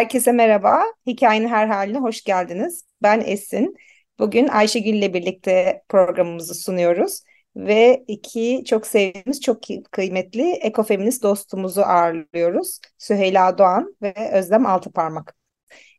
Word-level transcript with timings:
Herkese 0.00 0.32
merhaba. 0.32 0.82
Hikayenin 1.06 1.48
her 1.48 1.66
haline 1.66 1.98
hoş 1.98 2.24
geldiniz. 2.24 2.84
Ben 3.02 3.22
Esin. 3.26 3.76
Bugün 4.18 4.48
Ayşegül 4.48 4.94
ile 4.94 5.14
birlikte 5.14 5.82
programımızı 5.88 6.54
sunuyoruz. 6.54 7.20
Ve 7.56 8.04
iki 8.08 8.62
çok 8.66 8.86
sevdiğimiz, 8.86 9.40
çok 9.40 9.58
kıymetli 9.90 10.52
ekofeminist 10.52 11.22
dostumuzu 11.22 11.80
ağırlıyoruz. 11.80 12.80
Süheyla 12.98 13.58
Doğan 13.58 13.96
ve 14.02 14.30
Özlem 14.32 14.66
Altıparmak. 14.66 15.36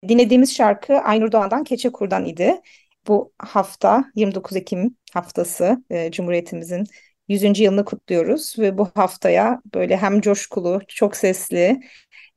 Dinlediğimiz 0.07 0.55
şarkı 0.55 0.97
Aynur 0.97 1.31
Doğan'dan 1.31 1.63
Keçe 1.63 1.91
Kur'dan 1.91 2.25
idi. 2.25 2.61
Bu 3.07 3.33
hafta 3.39 4.03
29 4.15 4.57
Ekim 4.57 4.97
haftası 5.13 5.83
e, 5.89 6.11
Cumhuriyetimizin 6.11 6.87
100. 7.27 7.59
yılını 7.63 7.85
kutluyoruz 7.85 8.55
ve 8.59 8.77
bu 8.77 8.85
haftaya 8.95 9.61
böyle 9.73 9.97
hem 9.97 10.21
coşkulu, 10.21 10.81
çok 10.87 11.15
sesli 11.15 11.81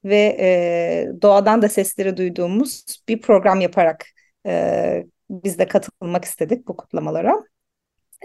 ve 0.04 0.36
e, 0.40 1.22
doğadan 1.22 1.62
da 1.62 1.68
sesleri 1.68 2.16
duyduğumuz 2.16 2.84
bir 3.08 3.20
program 3.20 3.60
yaparak 3.60 4.06
e, 4.46 5.04
biz 5.30 5.58
de 5.58 5.68
katılmak 5.68 6.24
istedik 6.24 6.68
bu 6.68 6.76
kutlamalara. 6.76 7.44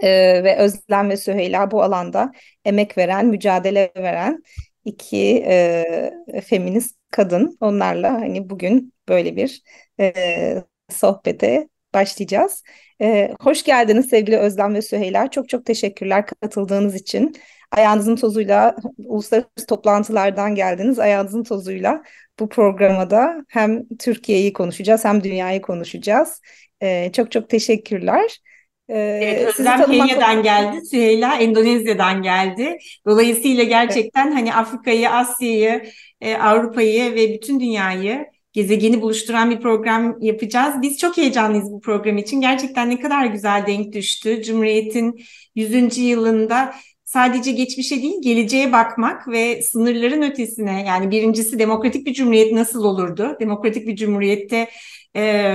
E, 0.02 0.08
ve 0.44 0.56
Özlem 0.56 1.10
ve 1.10 1.16
Süheyla 1.16 1.70
bu 1.70 1.82
alanda 1.82 2.32
emek 2.64 2.98
veren, 2.98 3.26
mücadele 3.26 3.92
veren 3.96 4.42
iki 4.84 5.44
e, 5.46 6.40
feminist 6.44 6.96
kadın. 7.10 7.56
Onlarla 7.60 8.12
hani 8.12 8.50
bugün 8.50 8.92
böyle 9.08 9.36
bir 9.36 9.62
e, 10.00 10.64
sohbete 10.88 11.68
başlayacağız. 11.94 12.62
E, 13.02 13.34
hoş 13.40 13.62
geldiniz 13.62 14.08
sevgili 14.08 14.36
Özlem 14.36 14.74
ve 14.74 14.82
Süheyla. 14.82 15.30
Çok 15.30 15.48
çok 15.48 15.66
teşekkürler 15.66 16.26
katıldığınız 16.26 16.94
için 16.94 17.36
ayağınızın 17.70 18.16
tozuyla 18.16 18.76
uluslararası 18.98 19.66
toplantılardan 19.68 20.54
geldiniz. 20.54 20.98
Ayağınızın 20.98 21.42
tozuyla 21.42 22.02
bu 22.40 22.48
programda 22.48 23.44
hem 23.48 23.88
Türkiye'yi 23.98 24.52
konuşacağız 24.52 25.04
hem 25.04 25.24
dünyayı 25.24 25.62
konuşacağız. 25.62 26.40
Ee, 26.82 27.12
çok 27.12 27.32
çok 27.32 27.48
teşekkürler. 27.48 28.40
Ee, 28.88 28.98
evet, 29.22 29.46
Özlem 29.48 29.84
Kenya'dan 29.84 30.42
geldi, 30.42 30.86
Süheyla 30.86 31.36
Endonezya'dan 31.36 32.22
geldi. 32.22 32.78
Dolayısıyla 33.06 33.64
gerçekten 33.64 34.26
evet. 34.26 34.36
hani 34.36 34.54
Afrika'yı, 34.54 35.10
Asya'yı, 35.10 35.82
e, 36.20 36.34
Avrupa'yı 36.34 37.14
ve 37.14 37.34
bütün 37.34 37.60
dünyayı 37.60 38.26
gezegeni 38.52 39.02
buluşturan 39.02 39.50
bir 39.50 39.60
program 39.60 40.16
yapacağız. 40.20 40.74
Biz 40.82 40.98
çok 40.98 41.16
heyecanlıyız 41.16 41.72
bu 41.72 41.80
program 41.80 42.18
için. 42.18 42.40
Gerçekten 42.40 42.90
ne 42.90 43.00
kadar 43.00 43.24
güzel 43.24 43.66
denk 43.66 43.92
düştü. 43.92 44.42
Cumhuriyet'in 44.42 45.24
100. 45.54 45.98
yılında 45.98 46.74
sadece 47.12 47.52
geçmişe 47.52 48.02
değil 48.02 48.22
geleceğe 48.22 48.72
bakmak 48.72 49.28
ve 49.28 49.62
sınırların 49.62 50.22
ötesine 50.22 50.84
yani 50.86 51.10
birincisi 51.10 51.58
demokratik 51.58 52.06
bir 52.06 52.14
cumhuriyet 52.14 52.52
nasıl 52.52 52.84
olurdu? 52.84 53.36
Demokratik 53.40 53.86
bir 53.86 53.96
cumhuriyette 53.96 54.68
e, 55.16 55.54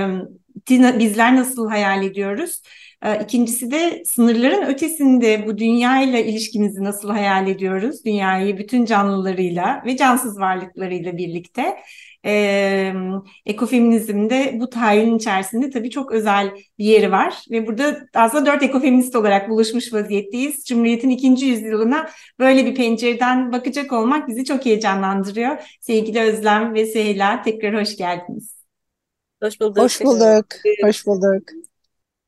bizler 0.70 1.36
nasıl 1.36 1.68
hayal 1.68 2.04
ediyoruz? 2.04 2.62
E, 3.04 3.22
ikincisi 3.24 3.70
de 3.70 4.02
sınırların 4.06 4.66
ötesinde 4.66 5.46
bu 5.46 5.58
dünyayla 5.58 6.18
ilişkimizi 6.18 6.84
nasıl 6.84 7.10
hayal 7.10 7.48
ediyoruz? 7.48 8.04
Dünyayı 8.04 8.58
bütün 8.58 8.84
canlılarıyla 8.84 9.82
ve 9.86 9.96
cansız 9.96 10.40
varlıklarıyla 10.40 11.16
birlikte 11.16 11.76
e, 12.26 12.92
ekofeminizmde 13.46 14.56
bu 14.60 14.70
tayin 14.70 15.16
içerisinde 15.16 15.70
tabii 15.70 15.90
çok 15.90 16.12
özel 16.12 16.50
bir 16.78 16.84
yeri 16.84 17.12
var. 17.12 17.44
Ve 17.50 17.66
burada 17.66 18.06
aslında 18.14 18.46
dört 18.46 18.62
ekofeminist 18.62 19.16
olarak 19.16 19.48
buluşmuş 19.50 19.92
vaziyetteyiz. 19.92 20.64
Cumhuriyet'in 20.64 21.10
ikinci 21.10 21.46
yüzyılına 21.46 22.10
böyle 22.38 22.66
bir 22.66 22.74
pencereden 22.74 23.52
bakacak 23.52 23.92
olmak 23.92 24.28
bizi 24.28 24.44
çok 24.44 24.66
heyecanlandırıyor. 24.66 25.78
Sevgili 25.80 26.20
Özlem 26.20 26.74
ve 26.74 26.86
Süheyla 26.86 27.42
tekrar 27.42 27.80
hoş 27.80 27.96
geldiniz. 27.96 28.56
Hoş 29.42 29.60
bulduk. 29.60 29.78
Hoş 29.78 30.00
bulduk. 30.00 30.46
Hoş 30.82 31.06
bulduk. 31.06 31.42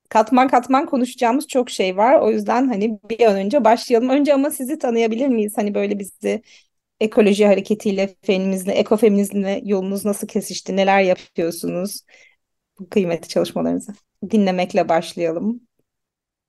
Katman 0.09 0.49
katman 0.49 0.87
konuşacağımız 0.87 1.47
çok 1.47 1.71
şey 1.71 1.97
var. 1.97 2.21
O 2.21 2.31
yüzden 2.31 2.69
hani 2.69 3.01
bir 3.11 3.21
an 3.21 3.37
önce 3.37 3.65
başlayalım. 3.65 4.09
Önce 4.09 4.35
ama 4.35 4.51
sizi 4.51 4.79
tanıyabilir 4.79 5.29
miyiz? 5.29 5.53
Hani 5.57 5.75
böyle 5.75 5.99
bizi 5.99 6.43
ekoloji 7.01 7.47
hareketiyle, 7.47 8.15
feminizmle, 8.23 8.73
ekofeminizmle 8.73 9.61
yolunuz 9.65 10.05
nasıl 10.05 10.27
kesişti? 10.27 10.77
Neler 10.77 11.01
yapıyorsunuz? 11.01 12.01
Bu 12.79 12.89
kıymetli 12.89 13.29
çalışmalarınızı 13.29 13.93
dinlemekle 14.31 14.89
başlayalım. 14.89 15.61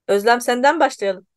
Özlem 0.07 0.41
senden 0.41 0.79
başlayalım. 0.79 1.27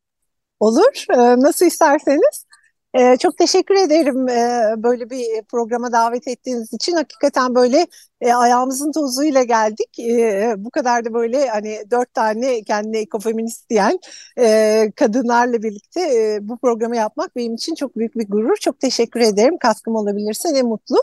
Olur. 0.61 1.05
Ee, 1.11 1.17
nasıl 1.17 1.67
isterseniz. 1.67 2.47
Ee, 2.95 3.17
çok 3.17 3.39
teşekkür 3.39 3.75
ederim 3.75 4.29
ee, 4.29 4.75
böyle 4.77 5.11
bir 5.11 5.43
programa 5.43 5.93
davet 5.93 6.29
ettiğiniz 6.29 6.73
için. 6.73 6.93
Hakikaten 6.93 7.55
böyle 7.55 7.87
e, 8.23 8.35
ayağımızın 8.35 8.93
tozuyla 8.93 9.43
geldik. 9.43 9.99
E, 10.01 10.55
bu 10.59 10.71
kadar 10.71 11.05
da 11.05 11.15
böyle 11.15 11.49
hani 11.49 11.79
dört 11.91 12.15
tane 12.15 12.63
kendine 12.63 12.99
ekofeminist 12.99 13.71
diyen 13.71 13.99
e, 14.39 14.93
kadınlarla 14.97 15.63
birlikte 15.63 16.01
e, 16.01 16.39
bu 16.43 16.59
programı 16.59 16.97
yapmak 16.97 17.37
benim 17.37 17.55
için 17.55 17.75
çok 17.75 17.97
büyük 17.97 18.15
bir 18.17 18.29
gurur. 18.29 18.57
Çok 18.57 18.81
teşekkür 18.81 19.21
ederim. 19.21 19.59
Kaskım 19.59 19.97
olabilirse 19.97 20.55
ne 20.55 20.63
mutlu. 20.63 20.97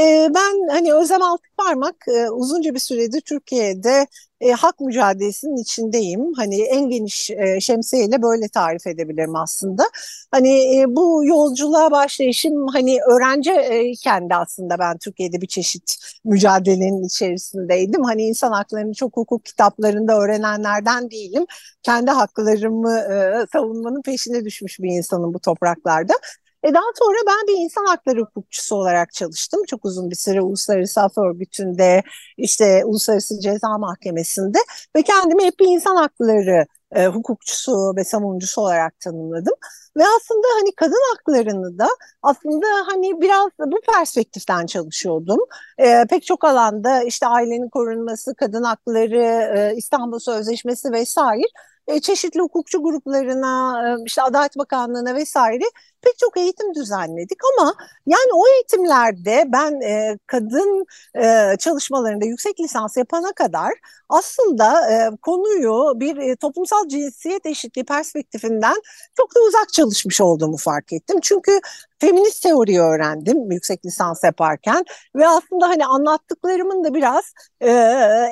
E, 0.00 0.28
ben 0.34 0.68
hani 0.70 0.94
Özlem 0.94 1.22
Altıparmak 1.22 1.96
e, 2.08 2.30
uzunca 2.30 2.74
bir 2.74 2.78
süredir 2.78 3.20
Türkiye'de 3.20 4.06
e, 4.40 4.52
hak 4.52 4.80
mücadelesinin 4.80 5.56
içindeyim. 5.56 6.32
Hani 6.36 6.62
en 6.62 6.90
geniş 6.90 7.30
e, 7.30 7.60
şemsiyeyle 7.60 8.22
böyle 8.22 8.48
tarif 8.48 8.86
edebilirim 8.86 9.36
aslında. 9.36 9.84
Hani 10.30 10.78
e, 10.78 10.84
bu 10.96 11.24
yolculuğa 11.24 11.90
başlayışım 11.90 12.66
hani 12.66 12.98
öğrenciyken 13.02 14.30
de 14.30 14.34
aslında 14.36 14.78
ben 14.78 14.98
Türkiye'de 14.98 15.40
bir 15.40 15.46
çeşit 15.46 15.96
mücadele 16.24 16.57
mücadelenin 16.58 17.06
içerisindeydim. 17.06 18.04
Hani 18.04 18.22
insan 18.22 18.52
haklarını 18.52 18.94
çok 18.94 19.16
hukuk 19.16 19.44
kitaplarında 19.44 20.18
öğrenenlerden 20.18 21.10
değilim. 21.10 21.46
Kendi 21.82 22.10
haklarımı 22.10 22.98
e, 22.98 23.46
savunmanın 23.52 24.02
peşine 24.02 24.44
düşmüş 24.44 24.78
bir 24.80 24.90
insanım 24.90 25.34
bu 25.34 25.40
topraklarda. 25.40 26.14
E 26.64 26.74
daha 26.74 26.84
sonra 26.98 27.18
ben 27.26 27.46
bir 27.48 27.62
insan 27.62 27.84
hakları 27.84 28.20
hukukçusu 28.20 28.76
olarak 28.76 29.12
çalıştım. 29.12 29.60
Çok 29.68 29.84
uzun 29.84 30.10
bir 30.10 30.16
süre 30.16 30.40
Uluslararası 30.40 31.00
Af 31.00 31.18
Örgütü'nde, 31.18 32.02
işte 32.36 32.84
Uluslararası 32.84 33.40
Ceza 33.40 33.78
Mahkemesi'nde 33.78 34.58
ve 34.96 35.02
kendimi 35.02 35.44
hep 35.44 35.60
bir 35.60 35.66
insan 35.66 35.96
hakları 35.96 36.66
e, 36.92 37.06
hukukçusu 37.06 37.96
ve 37.96 38.04
savunucusu 38.04 38.60
olarak 38.60 39.00
tanımladım. 39.00 39.54
Ve 39.96 40.02
aslında 40.16 40.46
hani 40.60 40.74
kadın 40.74 41.02
haklarını 41.14 41.78
da 41.78 41.88
aslında 42.22 42.66
hani 42.86 43.20
biraz 43.20 43.50
bu 43.58 43.80
perspektiften 43.94 44.66
çalışıyordum. 44.66 45.38
E, 45.78 46.04
pek 46.10 46.22
çok 46.26 46.44
alanda 46.44 47.02
işte 47.02 47.26
ailenin 47.26 47.68
korunması, 47.68 48.34
kadın 48.34 48.62
hakları, 48.62 49.22
e, 49.58 49.76
İstanbul 49.76 50.18
Sözleşmesi 50.18 50.92
vesaire 50.92 51.46
çeşitli 52.02 52.40
hukukçu 52.40 52.82
gruplarına, 52.82 53.74
işte 54.06 54.22
Adalet 54.22 54.58
Bakanlığı'na 54.58 55.14
vesaire 55.14 55.64
pek 56.02 56.18
çok 56.18 56.36
eğitim 56.36 56.74
düzenledik 56.74 57.38
ama 57.52 57.74
yani 58.06 58.32
o 58.34 58.48
eğitimlerde 58.48 59.44
ben 59.46 59.80
e, 59.80 60.18
kadın 60.26 60.86
e, 61.14 61.56
çalışmalarında 61.58 62.24
yüksek 62.24 62.60
lisans 62.60 62.96
yapana 62.96 63.32
kadar 63.32 63.72
aslında 64.08 64.90
e, 64.90 65.16
konuyu 65.22 66.00
bir 66.00 66.16
e, 66.16 66.36
toplumsal 66.36 66.88
cinsiyet 66.88 67.46
eşitliği 67.46 67.84
perspektifinden 67.84 68.76
çok 69.16 69.34
da 69.34 69.40
uzak 69.40 69.72
çalışmış 69.72 70.20
olduğumu 70.20 70.56
fark 70.56 70.92
ettim. 70.92 71.18
Çünkü 71.22 71.60
feminist 72.00 72.42
teoriyi 72.42 72.80
öğrendim 72.80 73.50
yüksek 73.52 73.86
lisans 73.86 74.24
yaparken 74.24 74.84
ve 75.16 75.28
aslında 75.28 75.68
hani 75.68 75.86
anlattıklarımın 75.86 76.84
da 76.84 76.94
biraz 76.94 77.24
e, 77.60 77.70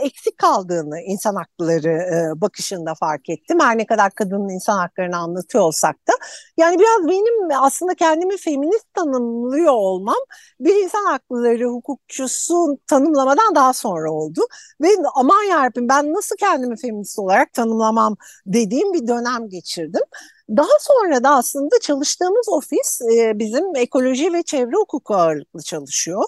eksik 0.02 0.38
kaldığını 0.38 1.00
insan 1.00 1.34
hakları 1.34 1.88
e, 1.88 2.40
bakışında 2.40 2.94
fark 2.94 3.28
ettim. 3.28 3.60
Her 3.60 3.78
ne 3.78 3.86
kadar 3.86 4.10
kadının 4.10 4.48
insan 4.48 4.78
haklarını 4.78 5.16
anlatıyor 5.16 5.64
olsak 5.64 5.96
da 6.08 6.12
yani 6.56 6.78
biraz 6.78 7.08
benim 7.08 7.50
aslında 7.60 7.94
kendimi 7.94 8.36
feminist 8.36 8.94
tanımlıyor 8.94 9.72
olmam 9.72 10.16
bir 10.60 10.84
insan 10.84 11.04
hakları 11.04 11.68
hukukçusu 11.68 12.78
tanımlamadan 12.86 13.54
daha 13.54 13.72
sonra 13.72 14.12
oldu. 14.12 14.40
Ve 14.80 14.88
aman 15.14 15.42
yarabbim 15.42 15.88
ben 15.88 16.12
nasıl 16.12 16.36
kendimi 16.36 16.76
feminist 16.76 17.18
olarak 17.18 17.52
tanımlamam 17.52 18.16
dediğim 18.46 18.92
bir 18.92 19.06
dönem 19.06 19.48
geçirdim. 19.48 20.02
Daha 20.50 20.78
sonra 20.80 21.24
da 21.24 21.30
aslında 21.30 21.80
çalıştığımız 21.82 22.48
ofis 22.48 23.00
e, 23.02 23.38
bizim 23.38 23.76
ekoloji 23.76 24.32
ve 24.32 24.42
çevre 24.42 24.76
hukuku 24.76 25.14
ağırlıklı 25.14 25.62
çalışıyor. 25.62 26.24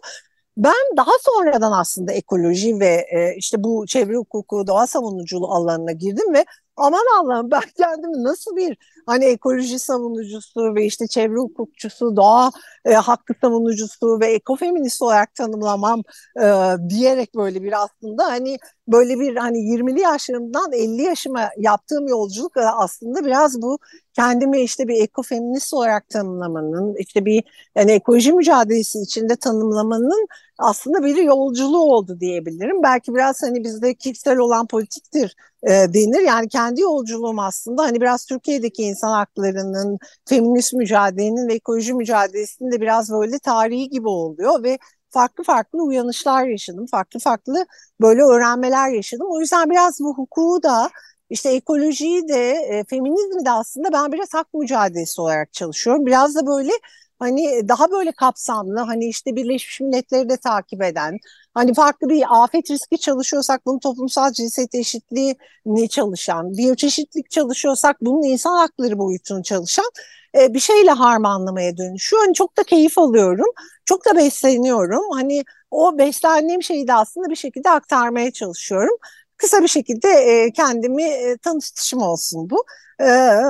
Ben 0.57 0.97
daha 0.97 1.11
sonradan 1.21 1.73
aslında 1.73 2.13
ekoloji 2.13 2.81
ve 2.81 3.07
e, 3.11 3.35
işte 3.37 3.65
bu 3.65 3.87
çevre 3.87 4.17
hukuku, 4.17 4.67
doğa 4.67 4.87
savunuculuğu 4.87 5.53
alanına 5.53 5.93
girdim 5.93 6.35
ve 6.35 6.45
aman 6.77 7.05
Allah'ım 7.21 7.51
ben 7.51 7.63
kendimi 7.77 8.25
nasıl 8.25 8.57
bir 8.57 8.77
hani 9.09 9.25
ekoloji 9.25 9.79
savunucusu 9.79 10.75
ve 10.75 10.85
işte 10.85 11.07
çevre 11.07 11.37
hukukçusu, 11.37 12.17
doğa 12.17 12.51
e, 12.85 12.95
hakkı 12.95 13.35
savunucusu 13.41 14.21
ve 14.21 14.27
ekofeminist 14.27 15.03
olarak 15.03 15.35
tanımlamam 15.35 16.03
e, 16.41 16.45
diyerek 16.89 17.35
böyle 17.35 17.63
bir 17.63 17.83
aslında 17.83 18.25
hani 18.25 18.59
böyle 18.89 19.21
bir 19.21 19.37
hani 19.37 19.59
20'li 19.59 20.01
yaşlarımdan 20.01 20.73
50 20.73 21.03
yaşıma 21.03 21.49
yaptığım 21.59 22.09
yolculuk 22.09 22.53
aslında 22.57 23.25
biraz 23.25 23.63
bu 23.63 23.79
kendimi 24.13 24.61
işte 24.61 24.89
bir 24.89 25.03
ekofeminist 25.03 25.75
olarak 25.75 26.09
tanımlamanın 26.09 26.95
işte 26.99 27.25
bir 27.25 27.45
yani 27.77 27.93
ekoloji 27.93 28.33
mücadelesi 28.33 28.99
içinde 28.99 29.37
tanımlamanın 29.37 30.27
aslında 30.59 31.03
bir 31.05 31.17
yolculuğu 31.17 31.93
oldu 31.95 32.21
diyebilirim. 32.21 32.83
Belki 32.83 33.15
biraz 33.15 33.43
hani 33.43 33.65
bizde 33.65 33.95
kişisel 33.95 34.39
olan 34.39 34.67
politiktir 34.67 35.37
e, 35.63 35.71
denir. 35.71 36.21
Yani 36.21 36.49
kendi 36.49 36.81
yolculuğum 36.81 37.41
aslında 37.41 37.83
hani 37.83 38.01
biraz 38.01 38.27
Türkiye'deki 38.27 38.83
insan 38.83 39.11
haklarının, 39.13 39.99
feminist 40.29 40.73
mücadelenin 40.75 41.49
ve 41.49 41.55
ekoloji 41.55 41.95
mücadelesinin 41.95 42.73
de 42.73 42.81
biraz 42.81 43.11
böyle 43.13 43.39
tarihi 43.39 43.89
gibi 43.89 44.09
oluyor 44.09 44.63
ve 44.63 44.79
farklı 45.11 45.45
farklı 45.45 45.83
uyanışlar 45.83 46.47
yaşadım. 46.47 46.87
Farklı 46.91 47.21
farklı 47.21 47.67
böyle 48.01 48.23
öğrenmeler 48.23 48.89
yaşadım. 48.91 49.27
O 49.31 49.41
yüzden 49.41 49.71
biraz 49.71 50.01
bu 50.01 50.15
hukuku 50.15 50.63
da 50.63 50.91
işte 51.31 51.51
ekolojiyi 51.51 52.29
de 52.29 52.51
e, 52.53 52.85
feminizmi 52.85 53.45
de 53.45 53.51
aslında 53.51 53.93
ben 53.93 54.13
biraz 54.13 54.35
hak 54.35 54.55
mücadelesi 54.55 55.21
olarak 55.21 55.53
çalışıyorum. 55.53 56.07
Biraz 56.07 56.35
da 56.35 56.47
böyle 56.47 56.71
hani 57.19 57.69
daha 57.69 57.91
böyle 57.91 58.13
kapsamlı 58.13 58.79
hani 58.81 59.09
işte 59.09 59.37
Birleşmiş 59.37 59.81
Milletleri 59.81 60.29
de 60.29 60.37
takip 60.37 60.83
eden 60.83 61.19
hani 61.55 61.75
farklı 61.75 62.09
bir 62.09 62.43
afet 62.43 62.71
riski 62.71 62.99
çalışıyorsak 62.99 63.67
bunun 63.67 63.79
toplumsal 63.79 64.33
cinsiyet 64.33 64.75
eşitliğini 64.75 65.89
çalışan 65.91 66.57
biyoçeşitlik 66.57 67.31
çalışıyorsak 67.31 67.97
bunun 68.01 68.23
insan 68.23 68.57
hakları 68.57 68.99
boyutunu 68.99 69.43
çalışan 69.43 69.91
e, 70.39 70.55
bir 70.55 70.61
şeyle 70.61 70.91
harmanlamaya 70.91 71.77
dönüşüyor. 71.77 72.23
Hani 72.25 72.35
çok 72.35 72.57
da 72.59 72.63
keyif 72.63 72.99
alıyorum. 72.99 73.47
Çok 73.85 74.05
da 74.07 74.17
besleniyorum. 74.17 75.11
Hani 75.13 75.45
o 75.71 75.99
beslendiğim 75.99 76.63
şeyi 76.63 76.89
de 76.89 76.95
aslında 76.95 77.31
bir 77.31 77.37
şekilde 77.37 77.71
aktarmaya 77.71 78.31
çalışıyorum. 78.33 78.97
Kısa 79.37 79.63
bir 79.63 79.69
şekilde 79.69 80.09
e, 80.09 80.53
kendimi 80.53 81.03
e, 81.03 81.37
tanıtışım 81.39 82.03
olsun 82.03 82.51
bu. 82.51 82.65
Ee, 83.01 83.05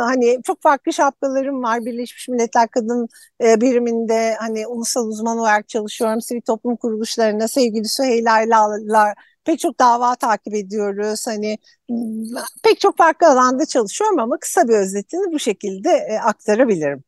hani 0.05 0.39
çok 0.47 0.63
farklı 0.63 0.93
şapkalarım 0.93 1.63
var. 1.63 1.85
Birleşmiş 1.85 2.29
Milletler 2.29 2.69
Kadın 2.69 3.09
e, 3.45 3.61
Biriminde 3.61 4.37
hani 4.39 4.67
ulusal 4.67 5.09
uzman 5.09 5.39
olarak 5.39 5.69
çalışıyorum. 5.69 6.21
Sivil 6.21 6.41
toplum 6.41 6.77
kuruluşlarına 6.77 7.49
sevgili 7.49 7.89
Süheyla'yla 7.89 9.15
pek 9.45 9.59
çok 9.61 9.79
dava 9.81 10.15
takip 10.17 10.55
ediyoruz. 10.55 11.27
Hani 11.27 11.59
pek 12.63 12.81
çok 12.81 12.99
farklı 12.99 13.27
alanda 13.29 13.67
çalışıyorum 13.67 14.19
ama 14.19 14.39
kısa 14.39 14.69
bir 14.69 14.75
özetini 14.75 15.33
bu 15.33 15.39
şekilde 15.39 15.91
e, 15.91 16.19
aktarabilirim. 16.19 17.05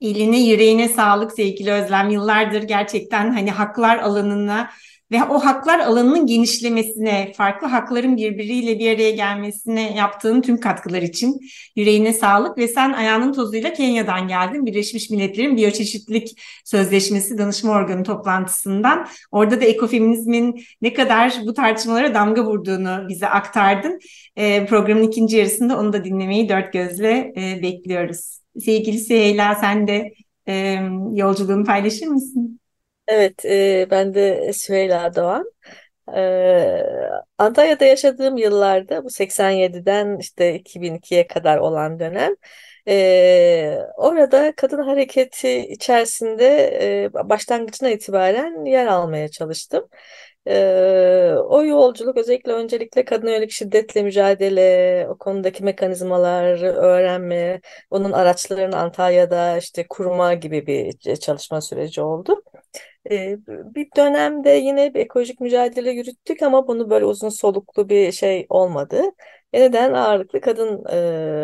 Eline 0.00 0.40
yüreğine 0.40 0.88
sağlık 0.88 1.32
sevgili 1.32 1.72
Özlem. 1.72 2.10
Yıllardır 2.10 2.62
gerçekten 2.62 3.30
hani 3.30 3.50
haklar 3.50 3.98
alanına 3.98 4.70
ve 5.12 5.24
o 5.24 5.38
haklar 5.38 5.78
alanının 5.78 6.26
genişlemesine, 6.26 7.32
farklı 7.36 7.66
hakların 7.66 8.16
birbiriyle 8.16 8.78
bir 8.78 8.94
araya 8.94 9.10
gelmesine 9.10 9.96
yaptığın 9.96 10.40
tüm 10.40 10.60
katkılar 10.60 11.02
için 11.02 11.40
yüreğine 11.76 12.12
sağlık 12.12 12.58
ve 12.58 12.68
sen 12.68 12.92
ayağının 12.92 13.32
tozuyla 13.32 13.72
Kenya'dan 13.72 14.28
geldin. 14.28 14.66
Birleşmiş 14.66 15.10
Milletler'in 15.10 15.56
Biyoçeşitlilik 15.56 16.40
Sözleşmesi 16.64 17.38
Danışma 17.38 17.72
Organı 17.72 18.04
toplantısından. 18.04 19.06
Orada 19.30 19.60
da 19.60 19.64
ekofeminizmin 19.64 20.64
ne 20.82 20.92
kadar 20.92 21.34
bu 21.46 21.54
tartışmalara 21.54 22.14
damga 22.14 22.44
vurduğunu 22.44 23.08
bize 23.08 23.28
aktardın. 23.28 23.98
E, 24.36 24.66
programın 24.66 25.02
ikinci 25.02 25.36
yarısında 25.36 25.78
onu 25.78 25.92
da 25.92 26.04
dinlemeyi 26.04 26.48
dört 26.48 26.72
gözle 26.72 27.32
e, 27.36 27.62
bekliyoruz. 27.62 28.38
Sevgili 28.60 28.98
Süheyla 28.98 29.54
sen 29.54 29.86
de 29.86 30.12
e, 30.48 30.78
yolculuğunu 31.12 31.64
paylaşır 31.64 32.06
mısın? 32.06 32.61
Evet, 33.12 33.44
e, 33.44 33.86
ben 33.90 34.14
de 34.14 34.52
Süheyla 34.52 35.14
Doğan. 35.14 35.52
E, 36.16 36.20
Antalya'da 37.38 37.84
yaşadığım 37.84 38.36
yıllarda 38.36 39.04
bu 39.04 39.10
87'den 39.10 40.18
işte 40.18 40.56
2002'ye 40.56 41.26
kadar 41.26 41.58
olan 41.58 42.00
dönem 42.00 42.34
e, 42.88 43.78
orada 43.96 44.52
kadın 44.56 44.82
hareketi 44.82 45.58
içerisinde 45.58 46.46
e, 47.04 47.12
başlangıcına 47.14 47.90
itibaren 47.90 48.64
yer 48.64 48.86
almaya 48.86 49.28
çalıştım. 49.28 49.88
Ee, 50.46 51.34
o 51.48 51.64
yolculuk 51.64 52.16
özellikle 52.16 52.52
öncelikle 52.52 53.04
kadın 53.04 53.26
yönelik 53.28 53.50
şiddetle 53.50 54.02
mücadele, 54.02 55.06
o 55.08 55.18
konudaki 55.18 55.64
mekanizmaları 55.64 56.66
öğrenme, 56.66 57.60
onun 57.90 58.12
araçlarını 58.12 58.76
Antalya'da 58.76 59.58
işte 59.58 59.86
kurma 59.88 60.34
gibi 60.34 60.66
bir 60.66 61.16
çalışma 61.16 61.60
süreci 61.60 62.00
oldu. 62.00 62.42
Bir 63.74 63.88
dönemde 63.96 64.50
yine 64.50 64.94
bir 64.94 65.00
ekolojik 65.00 65.40
mücadele 65.40 65.90
yürüttük 65.90 66.42
ama 66.42 66.66
bunu 66.68 66.90
böyle 66.90 67.04
uzun 67.04 67.28
soluklu 67.28 67.88
bir 67.88 68.12
şey 68.12 68.46
olmadı. 68.48 69.02
Neden 69.52 69.92
ağırlıklı 69.92 70.40
kadın 70.40 70.84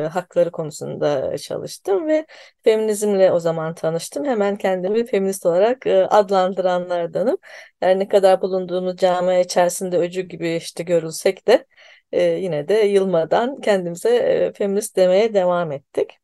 e, 0.04 0.08
hakları 0.08 0.50
konusunda 0.50 1.38
çalıştım 1.38 2.06
ve 2.08 2.26
feminizmle 2.64 3.32
o 3.32 3.40
zaman 3.40 3.74
tanıştım. 3.74 4.24
Hemen 4.24 4.56
kendimi 4.56 5.06
feminist 5.06 5.46
olarak 5.46 5.86
e, 5.86 6.06
adlandıranlardanım. 6.06 7.36
Yani 7.80 7.98
ne 8.00 8.08
kadar 8.08 8.40
bulunduğumuz 8.42 8.96
camia 8.96 9.38
içerisinde 9.38 9.98
öcü 9.98 10.22
gibi 10.22 10.50
işte 10.56 10.82
görülsek 10.82 11.46
de 11.48 11.66
e, 12.12 12.22
yine 12.22 12.68
de 12.68 12.74
yılmadan 12.74 13.60
kendimize 13.60 14.16
e, 14.16 14.52
feminist 14.52 14.96
demeye 14.96 15.34
devam 15.34 15.72
ettik. 15.72 16.18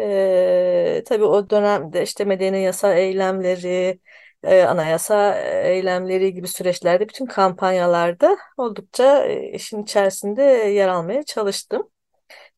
E, 0.00 1.02
tabii 1.06 1.24
o 1.24 1.50
dönemde 1.50 2.02
işte 2.02 2.24
medeni 2.24 2.62
yasa 2.62 2.94
eylemleri, 2.94 3.98
e, 4.44 4.62
anayasa 4.62 5.34
eylemleri 5.40 6.34
gibi 6.34 6.48
süreçlerde 6.48 7.08
bütün 7.08 7.26
kampanyalarda 7.26 8.38
oldukça 8.56 9.24
e, 9.26 9.52
işin 9.52 9.82
içerisinde 9.82 10.42
yer 10.42 10.88
almaya 10.88 11.22
çalıştım. 11.22 11.88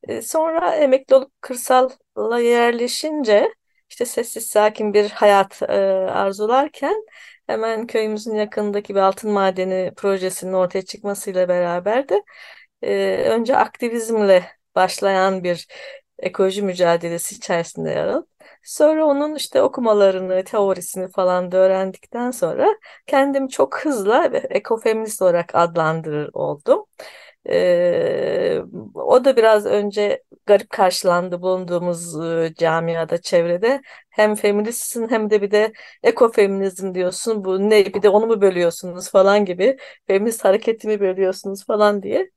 E, 0.02 0.22
sonra 0.22 0.74
emekli 0.76 1.14
olup 1.14 1.32
kırsalla 1.40 2.38
yerleşince 2.40 3.54
işte 3.90 4.04
sessiz 4.04 4.46
sakin 4.48 4.94
bir 4.94 5.10
hayat 5.10 5.62
e, 5.62 5.66
arzularken 6.10 7.04
hemen 7.46 7.86
köyümüzün 7.86 8.34
yakındaki 8.34 8.94
bir 8.94 9.00
altın 9.00 9.30
madeni 9.30 9.92
projesinin 9.96 10.52
ortaya 10.52 10.82
çıkmasıyla 10.82 11.48
beraber 11.48 12.08
de 12.08 12.22
e, 12.82 13.16
önce 13.30 13.56
aktivizmle 13.56 14.44
başlayan 14.74 15.44
bir 15.44 15.68
ekoloji 16.18 16.62
mücadelesi 16.62 17.34
içerisinde 17.34 17.90
yer 17.90 18.06
alıp 18.06 18.28
Sonra 18.62 19.06
onun 19.06 19.34
işte 19.34 19.62
okumalarını, 19.62 20.44
teorisini 20.44 21.08
falan 21.10 21.52
da 21.52 21.56
öğrendikten 21.56 22.30
sonra 22.30 22.68
kendimi 23.06 23.48
çok 23.48 23.84
hızla 23.84 24.24
ekofeminist 24.50 25.22
olarak 25.22 25.54
adlandırır 25.54 26.30
oldum. 26.32 26.84
Ee, 27.48 28.60
o 28.94 29.24
da 29.24 29.36
biraz 29.36 29.66
önce 29.66 30.22
garip 30.46 30.70
karşılandı 30.70 31.42
bulunduğumuz 31.42 32.20
e, 32.24 32.54
camiada, 32.58 33.20
çevrede. 33.20 33.82
Hem 34.10 34.34
feministsin 34.34 35.08
hem 35.10 35.30
de 35.30 35.42
bir 35.42 35.50
de 35.50 35.72
ekofeminizm 36.02 36.94
diyorsun. 36.94 37.44
Bu 37.44 37.70
ne 37.70 37.86
bir 37.94 38.02
de 38.02 38.08
onu 38.08 38.26
mu 38.26 38.40
bölüyorsunuz 38.40 39.10
falan 39.10 39.44
gibi. 39.44 39.76
Feminist 40.06 40.44
hareketimi 40.44 41.00
bölüyorsunuz 41.00 41.66
falan 41.66 42.02
diye. 42.02 42.30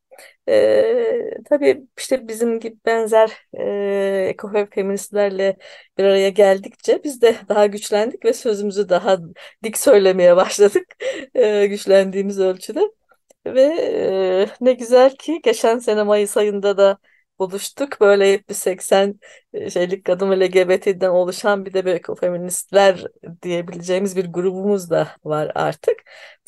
E, 0.49 1.31
tabii 1.49 1.87
işte 1.97 2.27
bizim 2.27 2.59
gibi 2.59 2.77
benzer 2.85 3.31
e, 3.53 4.27
ekofeministlerle 4.29 5.57
bir 5.97 6.03
araya 6.03 6.29
geldikçe 6.29 7.03
biz 7.03 7.21
de 7.21 7.35
daha 7.49 7.65
güçlendik 7.65 8.25
ve 8.25 8.33
sözümüzü 8.33 8.89
daha 8.89 9.17
dik 9.63 9.77
söylemeye 9.77 10.35
başladık 10.35 10.85
e, 11.35 11.67
güçlendiğimiz 11.67 12.39
ölçüde. 12.39 12.81
Ve 13.45 13.61
e, 13.61 14.47
ne 14.61 14.73
güzel 14.73 15.15
ki 15.15 15.39
geçen 15.43 15.79
sene 15.79 16.03
Mayıs 16.03 16.37
ayında 16.37 16.77
da 16.77 16.97
buluştuk. 17.39 18.01
Böyle 18.01 18.27
70-80 18.27 19.19
şeylik 19.69 20.05
kadın 20.05 20.31
LGBT'den 20.31 21.09
oluşan 21.09 21.65
bir 21.65 21.73
de 21.73 21.85
böyle 21.85 21.97
ekofeministler 21.97 23.03
diyebileceğimiz 23.43 24.15
bir 24.17 24.25
grubumuz 24.25 24.89
da 24.89 25.07
var 25.23 25.51
artık. 25.55 25.97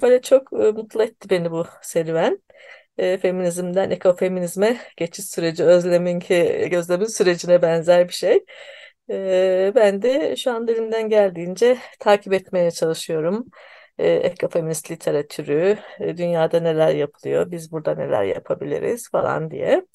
Böyle 0.01 0.21
çok 0.21 0.51
mutlu 0.51 1.03
etti 1.03 1.29
beni 1.29 1.51
bu 1.51 1.65
serüven 1.81 2.39
e, 2.99 3.17
feminizmden 3.17 3.89
ekofeminizme 3.89 4.77
geçiş 4.97 5.25
süreci 5.25 5.63
Özlem'inki 5.63 6.67
gözlemin 6.71 7.05
sürecine 7.05 7.61
benzer 7.61 8.07
bir 8.07 8.13
şey. 8.13 8.45
E, 9.09 9.71
ben 9.75 10.01
de 10.01 10.35
şu 10.35 10.51
anda 10.51 10.71
elimden 10.71 11.09
geldiğince 11.09 11.77
takip 11.99 12.33
etmeye 12.33 12.71
çalışıyorum. 12.71 13.45
E, 13.97 14.09
ekofeminist 14.09 14.91
literatürü, 14.91 15.77
e, 15.99 16.17
dünyada 16.17 16.59
neler 16.59 16.95
yapılıyor, 16.95 17.51
biz 17.51 17.71
burada 17.71 17.95
neler 17.95 18.23
yapabiliriz 18.23 19.09
falan 19.11 19.51
diye. 19.51 19.85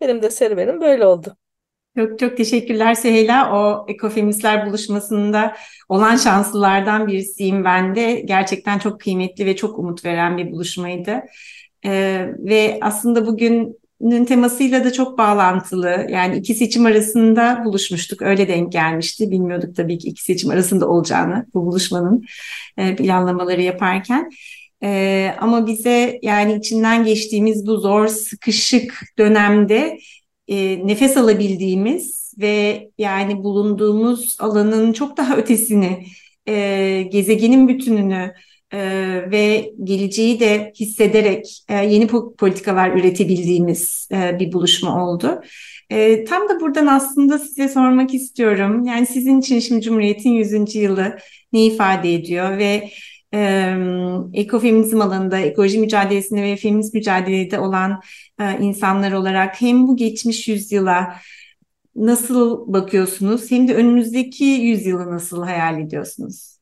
Benim 0.00 0.22
de 0.22 0.30
serüvenim 0.30 0.80
böyle 0.80 1.06
oldu. 1.06 1.36
Çok 1.98 2.18
çok 2.18 2.36
teşekkürler 2.36 2.94
Süheyla. 2.94 3.52
O 3.56 3.86
ekofeministler 3.88 4.66
buluşmasında 4.66 5.56
olan 5.88 6.16
şanslılardan 6.16 7.06
birisiyim 7.06 7.64
ben 7.64 7.94
de. 7.94 8.20
Gerçekten 8.20 8.78
çok 8.78 9.00
kıymetli 9.00 9.46
ve 9.46 9.56
çok 9.56 9.78
umut 9.78 10.04
veren 10.04 10.38
bir 10.38 10.52
buluşmaydı. 10.52 11.22
Ee, 11.86 12.28
ve 12.38 12.78
aslında 12.82 13.26
bugünün 13.26 14.24
temasıyla 14.24 14.84
da 14.84 14.92
çok 14.92 15.18
bağlantılı. 15.18 16.06
Yani 16.10 16.36
iki 16.36 16.54
seçim 16.54 16.86
arasında 16.86 17.62
buluşmuştuk. 17.64 18.22
Öyle 18.22 18.48
denk 18.48 18.72
gelmişti. 18.72 19.30
Bilmiyorduk 19.30 19.76
tabii 19.76 19.98
ki 19.98 20.08
iki 20.08 20.22
seçim 20.22 20.50
arasında 20.50 20.88
olacağını 20.88 21.46
bu 21.54 21.66
buluşmanın 21.66 22.24
e, 22.76 22.96
planlamaları 22.96 23.62
yaparken. 23.62 24.30
Ee, 24.82 25.34
ama 25.40 25.66
bize 25.66 26.18
yani 26.22 26.54
içinden 26.54 27.04
geçtiğimiz 27.04 27.66
bu 27.66 27.76
zor, 27.76 28.06
sıkışık 28.08 29.00
dönemde 29.18 29.98
e, 30.48 30.86
nefes 30.86 31.16
alabildiğimiz 31.16 32.34
ve 32.38 32.88
yani 32.98 33.44
bulunduğumuz 33.44 34.36
alanın 34.40 34.92
çok 34.92 35.16
daha 35.16 35.36
ötesini, 35.36 36.06
e, 36.48 37.02
gezegenin 37.02 37.68
bütününü 37.68 38.34
e, 38.72 38.78
ve 39.30 39.72
geleceği 39.84 40.40
de 40.40 40.72
hissederek 40.80 41.64
e, 41.68 41.74
yeni 41.74 42.06
politikalar 42.38 42.90
üretebildiğimiz 42.90 44.08
e, 44.12 44.38
bir 44.40 44.52
buluşma 44.52 45.06
oldu. 45.06 45.40
E, 45.90 46.24
tam 46.24 46.48
da 46.48 46.60
buradan 46.60 46.86
aslında 46.86 47.38
size 47.38 47.68
sormak 47.68 48.14
istiyorum. 48.14 48.84
Yani 48.84 49.06
sizin 49.06 49.40
için 49.40 49.60
şimdi 49.60 49.82
Cumhuriyet'in 49.82 50.30
100. 50.30 50.74
yılı 50.74 51.16
ne 51.52 51.66
ifade 51.66 52.14
ediyor 52.14 52.58
ve 52.58 52.90
ekofeminizm 54.32 55.00
alanında, 55.00 55.38
ekoloji 55.38 55.78
mücadelesinde 55.78 56.42
ve 56.42 56.56
feminist 56.56 56.94
mücadelede 56.94 57.58
olan 57.58 58.00
e, 58.40 58.58
insanlar 58.60 59.12
olarak 59.12 59.60
hem 59.60 59.88
bu 59.88 59.96
geçmiş 59.96 60.48
yüzyıla 60.48 61.16
nasıl 61.96 62.72
bakıyorsunuz 62.72 63.50
hem 63.50 63.68
de 63.68 63.74
önümüzdeki 63.74 64.44
yüzyılı 64.44 65.10
nasıl 65.10 65.42
hayal 65.42 65.80
ediyorsunuz? 65.80 66.55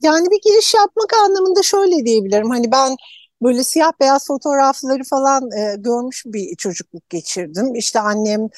Yani 0.00 0.26
bir 0.30 0.40
giriş 0.50 0.74
yapmak 0.74 1.12
anlamında 1.24 1.62
şöyle 1.62 2.04
diyebilirim. 2.06 2.50
Hani 2.50 2.72
ben 2.72 2.96
böyle 3.42 3.64
siyah 3.64 3.92
beyaz 4.00 4.26
fotoğrafları 4.26 5.02
falan 5.04 5.50
e, 5.52 5.74
görmüş 5.78 6.22
bir 6.26 6.56
çocukluk 6.56 7.10
geçirdim. 7.10 7.74
İşte 7.74 8.00
annem 8.00 8.48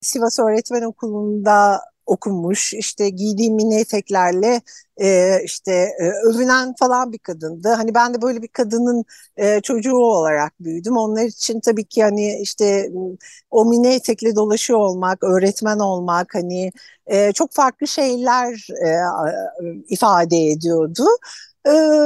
Sivas 0.00 0.38
Öğretmen 0.40 0.82
Okulu'nda 0.82 1.80
okumuş 2.12 2.74
işte 2.74 3.08
giydiği 3.08 3.50
mini 3.52 3.80
eteklerle 3.80 4.60
e, 5.00 5.36
işte 5.44 5.72
e, 6.00 6.10
övünen 6.28 6.74
falan 6.78 7.12
bir 7.12 7.18
kadındı. 7.18 7.68
Hani 7.68 7.94
ben 7.94 8.14
de 8.14 8.22
böyle 8.22 8.42
bir 8.42 8.48
kadının 8.48 9.04
e, 9.36 9.60
çocuğu 9.60 9.96
olarak 9.96 10.52
büyüdüm. 10.60 10.96
Onlar 10.96 11.22
için 11.24 11.60
tabii 11.60 11.84
ki 11.84 12.02
hani 12.02 12.38
işte 12.42 12.90
o 13.50 13.64
mini 13.64 13.88
etekle 13.94 14.36
dolaşıyor 14.36 14.78
olmak, 14.78 15.22
öğretmen 15.24 15.78
olmak 15.78 16.34
hani 16.34 16.72
e, 17.06 17.32
çok 17.32 17.52
farklı 17.52 17.86
şeyler 17.88 18.68
e, 18.86 18.90
ifade 19.88 20.36
ediyordu. 20.50 21.04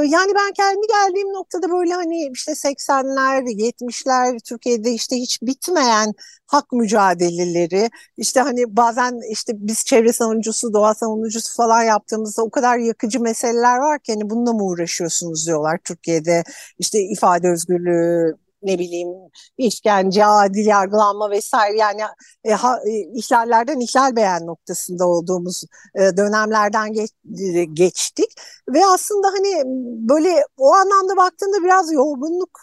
Yani 0.07 0.31
ben 0.35 0.53
kendi 0.53 0.87
geldiğim 0.87 1.33
noktada 1.33 1.69
böyle 1.71 1.93
hani 1.93 2.29
işte 2.33 2.55
80'ler, 2.55 3.43
70'ler 3.49 4.39
Türkiye'de 4.39 4.91
işte 4.91 5.15
hiç 5.15 5.41
bitmeyen 5.41 6.13
hak 6.47 6.71
mücadeleleri 6.71 7.89
işte 8.17 8.39
hani 8.41 8.77
bazen 8.77 9.31
işte 9.31 9.53
biz 9.55 9.85
çevre 9.85 10.13
savunucusu, 10.13 10.73
doğa 10.73 10.93
savunucusu 10.93 11.55
falan 11.55 11.83
yaptığımızda 11.83 12.41
o 12.43 12.49
kadar 12.49 12.77
yakıcı 12.77 13.19
meseleler 13.19 13.77
var 13.77 13.99
ki 13.99 14.13
hani 14.13 14.29
bununla 14.29 14.53
mı 14.53 14.63
uğraşıyorsunuz 14.63 15.47
diyorlar 15.47 15.77
Türkiye'de 15.83 16.43
işte 16.79 16.99
ifade 17.01 17.49
özgürlüğü 17.49 18.37
ne 18.67 18.79
bileyim 18.79 19.09
işkence, 19.57 20.25
adil 20.25 20.65
yargılanma 20.65 21.31
vesaire. 21.31 21.77
Yani 21.77 22.01
e, 22.43 22.51
ha, 22.51 22.79
e, 22.85 22.91
ihlallerden 22.91 23.79
ihlal 23.79 24.15
beğen 24.15 24.47
noktasında 24.47 25.07
olduğumuz 25.07 25.63
e, 25.95 26.17
dönemlerden 26.17 26.93
geç, 26.93 27.11
e, 27.55 27.65
geçtik. 27.65 28.29
Ve 28.69 28.85
aslında 28.85 29.27
hani 29.27 29.63
böyle 30.09 30.43
o 30.57 30.73
anlamda 30.73 31.17
baktığında 31.17 31.63
biraz 31.63 31.93
yorgunluk 31.93 32.61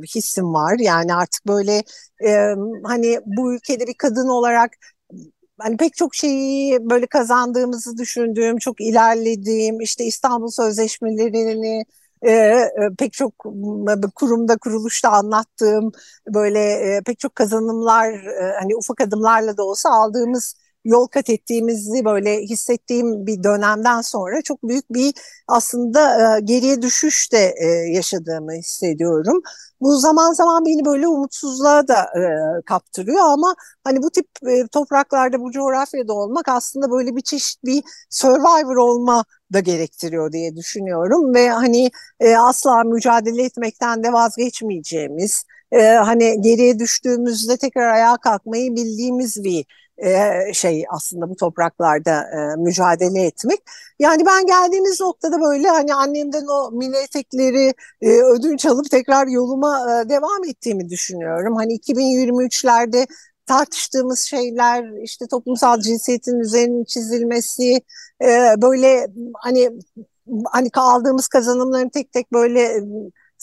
e, 0.00 0.02
hissim 0.14 0.54
var. 0.54 0.76
Yani 0.78 1.14
artık 1.14 1.46
böyle 1.46 1.82
e, 2.26 2.54
hani 2.84 3.20
bu 3.26 3.54
ülkede 3.54 3.86
bir 3.86 3.94
kadın 3.94 4.28
olarak 4.28 4.70
hani 5.58 5.76
pek 5.76 5.94
çok 5.96 6.14
şeyi 6.14 6.78
böyle 6.90 7.06
kazandığımızı 7.06 7.98
düşündüğüm, 7.98 8.58
çok 8.58 8.80
ilerlediğim, 8.80 9.80
işte 9.80 10.04
İstanbul 10.04 10.48
Sözleşmelerini 10.48 11.84
e, 12.28 12.70
pek 12.98 13.12
çok 13.12 13.38
kurumda 14.14 14.56
kuruluşta 14.58 15.10
anlattığım 15.10 15.92
böyle 16.34 16.58
e, 16.60 17.02
pek 17.06 17.18
çok 17.18 17.34
kazanımlar 17.34 18.12
e, 18.12 18.54
hani 18.60 18.76
ufak 18.76 19.00
adımlarla 19.00 19.56
da 19.56 19.64
olsa 19.64 19.90
aldığımız 19.90 20.56
yol 20.84 21.06
kat 21.06 21.30
ettiğimizi 21.30 22.04
böyle 22.04 22.40
hissettiğim 22.40 23.26
bir 23.26 23.42
dönemden 23.42 24.00
sonra 24.00 24.42
çok 24.42 24.62
büyük 24.62 24.90
bir 24.90 25.14
aslında 25.48 26.36
e, 26.38 26.40
geriye 26.40 26.82
düşüş 26.82 27.32
de 27.32 27.54
e, 27.60 27.66
yaşadığımı 27.66 28.52
hissediyorum. 28.52 29.42
Bu 29.80 29.96
zaman 29.96 30.32
zaman 30.32 30.64
beni 30.66 30.84
böyle 30.84 31.08
umutsuzluğa 31.08 31.88
da 31.88 32.00
e, 32.02 32.62
kaptırıyor 32.62 33.24
ama 33.24 33.54
hani 33.84 34.02
bu 34.02 34.10
tip 34.10 34.26
e, 34.48 34.66
topraklarda 34.72 35.40
bu 35.40 35.50
coğrafyada 35.52 36.12
olmak 36.12 36.48
aslında 36.48 36.90
böyle 36.90 37.16
bir 37.16 37.20
çeşit 37.22 37.64
bir 37.64 37.82
survivor 38.10 38.76
olma 38.76 39.24
da 39.52 39.60
gerektiriyor 39.60 40.32
diye 40.32 40.56
düşünüyorum 40.56 41.34
ve 41.34 41.50
hani 41.50 41.90
e, 42.20 42.36
asla 42.36 42.84
mücadele 42.84 43.42
etmekten 43.44 44.04
de 44.04 44.12
vazgeçmeyeceğimiz 44.12 45.44
e, 45.72 45.82
hani 45.82 46.40
geriye 46.40 46.78
düştüğümüzde 46.78 47.56
tekrar 47.56 47.88
ayağa 47.88 48.16
kalkmayı 48.16 48.76
bildiğimiz 48.76 49.44
bir 49.44 49.64
e, 49.98 50.52
şey 50.52 50.84
aslında 50.90 51.30
bu 51.30 51.36
topraklarda 51.36 52.22
e, 52.22 52.56
mücadele 52.56 53.22
etmek. 53.26 53.60
Yani 53.98 54.26
ben 54.26 54.46
geldiğimiz 54.46 55.00
noktada 55.00 55.40
böyle 55.40 55.68
hani 55.68 55.94
annemden 55.94 56.46
o 56.46 56.70
mini 56.70 56.96
etekleri 56.96 57.74
e, 58.02 58.08
ödünç 58.22 58.66
alıp 58.66 58.90
tekrar 58.90 59.26
yoluma 59.26 60.04
devam 60.08 60.44
ettiğimi 60.44 60.88
düşünüyorum. 60.90 61.56
Hani 61.56 61.74
2023'lerde 61.74 63.06
tartıştığımız 63.46 64.20
şeyler 64.20 65.02
işte 65.02 65.26
toplumsal 65.26 65.80
cinsiyetin 65.80 66.40
üzerinin 66.40 66.84
çizilmesi 66.84 67.80
böyle 68.62 69.06
hani 69.34 69.70
hani 70.52 70.68
aldığımız 70.74 71.28
kazanımların 71.28 71.88
tek 71.88 72.12
tek 72.12 72.32
böyle 72.32 72.82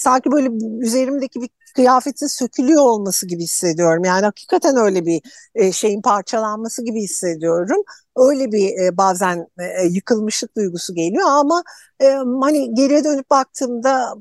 sanki 0.01 0.31
böyle 0.31 0.49
üzerimdeki 0.79 1.41
bir 1.41 1.49
kıyafetin 1.75 2.27
sökülüyor 2.27 2.81
olması 2.81 3.27
gibi 3.27 3.43
hissediyorum. 3.43 4.03
Yani 4.05 4.25
hakikaten 4.25 4.77
öyle 4.77 5.05
bir 5.05 5.21
e, 5.55 5.71
şeyin 5.71 6.01
parçalanması 6.01 6.85
gibi 6.85 7.01
hissediyorum. 7.01 7.81
Öyle 8.17 8.51
bir 8.51 8.79
e, 8.79 8.97
bazen 8.97 9.47
e, 9.59 9.85
yıkılmışlık 9.87 10.57
duygusu 10.57 10.95
geliyor 10.95 11.27
ama 11.29 11.63
e, 12.01 12.05
hani 12.41 12.73
geriye 12.75 13.03
dönüp 13.03 13.29
baktığımda 13.29 14.13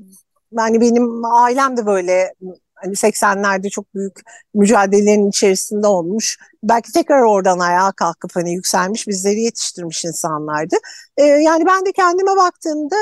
yani 0.58 0.80
benim 0.80 1.24
ailem 1.24 1.76
de 1.76 1.86
böyle 1.86 2.34
hani 2.74 2.96
80'lerde 2.96 3.70
çok 3.70 3.94
büyük 3.94 4.20
mücadelelerin 4.54 5.28
içerisinde 5.28 5.86
olmuş. 5.86 6.38
Belki 6.62 6.92
tekrar 6.92 7.22
oradan 7.22 7.58
ayağa 7.58 7.92
kalkıp 7.92 8.36
hani 8.36 8.54
yükselmiş 8.54 9.08
bizleri 9.08 9.40
yetiştirmiş 9.40 10.04
insanlardı. 10.04 10.76
Ee, 11.16 11.22
yani 11.24 11.66
ben 11.66 11.86
de 11.86 11.92
kendime 11.92 12.36
baktığımda 12.36 12.96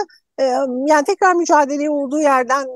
yani 0.87 1.05
tekrar 1.07 1.35
mücadele 1.35 1.91
olduğu 1.91 2.21
yerden 2.21 2.67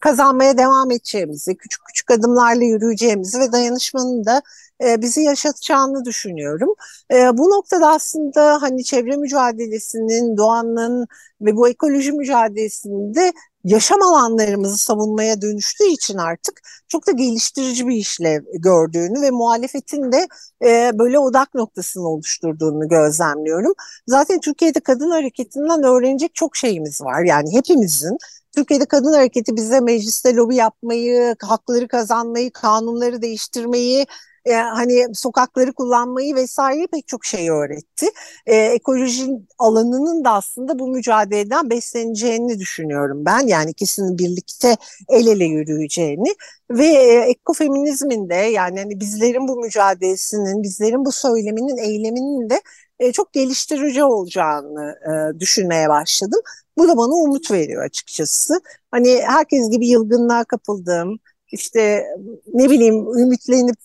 kazanmaya 0.00 0.58
devam 0.58 0.90
edeceğimizi, 0.90 1.56
küçük 1.56 1.84
küçük 1.86 2.10
adımlarla 2.10 2.64
yürüyeceğimizi 2.64 3.40
ve 3.40 3.52
dayanışmanın 3.52 4.24
da 4.24 4.42
bizi 4.82 5.22
yaşatacağını 5.22 6.04
düşünüyorum. 6.04 6.74
Bu 7.12 7.50
noktada 7.50 7.88
aslında 7.88 8.62
hani 8.62 8.84
çevre 8.84 9.16
mücadelesinin, 9.16 10.36
doğanın 10.36 11.06
ve 11.40 11.56
bu 11.56 11.68
ekoloji 11.68 12.12
mücadelesinde 12.12 13.32
yaşam 13.66 14.02
alanlarımızı 14.02 14.78
savunmaya 14.78 15.40
dönüştüğü 15.42 15.86
için 15.86 16.18
artık 16.18 16.60
çok 16.88 17.06
da 17.06 17.12
geliştirici 17.12 17.88
bir 17.88 17.96
işlev 17.96 18.42
gördüğünü 18.54 19.20
ve 19.22 19.30
muhalefetin 19.30 20.12
de 20.12 20.28
e, 20.64 20.90
böyle 20.98 21.18
odak 21.18 21.54
noktasını 21.54 22.08
oluşturduğunu 22.08 22.88
gözlemliyorum. 22.88 23.72
Zaten 24.06 24.40
Türkiye'de 24.40 24.80
kadın 24.80 25.10
hareketinden 25.10 25.82
öğrenecek 25.82 26.34
çok 26.34 26.56
şeyimiz 26.56 27.00
var. 27.02 27.24
Yani 27.24 27.52
hepimizin 27.52 28.18
Türkiye'de 28.56 28.84
kadın 28.84 29.12
hareketi 29.12 29.56
bize 29.56 29.80
mecliste 29.80 30.34
lobi 30.34 30.56
yapmayı, 30.56 31.36
hakları 31.42 31.88
kazanmayı, 31.88 32.52
kanunları 32.52 33.22
değiştirmeyi 33.22 34.06
e, 34.46 34.54
hani 34.54 35.06
sokakları 35.14 35.72
kullanmayı 35.72 36.34
vesaire 36.34 36.86
pek 36.86 37.08
çok 37.08 37.24
şey 37.24 37.50
öğretti. 37.50 38.06
E, 38.46 38.56
ekoloji 38.56 39.26
alanının 39.58 40.24
da 40.24 40.32
aslında 40.32 40.78
bu 40.78 40.88
mücadeleden 40.88 41.70
besleneceğini 41.70 42.58
düşünüyorum 42.58 43.24
ben. 43.24 43.46
Yani 43.46 43.70
ikisinin 43.70 44.18
birlikte 44.18 44.76
el 45.08 45.26
ele 45.26 45.44
yürüyeceğini 45.44 46.34
ve 46.70 46.86
e, 46.86 47.30
ekofeminizmin 47.30 48.28
de 48.30 48.34
yani 48.34 48.80
hani 48.80 49.00
bizlerin 49.00 49.48
bu 49.48 49.56
mücadelesinin, 49.56 50.62
bizlerin 50.62 51.04
bu 51.04 51.12
söyleminin, 51.12 51.76
eyleminin 51.76 52.50
de 52.50 52.60
e, 52.98 53.12
çok 53.12 53.32
geliştirici 53.32 54.04
olacağını 54.04 54.94
e, 55.36 55.40
düşünmeye 55.40 55.88
başladım. 55.88 56.40
Bu 56.78 56.88
da 56.88 56.96
bana 56.96 57.14
umut 57.14 57.50
veriyor 57.50 57.84
açıkçası. 57.84 58.60
Hani 58.90 59.20
herkes 59.26 59.70
gibi 59.70 59.88
yılgınlığa 59.88 60.44
kapıldım. 60.44 61.18
İşte 61.52 62.06
ne 62.54 62.70
bileyim 62.70 63.18
ümitlenip 63.18 63.76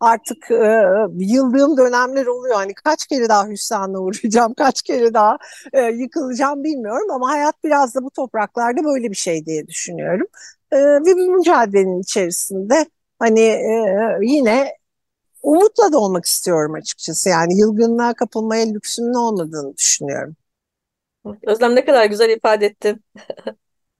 artık 0.00 0.50
e, 0.50 0.84
yıldığım 1.16 1.76
dönemler 1.76 2.26
oluyor. 2.26 2.54
Hani 2.54 2.74
kaç 2.74 3.06
kere 3.06 3.28
daha 3.28 3.48
hüsranla 3.48 3.98
uğrayacağım, 3.98 4.54
kaç 4.54 4.82
kere 4.82 5.14
daha 5.14 5.38
e, 5.72 5.80
yıkılacağım 5.82 6.64
bilmiyorum 6.64 7.10
ama 7.10 7.30
hayat 7.30 7.64
biraz 7.64 7.94
da 7.94 8.04
bu 8.04 8.10
topraklarda 8.10 8.84
böyle 8.84 9.10
bir 9.10 9.16
şey 9.16 9.46
diye 9.46 9.66
düşünüyorum. 9.66 10.26
E, 10.72 10.78
ve 10.78 11.16
bir 11.16 11.28
mücadelenin 11.28 12.00
içerisinde 12.00 12.86
hani 13.18 13.40
e, 13.40 14.18
yine 14.22 14.72
umutla 15.42 15.92
da 15.92 15.98
olmak 15.98 16.24
istiyorum 16.24 16.74
açıkçası. 16.74 17.28
Yani 17.28 17.58
yılgınlığa 17.58 18.14
kapılmaya 18.14 18.66
lüksümün 18.66 19.14
olmadığını 19.14 19.76
düşünüyorum. 19.76 20.36
Özlem 21.46 21.76
ne 21.76 21.84
kadar 21.84 22.06
güzel 22.06 22.30
ifade 22.30 22.66
ettin. 22.66 23.04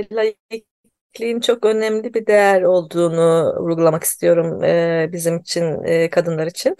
e, 0.00 0.08
laikliğin 0.12 1.40
çok 1.40 1.64
önemli 1.66 2.14
bir 2.14 2.26
değer 2.26 2.62
olduğunu 2.62 3.54
vurgulamak 3.62 4.04
istiyorum 4.04 4.64
e, 4.64 5.08
bizim 5.12 5.38
için, 5.38 5.84
e, 5.84 6.10
kadınlar 6.10 6.46
için. 6.46 6.76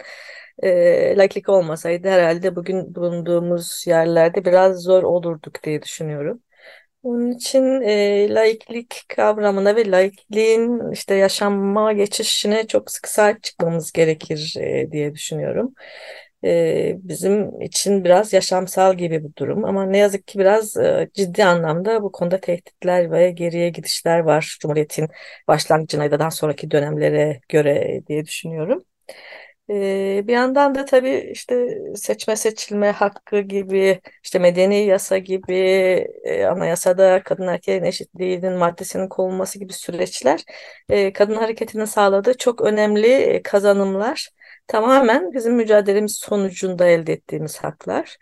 E, 0.63 1.17
laiklik 1.17 1.49
olmasaydı 1.49 2.09
herhalde 2.09 2.55
bugün 2.55 2.95
bulunduğumuz 2.95 3.83
yerlerde 3.87 4.45
biraz 4.45 4.83
zor 4.83 5.03
olurduk 5.03 5.63
diye 5.63 5.81
düşünüyorum. 5.81 6.41
Onun 7.03 7.31
için 7.31 7.63
e, 7.81 8.33
laiklik 8.35 9.03
kavramına 9.09 9.75
ve 9.75 9.91
laikliğin 9.91 10.91
işte 10.91 11.15
yaşanma 11.15 11.93
geçişine 11.93 12.67
çok 12.67 12.91
sık 12.91 13.07
sahip 13.07 13.43
çıkmamız 13.43 13.91
gerekir 13.91 14.55
e, 14.59 14.91
diye 14.91 15.15
düşünüyorum. 15.15 15.75
E, 16.43 16.93
bizim 16.97 17.61
için 17.61 18.03
biraz 18.03 18.33
yaşamsal 18.33 18.95
gibi 18.97 19.23
bir 19.23 19.35
durum 19.35 19.65
ama 19.65 19.85
ne 19.85 19.97
yazık 19.97 20.27
ki 20.27 20.39
biraz 20.39 20.77
e, 20.77 21.09
ciddi 21.13 21.45
anlamda 21.45 22.03
bu 22.03 22.11
konuda 22.11 22.39
tehditler 22.39 23.11
ve 23.11 23.31
geriye 23.31 23.69
gidişler 23.69 24.19
var 24.19 24.57
Cumhuriyet'in 24.61 25.07
başlangıcına 25.47 26.03
ya 26.03 26.19
da 26.19 26.31
sonraki 26.31 26.71
dönemlere 26.71 27.41
göre 27.49 28.01
diye 28.07 28.25
düşünüyorum. 28.25 28.83
Ee, 29.69 30.23
bir 30.27 30.33
yandan 30.33 30.75
da 30.75 30.85
tabii 30.85 31.29
işte 31.33 31.67
seçme 31.95 32.35
seçilme 32.35 32.91
hakkı 32.91 33.39
gibi, 33.41 34.01
işte 34.23 34.39
medeni 34.39 34.85
yasa 34.85 35.17
gibi, 35.17 35.55
e, 36.23 36.45
anayasada 36.45 37.23
kadın 37.23 37.47
erkeğin 37.47 37.83
eşitliğinin 37.83 38.53
maddesinin 38.53 39.07
konulması 39.09 39.59
gibi 39.59 39.73
süreçler 39.73 40.43
e, 40.89 41.13
kadın 41.13 41.35
hareketinin 41.35 41.85
sağladığı 41.85 42.37
çok 42.37 42.61
önemli 42.61 43.07
e, 43.07 43.41
kazanımlar. 43.43 44.29
Tamamen 44.71 45.33
bizim 45.33 45.53
mücadelemiz 45.55 46.15
sonucunda 46.15 46.85
elde 46.87 47.13
ettiğimiz 47.13 47.57
haklar. 47.57 48.17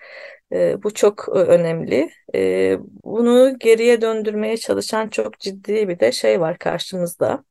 E, 0.54 0.84
bu 0.84 0.94
çok 0.94 1.30
önemli. 1.30 2.10
E, 2.36 2.78
bunu 3.04 3.60
geriye 3.60 4.02
döndürmeye 4.02 4.58
çalışan 4.58 5.10
çok 5.10 5.40
ciddi 5.40 5.88
bir 5.88 6.00
de 6.00 6.12
şey 6.12 6.40
var 6.42 6.58
karşımızda 6.58 7.44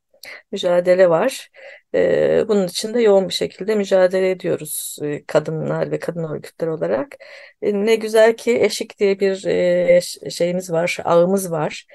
mücadele 0.52 1.10
var. 1.10 1.50
E, 1.94 2.44
bunun 2.48 2.66
için 2.66 2.94
de 2.94 3.00
yoğun 3.02 3.28
bir 3.28 3.34
şekilde 3.34 3.74
mücadele 3.74 4.30
ediyoruz 4.30 4.98
e, 5.02 5.24
kadınlar 5.26 5.90
ve 5.90 5.98
kadın 5.98 6.24
örgütler 6.24 6.66
olarak. 6.68 7.16
E, 7.62 7.74
ne 7.74 7.94
güzel 7.96 8.36
ki 8.36 8.62
eşik 8.62 8.98
diye 8.98 9.20
bir 9.20 9.46
e, 9.46 10.00
şeyimiz 10.30 10.72
var, 10.72 10.98
ağımız 11.04 11.52
var 11.52 11.86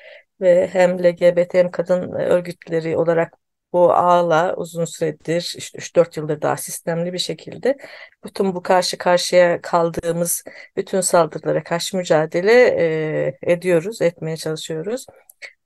ve 0.42 0.68
hem 0.68 1.04
LGBT 1.04 1.54
hem 1.54 1.72
kadın 1.72 2.12
örgütleri 2.12 2.98
olarak 2.98 3.43
bu 3.74 3.94
ağla 3.94 4.56
uzun 4.56 4.86
süredir 4.86 5.54
işte 5.58 5.78
3-4 5.78 6.18
yıldır 6.18 6.42
daha 6.42 6.58
sistemli 6.58 7.14
bir 7.14 7.18
şekilde 7.18 7.78
bütün 8.26 8.56
bu 8.56 8.64
karşı 8.64 8.98
karşıya 8.98 9.62
kaldığımız 9.62 10.44
bütün 10.78 11.02
saldırılara 11.02 11.64
karşı 11.64 11.98
mücadele 11.98 12.52
e, 12.80 13.38
ediyoruz, 13.52 14.02
etmeye 14.02 14.38
çalışıyoruz. 14.38 15.06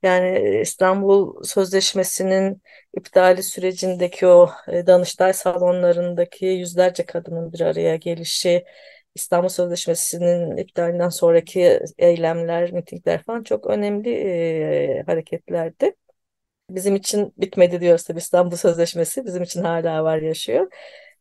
Yani 0.02 0.60
İstanbul 0.62 1.42
Sözleşmesi'nin 1.44 2.62
iptali 2.96 3.42
sürecindeki 3.42 4.26
o 4.26 4.50
Danıştay 4.68 5.32
salonlarındaki 5.32 6.46
yüzlerce 6.46 7.06
kadının 7.06 7.52
bir 7.52 7.60
araya 7.60 7.96
gelişi, 7.96 8.64
İstanbul 9.14 9.48
Sözleşmesi'nin 9.48 10.56
iptalinden 10.56 11.08
sonraki 11.08 11.80
eylemler, 11.98 12.72
mitingler 12.72 13.22
falan 13.22 13.42
çok 13.42 13.66
önemli 13.66 14.10
e, 14.10 15.02
hareketlerdi. 15.06 15.94
Bizim 16.70 16.96
için 16.96 17.34
bitmedi 17.38 17.80
diyoruz 17.80 18.04
tabii 18.04 18.18
İstanbul 18.18 18.56
Sözleşmesi, 18.56 19.24
bizim 19.24 19.42
için 19.42 19.62
hala 19.62 20.04
var 20.04 20.18
yaşıyor. 20.18 20.72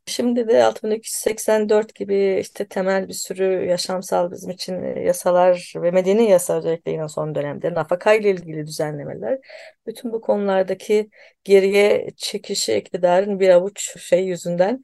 Şimdi 0.05 0.47
de 0.47 0.63
6284 0.63 1.95
gibi 1.95 2.37
işte 2.41 2.67
temel 2.67 3.07
bir 3.07 3.13
sürü 3.13 3.65
yaşamsal 3.65 4.31
bizim 4.31 4.49
için 4.51 4.83
e, 4.83 5.01
yasalar 5.03 5.73
ve 5.75 5.91
medeni 5.91 6.29
yasa 6.29 6.57
özellikle 6.57 6.91
yine 6.91 7.07
son 7.09 7.35
dönemde 7.35 7.73
nafaka 7.73 8.13
ile 8.13 8.31
ilgili 8.31 8.67
düzenlemeler. 8.67 9.39
Bütün 9.87 10.13
bu 10.13 10.21
konulardaki 10.21 11.09
geriye 11.43 12.07
çekişi 12.17 12.75
iktidarın 12.75 13.39
bir 13.39 13.49
avuç 13.49 13.99
şey 13.99 14.25
yüzünden 14.25 14.81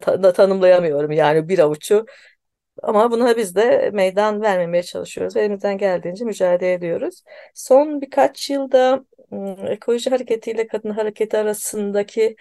ta 0.00 0.32
tanımlayamıyorum. 0.32 1.10
Yani 1.12 1.48
bir 1.48 1.58
avuçu 1.58 2.06
ama 2.82 3.10
buna 3.10 3.36
biz 3.36 3.56
de 3.56 3.90
meydan 3.92 4.42
vermemeye 4.42 4.82
çalışıyoruz 4.82 5.36
elimizden 5.36 5.78
geldiğince 5.78 6.24
mücadele 6.24 6.72
ediyoruz. 6.72 7.22
Son 7.54 8.00
birkaç 8.00 8.50
yılda 8.50 9.04
ekoloji 9.68 10.10
hareketiyle 10.10 10.66
kadın 10.66 10.90
hareketi 10.90 11.38
arasındaki 11.38 12.36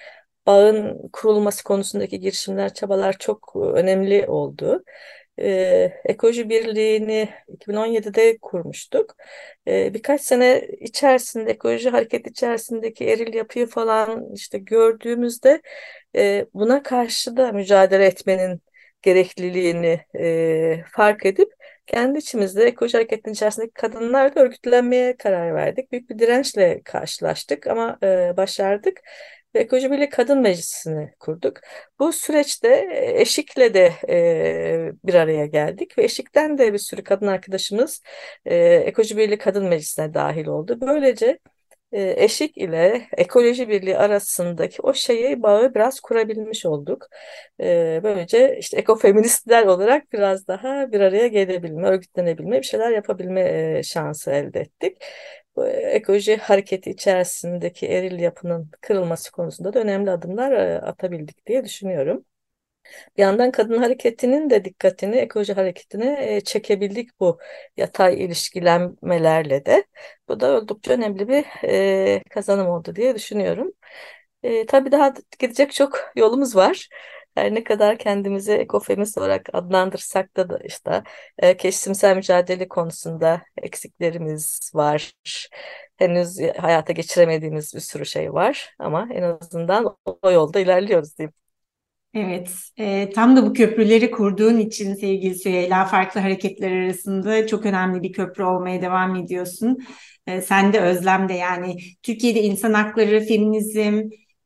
bağın 0.46 1.10
kurulması 1.14 1.64
konusundaki 1.64 2.20
girişimler, 2.20 2.74
çabalar 2.74 3.18
çok 3.20 3.56
önemli 3.56 4.28
oldu. 4.28 4.84
Ee, 5.40 6.02
Ekoloji 6.06 6.50
Birliği'ni 6.50 7.30
2017'de 7.48 8.38
kurmuştuk. 8.42 9.16
Ee, 9.68 9.94
birkaç 9.94 10.22
sene 10.22 10.68
içerisinde 10.80 11.52
ekoloji 11.52 11.90
hareket 11.90 12.28
içerisindeki 12.28 13.06
eril 13.06 13.34
yapıyı 13.34 13.68
falan 13.68 14.34
işte 14.34 14.58
gördüğümüzde 14.58 15.62
e, 16.16 16.46
buna 16.54 16.84
karşı 16.84 17.38
da 17.38 17.52
mücadele 17.52 18.06
etmenin 18.06 18.62
gerekliliğini 19.04 20.00
e, 20.20 20.84
fark 20.92 21.26
edip 21.26 21.54
kendi 21.88 22.20
içimizde 22.20 22.64
ekoloji 22.64 22.98
hareketinin 22.98 23.34
içerisindeki 23.34 23.74
kadınlarla 23.74 24.42
örgütlenmeye 24.42 25.18
karar 25.18 25.56
verdik. 25.56 25.92
Büyük 25.92 26.10
bir 26.10 26.20
dirençle 26.20 26.82
karşılaştık 26.84 27.68
ama 27.68 27.98
e, 28.04 28.38
başardık 28.38 29.02
ve 29.56 29.60
Ekoloji 29.60 29.92
Birliği 29.92 30.10
Kadın 30.10 30.42
Meclisi'ni 30.42 31.14
kurduk. 31.20 31.60
Bu 32.00 32.14
süreçte 32.14 32.88
Eşik'le 33.16 33.74
de 33.74 33.94
e, 34.10 34.92
bir 35.04 35.14
araya 35.14 35.46
geldik 35.46 35.98
ve 35.98 36.04
Eşik'ten 36.04 36.58
de 36.58 36.74
bir 36.74 36.78
sürü 36.78 37.04
kadın 37.04 37.28
arkadaşımız 37.28 38.02
e, 38.46 38.56
Ekoloji 38.76 39.18
Birliği 39.18 39.38
Kadın 39.38 39.66
Meclisi'ne 39.66 40.14
dahil 40.14 40.48
oldu. 40.48 40.78
Böylece 40.82 41.40
Eşik 41.94 42.58
ile 42.58 43.08
Ekoloji 43.18 43.70
Birliği 43.70 43.98
arasındaki 43.98 44.82
o 44.82 44.94
şeyi 44.94 45.44
bağı 45.44 45.76
biraz 45.76 46.00
kurabilmiş 46.00 46.66
olduk. 46.66 47.08
Böylece 48.04 48.58
işte 48.60 48.78
ekofeministler 48.78 49.66
olarak 49.66 50.14
biraz 50.14 50.48
daha 50.48 50.92
bir 50.92 51.00
araya 51.02 51.28
gelebilme, 51.28 51.88
örgütlenebilme, 51.88 52.58
bir 52.58 52.64
şeyler 52.64 52.92
yapabilme 52.92 53.82
şansı 53.84 54.32
elde 54.32 54.60
ettik 54.60 54.98
bu 55.56 55.68
ekoloji 55.68 56.38
hareketi 56.38 56.90
içerisindeki 56.90 57.88
eril 57.88 58.20
yapının 58.20 58.72
kırılması 58.82 59.32
konusunda 59.32 59.74
da 59.74 59.80
önemli 59.80 60.12
adımlar 60.12 60.52
atabildik 60.84 61.46
diye 61.48 61.66
düşünüyorum. 61.66 62.26
Bir 63.18 63.22
yandan 63.22 63.52
kadın 63.52 63.78
hareketinin 63.78 64.50
de 64.50 64.66
dikkatini 64.66 65.16
ekoloji 65.16 65.54
hareketine 65.54 66.42
çekebildik 66.42 67.20
bu 67.20 67.40
yatay 67.78 68.24
ilişkilenmelerle 68.26 69.66
de. 69.66 69.86
Bu 70.28 70.40
da 70.40 70.58
oldukça 70.58 70.92
önemli 70.94 71.28
bir 71.28 71.46
kazanım 72.30 72.68
oldu 72.68 72.96
diye 72.96 73.16
düşünüyorum. 73.16 73.72
E, 74.44 74.66
tabii 74.66 74.92
daha 74.92 75.14
gidecek 75.40 75.74
çok 75.74 76.12
yolumuz 76.16 76.56
var. 76.56 76.90
Her 77.36 77.54
ne 77.56 77.64
kadar 77.64 77.98
kendimizi 77.98 78.52
ekofemist 78.54 79.18
olarak 79.18 79.50
adlandırsak 79.54 80.38
da, 80.38 80.50
da 80.50 80.60
işte 80.66 81.04
e, 81.38 81.58
kesimsel 81.58 82.16
mücadele 82.16 82.68
konusunda 82.68 83.42
eksiklerimiz 83.62 84.72
var. 84.76 85.14
Henüz 85.98 86.40
hayata 86.58 86.94
geçiremediğimiz 86.94 87.74
bir 87.76 87.80
sürü 87.80 88.06
şey 88.06 88.34
var 88.34 88.76
ama 88.80 89.08
en 89.14 89.22
azından 89.24 89.98
o 90.06 90.32
yolda 90.32 90.60
ilerliyoruz 90.60 91.18
diyeyim. 91.18 91.43
Evet, 92.14 92.50
e, 92.78 93.10
tam 93.10 93.36
da 93.36 93.46
bu 93.46 93.54
köprüleri 93.54 94.12
kurduğun 94.12 94.58
için 94.58 94.94
sevgili 94.96 95.36
Süheyla 95.36 95.86
farklı 95.86 96.22
hareketler 96.22 96.72
arasında 96.72 97.48
çok 97.48 97.66
önemli 97.66 98.04
bir 98.04 98.14
köprü 98.14 98.44
olmaya 98.44 98.82
devam 98.82 99.16
ediyorsun. 99.16 99.78
e, 100.28 100.42
sende 100.42 100.80
Özlem 100.82 101.30
de 101.30 101.34
yani 101.34 101.78
Türkiye'de 102.04 102.42
insan 102.44 102.74
hakları, 102.74 103.20
feminizm, 103.26 104.02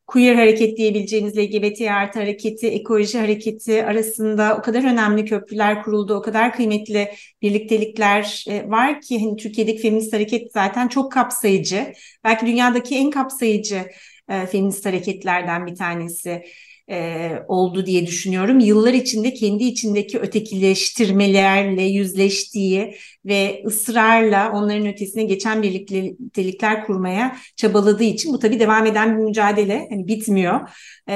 queer 0.08 0.36
hareket 0.36 0.78
diyebileceğimiz 0.78 1.38
LGBT 1.38 1.92
artı 1.92 2.20
hareketi, 2.20 2.68
ekoloji 2.68 3.18
hareketi 3.20 3.86
arasında 3.86 4.58
o 4.60 4.62
kadar 4.62 4.84
önemli 4.84 5.26
köprüler 5.26 5.84
kuruldu, 5.84 6.16
o 6.16 6.22
kadar 6.22 6.54
kıymetli 6.54 7.10
birliktelikler 7.42 8.46
e, 8.50 8.70
var 8.70 9.02
ki 9.02 9.20
hani 9.20 9.36
Türkiye'deki 9.38 9.82
feminist 9.82 10.14
hareket 10.14 10.52
zaten 10.52 10.88
çok 10.88 11.12
kapsayıcı. 11.12 11.94
Belki 12.24 12.46
dünyadaki 12.46 12.96
en 12.96 13.10
kapsayıcı 13.12 13.86
e, 14.30 14.46
feminist 14.46 14.86
hareketlerden 14.86 15.66
bir 15.68 15.76
tanesi 15.76 16.44
e, 16.90 17.32
oldu 17.48 17.86
diye 17.86 18.08
düşünüyorum. 18.08 18.60
Yıllar 18.60 18.94
içinde 18.94 19.34
kendi 19.34 19.64
içindeki 19.64 20.20
ötekileştirmelerle 20.20 21.82
yüzleştiği 21.84 22.96
ve 23.26 23.64
ısrarla 23.66 24.52
onların 24.54 24.88
ötesine 24.88 25.24
geçen 25.24 25.62
birliktelikler 25.64 26.86
kurmaya 26.86 27.38
çabaladığı 27.56 28.04
için 28.04 28.34
bu 28.34 28.40
tabii 28.40 28.60
devam 28.60 28.86
eden 28.86 29.18
bir 29.18 29.24
mücadele. 29.24 29.88
Hani 29.90 30.08
bitmiyor. 30.08 30.70
E, 31.10 31.14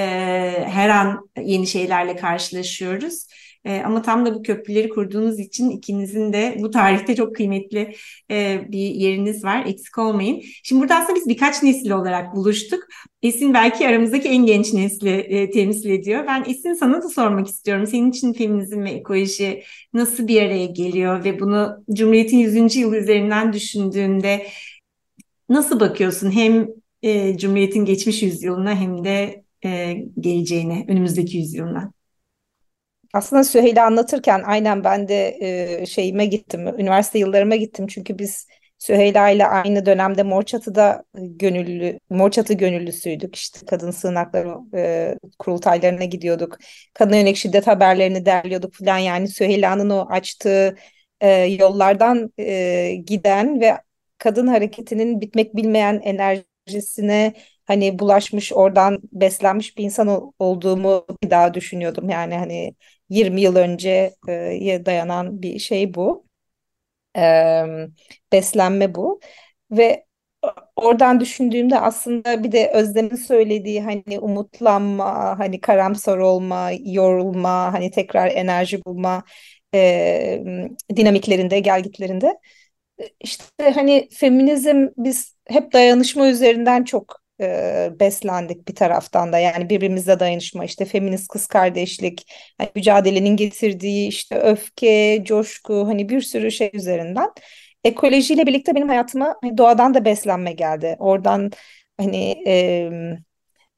her 0.67 0.89
an 0.89 1.29
yeni 1.41 1.67
şeylerle 1.67 2.15
karşılaşıyoruz. 2.15 3.27
E, 3.65 3.81
ama 3.85 4.01
tam 4.01 4.25
da 4.25 4.35
bu 4.35 4.43
köprüleri 4.43 4.89
kurduğunuz 4.89 5.39
için 5.39 5.69
ikinizin 5.69 6.33
de 6.33 6.57
bu 6.59 6.71
tarihte 6.71 7.15
çok 7.15 7.35
kıymetli 7.35 7.95
e, 8.31 8.61
bir 8.69 8.79
yeriniz 8.79 9.43
var. 9.43 9.65
Eksik 9.65 9.97
olmayın. 9.97 10.41
Şimdi 10.63 10.81
burada 10.81 10.95
aslında 10.95 11.15
biz 11.15 11.29
birkaç 11.29 11.63
nesil 11.63 11.91
olarak 11.91 12.35
buluştuk. 12.35 12.83
Esin 13.21 13.53
belki 13.53 13.87
aramızdaki 13.87 14.29
en 14.29 14.45
genç 14.45 14.73
nesli 14.73 15.09
e, 15.09 15.51
temsil 15.51 15.89
ediyor. 15.89 16.27
Ben 16.27 16.43
Esin 16.47 16.73
sana 16.73 17.03
da 17.03 17.09
sormak 17.09 17.47
istiyorum. 17.47 17.87
Senin 17.87 18.09
için 18.09 18.33
feminizm 18.33 18.83
ve 18.83 18.91
ekoloji 18.91 19.63
nasıl 19.93 20.27
bir 20.27 20.41
araya 20.41 20.65
geliyor 20.65 21.23
ve 21.23 21.39
bunu 21.39 21.83
Cumhuriyet'in 21.93 22.37
100. 22.37 22.75
yılı 22.75 22.97
üzerinden 22.97 23.53
düşündüğünde 23.53 24.47
nasıl 25.49 25.79
bakıyorsun? 25.79 26.31
Hem 26.31 26.67
e, 27.01 27.37
Cumhuriyet'in 27.37 27.85
geçmiş 27.85 28.23
yüzyılına 28.23 28.75
hem 28.75 29.03
de 29.03 29.43
e, 29.65 29.93
geleceğine, 30.19 30.85
önümüzdeki 30.87 31.37
yüzyılına. 31.37 31.93
Aslında 33.13 33.43
Süheyla 33.43 33.85
anlatırken 33.85 34.43
aynen 34.45 34.83
ben 34.83 35.07
de 35.07 35.37
e, 35.81 35.85
şeyime 35.85 36.25
gittim, 36.25 36.67
üniversite 36.67 37.19
yıllarıma 37.19 37.55
gittim. 37.55 37.87
Çünkü 37.87 38.19
biz 38.19 38.47
Süheyla 38.77 39.29
ile 39.29 39.47
aynı 39.47 39.85
dönemde 39.85 40.23
Morçatı'da 40.23 41.03
gönüllü, 41.13 41.99
Morçatı 42.09 42.53
gönüllüsüydük. 42.53 43.35
İşte 43.35 43.59
kadın 43.65 43.91
sığınakları 43.91 44.57
e, 44.75 45.15
kurultaylarına 45.39 46.03
gidiyorduk. 46.05 46.57
Kadın 46.93 47.15
yönelik 47.15 47.35
şiddet 47.37 47.67
haberlerini 47.67 48.25
derliyorduk 48.25 48.73
falan. 48.73 48.97
Yani 48.97 49.27
Süheyla'nın 49.27 49.89
o 49.89 50.05
açtığı 50.09 50.75
e, 51.21 51.29
yollardan 51.29 52.33
e, 52.39 52.95
giden 53.05 53.61
ve 53.61 53.77
kadın 54.17 54.47
hareketinin 54.47 55.21
bitmek 55.21 55.55
bilmeyen 55.55 56.01
enerjisine 56.03 57.33
hani 57.71 57.99
bulaşmış 57.99 58.53
oradan 58.53 58.99
beslenmiş 59.13 59.77
bir 59.77 59.83
insan 59.83 60.33
olduğumu 60.39 61.05
bir 61.23 61.29
daha 61.29 61.53
düşünüyordum. 61.53 62.09
Yani 62.09 62.35
hani 62.35 62.75
20 63.09 63.41
yıl 63.41 63.55
önceye 63.55 64.15
dayanan 64.85 65.41
bir 65.41 65.59
şey 65.59 65.93
bu. 65.93 66.25
E, 67.17 67.63
beslenme 68.31 68.95
bu. 68.95 69.19
Ve 69.71 70.05
oradan 70.75 71.19
düşündüğümde 71.19 71.79
aslında 71.79 72.43
bir 72.43 72.51
de 72.51 72.71
Özlem'in 72.75 73.15
söylediği 73.15 73.81
hani 73.83 74.19
umutlanma, 74.19 75.39
hani 75.39 75.61
karamsar 75.61 76.17
olma, 76.17 76.71
yorulma, 76.85 77.73
hani 77.73 77.91
tekrar 77.91 78.27
enerji 78.31 78.85
bulma 78.85 79.23
e, 79.75 80.43
dinamiklerinde, 80.97 81.59
gelgitlerinde 81.59 82.39
işte 83.19 83.45
hani 83.75 84.09
feminizm 84.13 84.87
biz 84.97 85.37
hep 85.47 85.73
dayanışma 85.73 86.27
üzerinden 86.29 86.83
çok 86.83 87.20
e, 87.41 87.89
beslendik 87.99 88.67
bir 88.67 88.75
taraftan 88.75 89.33
da. 89.33 89.39
Yani 89.39 89.69
birbirimizle 89.69 90.19
dayanışma 90.19 90.65
işte 90.65 90.85
feminist 90.85 91.27
kız 91.27 91.47
kardeşlik 91.47 92.31
hani 92.57 92.69
mücadelenin 92.75 93.35
getirdiği 93.35 94.07
işte 94.07 94.35
öfke 94.39 95.21
coşku 95.25 95.87
hani 95.87 96.09
bir 96.09 96.21
sürü 96.21 96.51
şey 96.51 96.69
üzerinden 96.73 97.29
ekolojiyle 97.83 98.47
birlikte 98.47 98.75
benim 98.75 98.87
hayatıma 98.89 99.35
hani 99.41 99.57
doğadan 99.57 99.93
da 99.93 100.05
beslenme 100.05 100.51
geldi. 100.53 100.95
Oradan 100.99 101.51
hani 101.97 102.43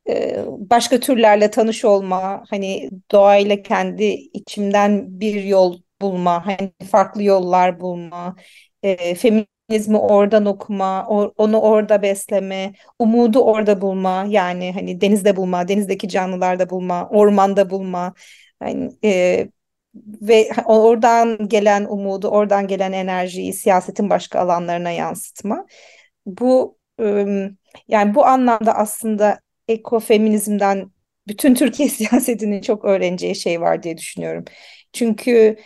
e, 0.10 0.46
başka 0.48 1.00
türlerle 1.00 1.52
tanış 1.52 1.86
olma 1.86 2.44
hani 2.50 2.90
doğayla 3.12 3.62
kendi 3.64 4.04
içimden 4.34 5.20
bir 5.20 5.44
yol 5.44 5.82
bulma 6.02 6.46
hani 6.46 6.72
farklı 6.92 7.24
yollar 7.24 7.80
bulma 7.80 8.36
e, 8.84 9.16
feminizmi 9.16 9.98
oradan 9.98 10.46
okuma, 10.46 11.06
or, 11.08 11.32
onu 11.38 11.60
orada 11.62 12.02
besleme, 12.02 12.74
umudu 13.00 13.40
orada 13.44 13.82
bulma 13.82 14.26
yani 14.30 14.72
hani 14.74 15.02
denizde 15.02 15.36
bulma, 15.36 15.68
denizdeki 15.68 16.10
canlılarda 16.10 16.70
bulma, 16.70 17.10
ormanda 17.10 17.70
bulma. 17.70 18.14
hani 18.60 18.92
e, 19.04 19.48
ve 20.22 20.50
oradan 20.66 21.48
gelen 21.50 21.86
umudu, 21.86 22.28
oradan 22.28 22.68
gelen 22.68 22.92
enerjiyi 22.92 23.54
siyasetin 23.54 24.10
başka 24.10 24.40
alanlarına 24.40 24.92
yansıtma. 24.92 25.66
Bu 26.26 26.78
yani 27.88 28.16
bu 28.16 28.26
anlamda 28.26 28.76
aslında 28.76 29.40
ekofeminizmden 29.68 30.92
bütün 31.28 31.56
Türkiye 31.56 31.90
siyasetinin 31.90 32.62
çok 32.62 32.86
öğreneceği 32.86 33.36
şey 33.36 33.62
var 33.62 33.84
diye 33.84 33.98
düşünüyorum. 33.98 34.46
Çünkü 34.94 35.58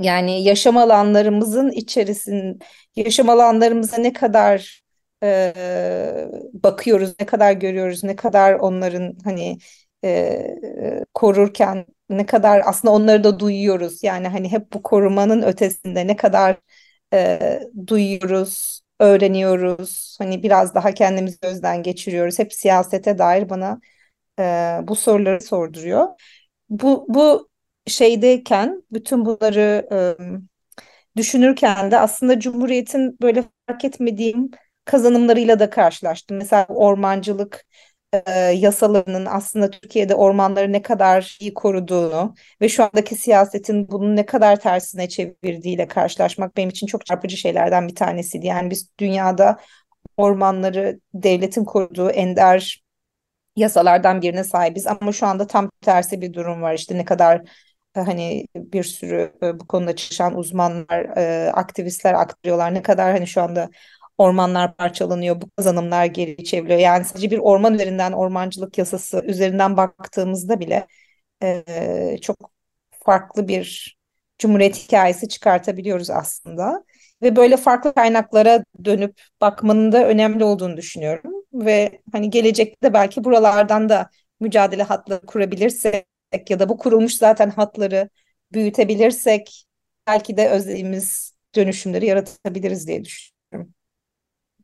yani 0.00 0.42
yaşam 0.44 0.76
alanlarımızın 0.76 1.70
içerisinde 1.70 2.58
yaşam 2.96 3.28
alanlarımıza 3.28 3.96
ne 3.96 4.12
kadar 4.12 4.82
e, 5.22 5.54
bakıyoruz, 6.52 7.14
ne 7.20 7.26
kadar 7.26 7.52
görüyoruz, 7.52 8.04
ne 8.04 8.16
kadar 8.16 8.54
onların 8.54 9.16
hani 9.24 9.58
e, 10.04 10.56
korurken 11.14 11.86
ne 12.10 12.26
kadar 12.26 12.62
aslında 12.64 12.94
onları 12.94 13.24
da 13.24 13.38
duyuyoruz. 13.40 14.02
Yani 14.04 14.28
hani 14.28 14.52
hep 14.52 14.72
bu 14.72 14.82
korumanın 14.82 15.42
ötesinde 15.42 16.06
ne 16.06 16.16
kadar 16.16 16.56
e, 17.14 17.60
duyuyoruz, 17.86 18.80
öğreniyoruz. 19.00 20.16
Hani 20.20 20.42
biraz 20.42 20.74
daha 20.74 20.92
kendimizi 20.94 21.38
gözden 21.42 21.82
geçiriyoruz. 21.82 22.38
Hep 22.38 22.52
siyasete 22.52 23.18
dair 23.18 23.48
bana 23.50 23.80
e, 24.38 24.42
bu 24.82 24.96
soruları 24.96 25.40
sorduruyor. 25.40 26.08
Bu, 26.70 27.06
bu 27.08 27.47
şeydeyken 27.88 28.82
bütün 28.92 29.24
bunları 29.26 29.88
e, 29.92 29.96
düşünürken 31.16 31.90
de 31.90 31.98
aslında 31.98 32.40
Cumhuriyet'in 32.40 33.18
böyle 33.22 33.44
fark 33.68 33.84
etmediğim 33.84 34.50
kazanımlarıyla 34.84 35.58
da 35.58 35.70
karşılaştım. 35.70 36.36
Mesela 36.36 36.66
ormancılık 36.68 37.64
e, 38.26 38.40
yasalarının 38.40 39.26
aslında 39.26 39.70
Türkiye'de 39.70 40.14
ormanları 40.14 40.72
ne 40.72 40.82
kadar 40.82 41.36
iyi 41.40 41.54
koruduğunu 41.54 42.34
ve 42.60 42.68
şu 42.68 42.84
andaki 42.84 43.14
siyasetin 43.14 43.88
bunu 43.88 44.16
ne 44.16 44.26
kadar 44.26 44.60
tersine 44.60 45.08
çevirdiğiyle 45.08 45.88
karşılaşmak 45.88 46.56
benim 46.56 46.68
için 46.70 46.86
çok 46.86 47.06
çarpıcı 47.06 47.36
şeylerden 47.36 47.88
bir 47.88 47.94
tanesiydi. 47.94 48.46
Yani 48.46 48.70
biz 48.70 48.90
dünyada 48.98 49.58
ormanları 50.16 51.00
devletin 51.14 51.64
koruduğu 51.64 52.10
ender 52.10 52.82
yasalardan 53.56 54.22
birine 54.22 54.44
sahibiz 54.44 54.86
ama 54.86 55.12
şu 55.12 55.26
anda 55.26 55.46
tam 55.46 55.70
tersi 55.80 56.20
bir 56.20 56.32
durum 56.32 56.62
var. 56.62 56.74
İşte 56.74 56.98
ne 56.98 57.04
kadar 57.04 57.42
hani 57.94 58.46
bir 58.56 58.82
sürü 58.84 59.32
e, 59.42 59.60
bu 59.60 59.66
konuda 59.66 59.96
çalışan 59.96 60.36
uzmanlar, 60.36 61.16
e, 61.16 61.52
aktivistler 61.52 62.14
aktarıyorlar. 62.14 62.74
Ne 62.74 62.82
kadar 62.82 63.12
hani 63.12 63.26
şu 63.26 63.42
anda 63.42 63.70
ormanlar 64.18 64.76
parçalanıyor, 64.76 65.40
bu 65.40 65.50
kazanımlar 65.50 66.04
geri 66.04 66.44
çevriliyor. 66.44 66.78
Yani 66.80 67.04
sadece 67.04 67.30
bir 67.30 67.38
orman 67.38 67.74
üzerinden, 67.74 68.12
ormancılık 68.12 68.78
yasası 68.78 69.22
üzerinden 69.26 69.76
baktığımızda 69.76 70.60
bile 70.60 70.86
e, 71.42 72.18
çok 72.22 72.50
farklı 73.04 73.48
bir 73.48 73.96
cumhuriyet 74.38 74.76
hikayesi 74.76 75.28
çıkartabiliyoruz 75.28 76.10
aslında. 76.10 76.84
Ve 77.22 77.36
böyle 77.36 77.56
farklı 77.56 77.94
kaynaklara 77.94 78.64
dönüp 78.84 79.20
bakmanın 79.40 79.92
da 79.92 80.08
önemli 80.08 80.44
olduğunu 80.44 80.76
düşünüyorum. 80.76 81.32
Ve 81.52 82.00
hani 82.12 82.30
gelecekte 82.30 82.92
belki 82.92 83.24
buralardan 83.24 83.88
da 83.88 84.10
mücadele 84.40 84.82
hatları 84.82 85.26
kurabilirsek 85.26 86.06
ya 86.48 86.58
da 86.58 86.68
bu 86.68 86.78
kurulmuş 86.78 87.14
zaten 87.14 87.50
hatları 87.50 88.08
büyütebilirsek 88.52 89.64
belki 90.06 90.36
de 90.36 90.48
özlediğimiz 90.48 91.34
dönüşümleri 91.54 92.06
yaratabiliriz 92.06 92.88
diye 92.88 93.04
düşünüyorum. 93.04 93.74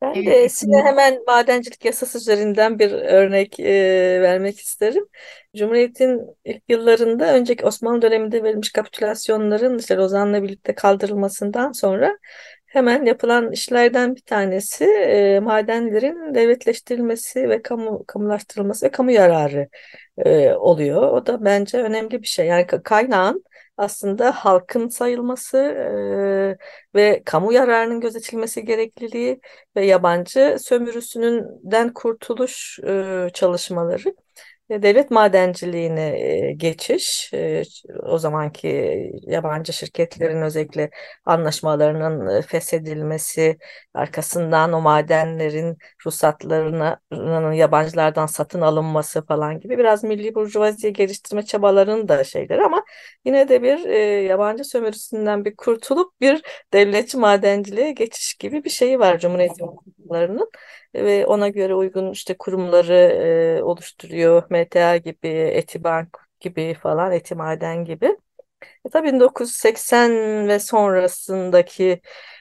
Ben 0.03 0.14
evet. 0.14 0.27
de 0.27 0.48
size 0.48 0.77
hemen 0.77 1.18
madencilik 1.27 1.85
yasası 1.85 2.18
üzerinden 2.18 2.79
bir 2.79 2.92
örnek 2.92 3.61
e, 3.61 4.20
vermek 4.22 4.61
isterim. 4.61 5.07
Cumhuriyet'in 5.57 6.22
ilk 6.44 6.62
yıllarında 6.68 7.35
önceki 7.35 7.66
Osmanlı 7.66 8.03
döneminde 8.03 8.42
verilmiş 8.42 8.72
kapitülasyonların 8.72 9.79
işte 9.79 9.96
Lozan'la 9.96 10.42
birlikte 10.42 10.74
kaldırılmasından 10.74 11.72
sonra 11.72 12.18
hemen 12.74 13.04
yapılan 13.04 13.52
işlerden 13.52 14.16
bir 14.16 14.20
tanesi 14.20 14.84
e, 14.84 15.40
madenlerin 15.40 16.34
devletleştirilmesi 16.34 17.48
ve 17.48 17.62
kamu 17.62 18.04
kamulaştırılması 18.06 18.87
ve 18.87 18.90
kamu 18.90 19.10
yararı 19.10 19.68
e, 20.18 20.52
oluyor. 20.54 21.02
O 21.02 21.26
da 21.26 21.44
bence 21.44 21.78
önemli 21.78 22.22
bir 22.22 22.26
şey. 22.26 22.46
Yani 22.46 22.66
kaynağın 22.66 23.44
aslında 23.76 24.32
halkın 24.32 24.88
sayılması 24.88 25.58
e, 25.58 26.58
ve 26.94 27.22
kamu 27.24 27.52
yararının 27.52 28.00
gözetilmesi 28.00 28.64
gerekliliği 28.64 29.40
ve 29.76 29.87
yabancı 29.87 30.56
sömürüsünden 30.60 31.92
kurtuluş 31.94 32.78
e, 32.87 33.28
çalışmaları 33.34 34.14
devlet 34.70 35.11
madenciliğine 35.11 36.53
geçiş, 36.57 37.33
o 38.03 38.18
zamanki 38.18 38.68
yabancı 39.22 39.72
şirketlerin 39.72 40.42
özellikle 40.42 40.90
anlaşmalarının 41.24 42.40
feshedilmesi, 42.40 43.59
arkasından 43.94 44.72
o 44.72 44.81
madenlerin 44.81 45.79
ruhsatlarının 46.07 47.53
yabancılardan 47.53 48.27
satın 48.27 48.61
alınması 48.61 49.27
falan 49.27 49.61
gibi 49.61 49.79
biraz 49.79 50.05
milli 50.05 50.35
burjuvaziye 50.35 50.92
geliştirme 50.92 51.44
çabalarının 51.44 52.09
da 52.09 52.24
şeyler 52.24 52.59
ama 52.59 52.85
yine 53.24 53.48
de 53.48 53.62
bir 53.62 53.79
yabancı 54.20 54.64
sömürüsünden 54.64 55.44
bir 55.44 55.57
kurtulup 55.57 56.20
bir 56.20 56.42
devletçi 56.72 57.16
madenciliğe 57.16 57.92
geçiş 57.92 58.35
gibi 58.35 58.64
bir 58.64 58.70
şeyi 58.70 58.98
var 58.98 59.18
Cumhuriyet 59.18 59.61
yıllarının 60.05 60.51
ve 60.95 61.27
ona 61.27 61.49
göre 61.49 61.75
uygun 61.75 62.11
işte 62.12 62.37
kurumları 62.38 62.95
e, 63.61 63.62
oluşturuyor. 63.62 64.43
MTA 64.51 64.97
gibi, 64.97 65.29
Etibank 65.29 66.19
gibi 66.40 66.75
falan, 66.75 67.12
Etimaden 67.12 67.85
gibi. 67.85 68.17
E, 68.85 68.88
tabii 68.90 69.12
1980 69.12 70.49
ve 70.49 70.59
sonrasındaki 70.59 72.01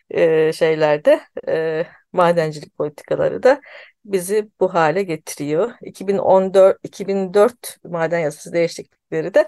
e, 0.09 0.53
şeylerde 0.53 1.21
e, 1.47 1.85
madencilik 2.13 2.77
politikaları 2.77 3.43
da 3.43 3.61
bizi 4.05 4.49
bu 4.59 4.73
hale 4.73 5.03
getiriyor. 5.03 5.71
2014 5.81 6.77
2004 6.83 7.77
maden 7.83 8.19
yasası 8.19 8.53
değişiklikleri 8.53 9.33
de 9.33 9.45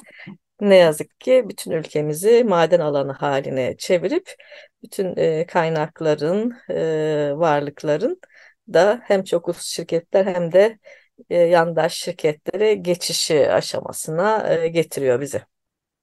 ne 0.62 0.76
yazık 0.76 1.20
ki 1.20 1.44
bütün 1.50 1.72
ülkemizi 1.72 2.44
maden 2.44 2.80
alanı 2.80 3.12
haline 3.12 3.76
çevirip 3.78 4.34
bütün 4.84 5.18
e, 5.18 5.46
kaynakların, 5.46 6.54
e, 6.70 7.32
varlıkların 7.36 8.20
da 8.74 9.02
hem 9.04 9.24
çok 9.24 9.48
uluslu 9.48 9.64
şirketler 9.64 10.26
hem 10.26 10.52
de 10.52 10.80
e, 11.30 11.38
yandaş 11.38 11.94
şirketlere 11.94 12.74
geçişi 12.74 13.52
aşamasına 13.52 14.54
e, 14.54 14.68
getiriyor 14.68 15.22
bizi. 15.22 15.42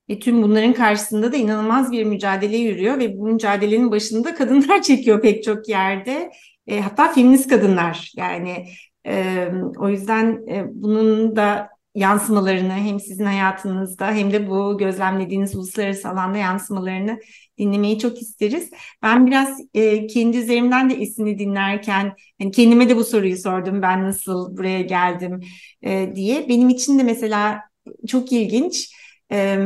E, 0.08 0.18
tüm 0.18 0.42
bunların 0.42 0.72
karşısında 0.72 1.32
da 1.32 1.36
inanılmaz 1.36 1.92
bir 1.92 2.04
mücadele 2.04 2.56
yürüyor 2.56 2.98
ve 2.98 3.18
bu 3.18 3.26
mücadelenin 3.26 3.90
başında 3.90 4.34
kadınlar 4.34 4.82
çekiyor 4.82 5.22
pek 5.22 5.44
çok 5.44 5.68
yerde. 5.68 6.30
E, 6.66 6.80
hatta 6.80 7.12
feminist 7.12 7.50
kadınlar 7.50 8.12
yani 8.16 8.66
e, 9.06 9.48
o 9.78 9.88
yüzden 9.88 10.46
e, 10.48 10.64
bunun 10.68 11.36
da 11.36 11.68
yansımalarını 11.94 12.72
hem 12.72 13.00
sizin 13.00 13.24
hayatınızda 13.24 14.12
hem 14.12 14.33
de 14.33 14.48
bu 14.50 14.78
gözlemlediğiniz 14.78 15.55
uluslararası 15.55 16.09
alanda 16.09 16.38
yansımalarını 16.38 17.20
dinlemeyi 17.59 17.98
çok 17.98 18.22
isteriz. 18.22 18.70
Ben 19.02 19.26
biraz 19.26 19.59
e, 19.74 20.07
kendi 20.07 20.37
üzerimden 20.37 20.90
de 20.90 20.94
Esin'i 20.94 21.38
dinlerken 21.38 22.12
hani 22.40 22.50
kendime 22.50 22.88
de 22.88 22.96
bu 22.96 23.05
soruyu 23.05 23.37
sordum 23.37 23.83
ben 23.83 24.05
nasıl 24.05 24.57
buraya 24.57 24.81
geldim 24.83 25.40
e, 25.83 26.12
diye. 26.14 26.48
Benim 26.48 26.68
için 26.68 26.98
de 26.98 27.02
mesela 27.02 27.61
çok 28.09 28.33
ilginç. 28.33 28.92
E, 29.33 29.59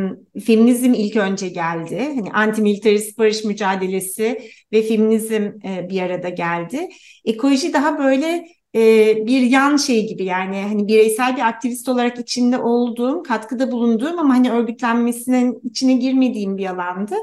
feminizm 0.46 0.94
ilk 0.94 1.16
önce 1.16 1.48
geldi. 1.48 2.12
Hani 2.14 2.32
antimilitarist 2.32 3.18
barış 3.18 3.44
mücadelesi 3.44 4.50
ve 4.72 4.82
feminizm 4.82 5.42
e, 5.64 5.86
bir 5.90 6.00
arada 6.02 6.28
geldi. 6.28 6.88
Ekoloji 7.24 7.72
daha 7.72 7.98
böyle 7.98 8.46
e, 8.76 9.16
bir 9.26 9.42
yan 9.42 9.76
şey 9.76 10.08
gibi 10.08 10.24
yani 10.24 10.62
hani 10.62 10.88
bireysel 10.88 11.36
bir 11.36 11.48
aktivist 11.48 11.88
olarak 11.88 12.18
içinde 12.18 12.58
olduğum, 12.58 13.22
katkıda 13.22 13.72
bulunduğum 13.72 14.18
ama 14.18 14.34
hani 14.34 14.50
örgütlenmesinin 14.50 15.60
içine 15.64 15.92
girmediğim 15.92 16.58
bir 16.58 16.66
alandı. 16.66 17.14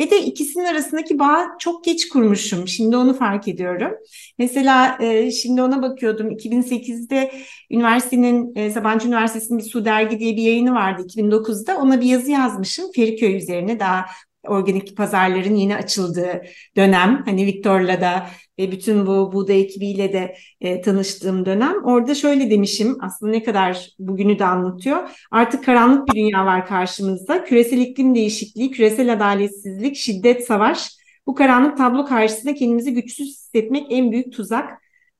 Ve 0.00 0.10
de 0.10 0.22
ikisinin 0.22 0.64
arasındaki 0.64 1.18
bağ 1.18 1.46
çok 1.58 1.84
geç 1.84 2.08
kurmuşum. 2.08 2.68
Şimdi 2.68 2.96
onu 2.96 3.14
fark 3.14 3.48
ediyorum. 3.48 3.92
Mesela 4.38 4.98
e, 5.00 5.30
şimdi 5.30 5.62
ona 5.62 5.82
bakıyordum. 5.82 6.30
2008'de 6.30 7.32
üniversitenin, 7.70 8.54
e, 8.56 8.70
Sabancı 8.70 9.08
Üniversitesi'nin 9.08 9.58
bir 9.58 9.64
Su 9.64 9.84
Dergi 9.84 10.18
diye 10.18 10.36
bir 10.36 10.42
yayını 10.42 10.74
vardı 10.74 11.02
2009'da. 11.02 11.76
Ona 11.78 12.00
bir 12.00 12.06
yazı 12.06 12.30
yazmışım 12.30 12.86
Feriköy 12.94 13.36
üzerine 13.36 13.80
daha 13.80 14.04
organik 14.48 14.96
pazarların 14.96 15.56
yeni 15.56 15.76
açıldığı 15.76 16.42
dönem. 16.76 17.22
Hani 17.26 17.46
Viktor'la 17.46 18.00
da 18.00 18.26
ve 18.58 18.72
bütün 18.72 19.06
bu 19.06 19.32
buğday 19.32 19.60
ekibiyle 19.60 20.12
de 20.12 20.34
e, 20.60 20.80
tanıştığım 20.80 21.46
dönem. 21.46 21.84
Orada 21.84 22.14
şöyle 22.14 22.50
demişim 22.50 22.96
aslında 23.00 23.32
ne 23.32 23.42
kadar 23.42 23.88
bugünü 23.98 24.38
de 24.38 24.44
anlatıyor. 24.44 25.10
Artık 25.30 25.64
karanlık 25.64 26.08
bir 26.08 26.12
dünya 26.12 26.46
var 26.46 26.66
karşımızda. 26.66 27.44
Küresel 27.44 27.78
iklim 27.78 28.14
değişikliği, 28.14 28.70
küresel 28.70 29.12
adaletsizlik, 29.12 29.96
şiddet, 29.96 30.46
savaş. 30.46 30.98
Bu 31.26 31.34
karanlık 31.34 31.76
tablo 31.76 32.06
karşısında 32.06 32.54
kendimizi 32.54 32.94
güçsüz 32.94 33.28
hissetmek 33.28 33.86
en 33.90 34.12
büyük 34.12 34.32
tuzak. 34.32 34.70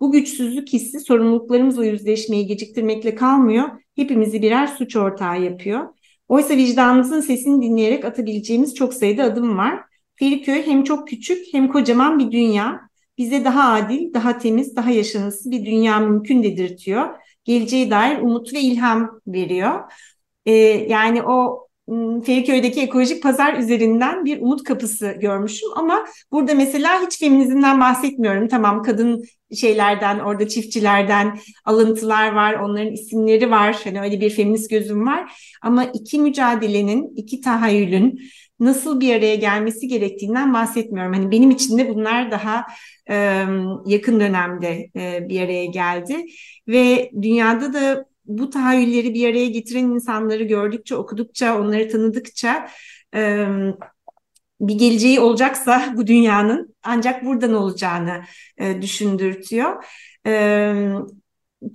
Bu 0.00 0.12
güçsüzlük 0.12 0.68
hissi 0.68 1.00
sorumluluklarımızla 1.00 1.84
yüzleşmeyi 1.84 2.46
geciktirmekle 2.46 3.14
kalmıyor. 3.14 3.68
Hepimizi 3.96 4.42
birer 4.42 4.66
suç 4.66 4.96
ortağı 4.96 5.42
yapıyor. 5.42 5.88
Oysa 6.28 6.56
vicdanımızın 6.56 7.20
sesini 7.20 7.62
dinleyerek 7.62 8.04
atabileceğimiz 8.04 8.74
çok 8.74 8.94
sayıda 8.94 9.24
adım 9.24 9.58
var. 9.58 9.80
Feriköy 10.16 10.66
hem 10.66 10.84
çok 10.84 11.08
küçük 11.08 11.38
hem 11.52 11.68
kocaman 11.68 12.18
bir 12.18 12.32
dünya. 12.32 12.80
Bize 13.18 13.44
daha 13.44 13.72
adil, 13.72 14.14
daha 14.14 14.38
temiz, 14.38 14.76
daha 14.76 14.90
yaşanısı 14.90 15.50
bir 15.50 15.66
dünya 15.66 16.00
mümkün 16.00 16.42
dedirtiyor. 16.42 17.08
Geleceğe 17.44 17.90
dair 17.90 18.18
umut 18.18 18.54
ve 18.54 18.60
ilham 18.60 19.20
veriyor. 19.26 19.92
Ee, 20.46 20.52
yani 20.88 21.22
o 21.22 21.68
Feriköy'deki 22.24 22.80
ekolojik 22.80 23.22
pazar 23.22 23.58
üzerinden 23.58 24.24
bir 24.24 24.40
umut 24.40 24.64
kapısı 24.64 25.06
görmüşüm 25.20 25.68
ama 25.76 26.04
burada 26.32 26.54
mesela 26.54 27.02
hiç 27.06 27.18
feminizmden 27.18 27.80
bahsetmiyorum. 27.80 28.48
Tamam 28.48 28.82
kadın 28.82 29.24
şeylerden, 29.56 30.18
orada 30.18 30.48
çiftçilerden 30.48 31.38
alıntılar 31.64 32.32
var, 32.32 32.54
onların 32.54 32.92
isimleri 32.92 33.50
var. 33.50 33.80
Hani 33.84 34.00
öyle 34.00 34.20
bir 34.20 34.30
feminist 34.30 34.70
gözüm 34.70 35.06
var. 35.06 35.32
Ama 35.62 35.84
iki 35.84 36.18
mücadelenin, 36.18 37.16
iki 37.16 37.40
tahayyülün 37.40 38.20
nasıl 38.60 39.00
bir 39.00 39.14
araya 39.14 39.34
gelmesi 39.34 39.88
gerektiğinden 39.88 40.54
bahsetmiyorum. 40.54 41.12
Hani 41.12 41.30
benim 41.30 41.50
için 41.50 41.78
de 41.78 41.88
bunlar 41.88 42.30
daha 42.30 42.66
e, 43.10 43.44
yakın 43.86 44.20
dönemde 44.20 44.90
e, 44.96 45.28
bir 45.28 45.40
araya 45.40 45.64
geldi 45.64 46.26
ve 46.68 47.10
dünyada 47.22 47.72
da 47.72 48.08
bu 48.24 48.50
tahayyülleri 48.50 49.14
bir 49.14 49.30
araya 49.30 49.46
getiren 49.46 49.84
insanları 49.84 50.44
gördükçe, 50.44 50.96
okudukça, 50.96 51.60
onları 51.60 51.88
tanıdıkça 51.88 52.68
e, 53.14 53.46
bir 54.60 54.74
geleceği 54.74 55.20
olacaksa 55.20 55.94
bu 55.96 56.06
dünyanın 56.06 56.74
ancak 56.82 57.24
buradan 57.24 57.54
olacağını 57.54 58.22
e, 58.58 58.82
düşündürtüyor. 58.82 59.84
E, 60.26 60.74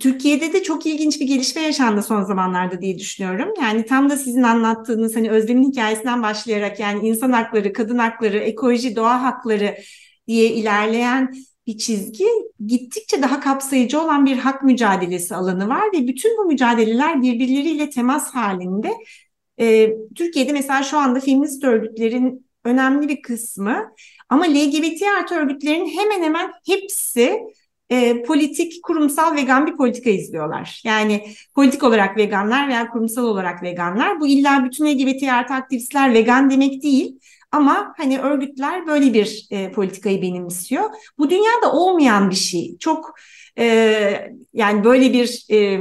Türkiye'de 0.00 0.52
de 0.52 0.62
çok 0.62 0.86
ilginç 0.86 1.20
bir 1.20 1.26
gelişme 1.26 1.62
yaşandı 1.62 2.02
son 2.02 2.22
zamanlarda 2.22 2.80
diye 2.80 2.98
düşünüyorum. 2.98 3.54
Yani 3.60 3.86
tam 3.86 4.10
da 4.10 4.16
sizin 4.16 4.42
anlattığınız 4.42 5.16
hani 5.16 5.30
Özlem'in 5.30 5.70
hikayesinden 5.70 6.22
başlayarak 6.22 6.80
yani 6.80 7.08
insan 7.08 7.32
hakları, 7.32 7.72
kadın 7.72 7.98
hakları, 7.98 8.38
ekoloji, 8.38 8.96
doğa 8.96 9.22
hakları 9.22 9.76
diye 10.28 10.50
ilerleyen 10.50 11.34
bir 11.66 11.78
çizgi 11.78 12.26
gittikçe 12.66 13.22
daha 13.22 13.40
kapsayıcı 13.40 14.00
olan 14.00 14.26
bir 14.26 14.36
hak 14.36 14.62
mücadelesi 14.62 15.34
alanı 15.34 15.68
var 15.68 15.84
ve 15.94 16.08
bütün 16.08 16.38
bu 16.38 16.44
mücadeleler 16.44 17.22
birbirleriyle 17.22 17.90
temas 17.90 18.34
halinde. 18.34 18.92
Ee, 19.60 19.94
Türkiye'de 20.14 20.52
mesela 20.52 20.82
şu 20.82 20.98
anda 20.98 21.20
feminist 21.20 21.64
örgütlerin 21.64 22.43
önemli 22.64 23.08
bir 23.08 23.22
kısmı 23.22 23.92
ama 24.28 24.44
LGBT 24.44 25.02
artı 25.18 25.34
örgütlerin 25.34 25.86
hemen 25.86 26.22
hemen 26.22 26.52
hepsi 26.66 27.40
e, 27.90 28.22
politik, 28.22 28.82
kurumsal 28.82 29.36
vegan 29.36 29.66
bir 29.66 29.76
politika 29.76 30.10
izliyorlar. 30.10 30.80
Yani 30.84 31.24
politik 31.54 31.82
olarak 31.82 32.16
veganlar 32.16 32.68
veya 32.68 32.88
kurumsal 32.88 33.24
olarak 33.24 33.62
veganlar. 33.62 34.20
Bu 34.20 34.26
illa 34.26 34.64
bütün 34.64 34.86
LGBT 34.86 35.22
artı 35.22 35.54
aktivistler 35.54 36.14
vegan 36.14 36.50
demek 36.50 36.82
değil. 36.82 37.18
Ama 37.52 37.94
hani 37.96 38.20
örgütler 38.20 38.86
böyle 38.86 39.14
bir 39.14 39.46
e, 39.50 39.72
politikayı 39.72 40.22
benimsiyor. 40.22 40.90
Bu 41.18 41.30
dünyada 41.30 41.72
olmayan 41.72 42.30
bir 42.30 42.34
şey. 42.34 42.78
Çok 42.78 43.14
e, 43.58 44.32
yani 44.52 44.84
böyle 44.84 45.12
bir 45.12 45.46
e, 45.50 45.80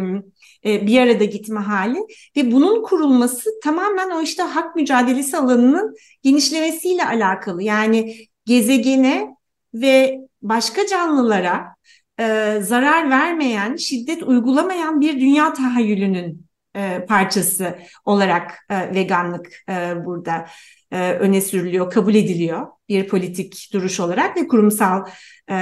e, 0.65 0.87
bir 0.87 0.99
arada 0.99 1.23
gitme 1.23 1.59
hali 1.59 1.99
ve 2.37 2.51
bunun 2.51 2.83
kurulması 2.83 3.49
tamamen 3.63 4.09
o 4.09 4.21
işte 4.21 4.43
hak 4.43 4.75
mücadelesi 4.75 5.37
alanının 5.37 5.95
genişlemesiyle 6.23 7.05
alakalı. 7.05 7.63
Yani 7.63 8.15
gezegene 8.45 9.27
ve 9.73 10.19
başka 10.41 10.87
canlılara 10.87 11.75
e, 12.19 12.57
zarar 12.61 13.09
vermeyen, 13.09 13.75
şiddet 13.75 14.23
uygulamayan 14.23 15.01
bir 15.01 15.21
dünya 15.21 15.53
tahayyülünün 15.53 16.45
e, 16.75 17.05
parçası 17.07 17.77
olarak 18.05 18.65
e, 18.69 18.95
veganlık 18.95 19.63
e, 19.69 20.05
burada 20.05 20.45
e, 20.93 21.13
öne 21.13 21.41
sürülüyor, 21.41 21.91
kabul 21.91 22.15
ediliyor 22.15 22.67
bir 22.89 23.07
politik 23.07 23.69
duruş 23.73 23.99
olarak 23.99 24.37
ve 24.37 24.47
kurumsal 24.47 25.05
e, 25.49 25.55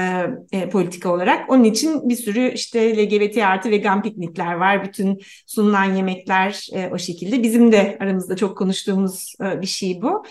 e, 0.52 0.70
politika 0.70 1.14
olarak. 1.14 1.50
Onun 1.50 1.64
için 1.64 2.10
bir 2.10 2.16
sürü 2.16 2.52
işte 2.52 2.98
LGBT 2.98 3.38
artı 3.38 3.72
vegan 3.72 4.04
piknikler 4.04 4.54
var. 4.54 4.84
Bütün 4.84 5.22
sunulan 5.48 5.96
yemekler 5.96 6.68
e, 6.74 6.90
o 6.94 6.98
şekilde. 6.98 7.44
Bizim 7.44 7.72
de 7.72 7.98
aramızda 8.00 8.36
çok 8.36 8.58
konuştuğumuz 8.58 9.36
e, 9.44 9.62
bir 9.62 9.68
şey 9.68 10.02
bu. 10.02 10.24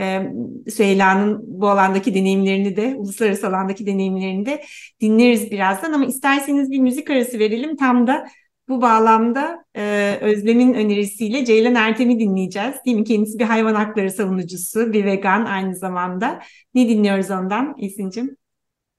E, 0.00 0.22
Süheyla'nın 0.70 1.40
bu 1.46 1.68
alandaki 1.68 2.14
deneyimlerini 2.14 2.76
de, 2.76 2.94
uluslararası 2.96 3.48
alandaki 3.48 3.86
deneyimlerini 3.86 4.46
de 4.46 4.64
dinleriz 5.00 5.50
birazdan. 5.50 5.92
Ama 5.92 6.06
isterseniz 6.06 6.70
bir 6.70 6.78
müzik 6.78 7.10
arası 7.10 7.38
verelim. 7.38 7.76
Tam 7.76 8.06
da 8.06 8.26
bu 8.68 8.82
bağlamda 8.82 9.64
e, 9.76 10.18
Özlem'in 10.20 10.74
önerisiyle 10.74 11.44
Ceylan 11.44 11.74
Ertem'i 11.74 12.18
dinleyeceğiz. 12.18 12.74
Değil 12.86 12.96
mi? 12.96 13.04
Kendisi 13.04 13.38
bir 13.38 13.44
hayvan 13.44 13.74
hakları 13.74 14.10
savunucusu, 14.10 14.92
bir 14.92 15.04
vegan 15.04 15.44
aynı 15.44 15.76
zamanda. 15.76 16.42
Ne 16.74 16.88
dinliyoruz 16.88 17.30
ondan 17.30 17.74
Esin'cim? 17.78 18.36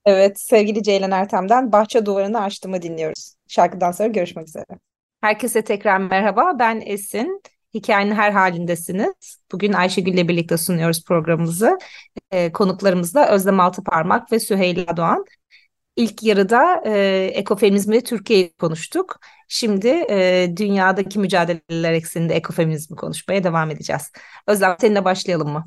Evet, 0.06 0.40
sevgili 0.40 0.84
Ceylan 0.84 1.12
Ertem'den 1.12 1.72
Bahçe 1.72 2.06
Duvarını 2.06 2.42
Açtım'ı 2.42 2.82
dinliyoruz. 2.82 3.36
Şarkıdan 3.48 3.92
sonra 3.92 4.08
görüşmek 4.08 4.48
üzere. 4.48 4.66
Herkese 5.22 5.62
tekrar 5.62 5.98
merhaba, 5.98 6.60
ben 6.60 6.82
Esin. 6.86 7.42
Hikayenin 7.74 8.16
her 8.16 8.32
halindesiniz. 8.32 9.38
Bugün 9.52 9.74
Ayşegül'le 9.74 10.28
birlikte 10.28 10.58
sunuyoruz 10.58 11.04
programımızı. 11.06 11.78
E, 12.32 12.52
konuklarımız 12.52 13.16
da 13.16 13.32
Özlem 13.32 13.60
Altıparmak 13.60 14.32
ve 14.32 14.40
Süheyla 14.40 14.98
Doğan. 14.98 15.26
İlk 15.96 16.24
yarıda 16.24 16.82
e, 16.86 17.26
ekofeminizmi 17.34 18.02
Türkiye'yi 18.04 18.54
konuştuk. 18.54 19.20
Şimdi 19.48 19.88
e, 19.88 20.54
dünyadaki 20.58 21.20
mücadeleler 21.20 21.94
ekseninde 21.94 22.36
ekofeminizmi 22.36 22.98
konuşmaya 22.98 23.44
devam 23.44 23.72
edeceğiz. 23.72 24.12
Özlem 24.48 24.76
seninle 24.80 25.06
başlayalım 25.06 25.50
mı? 25.50 25.66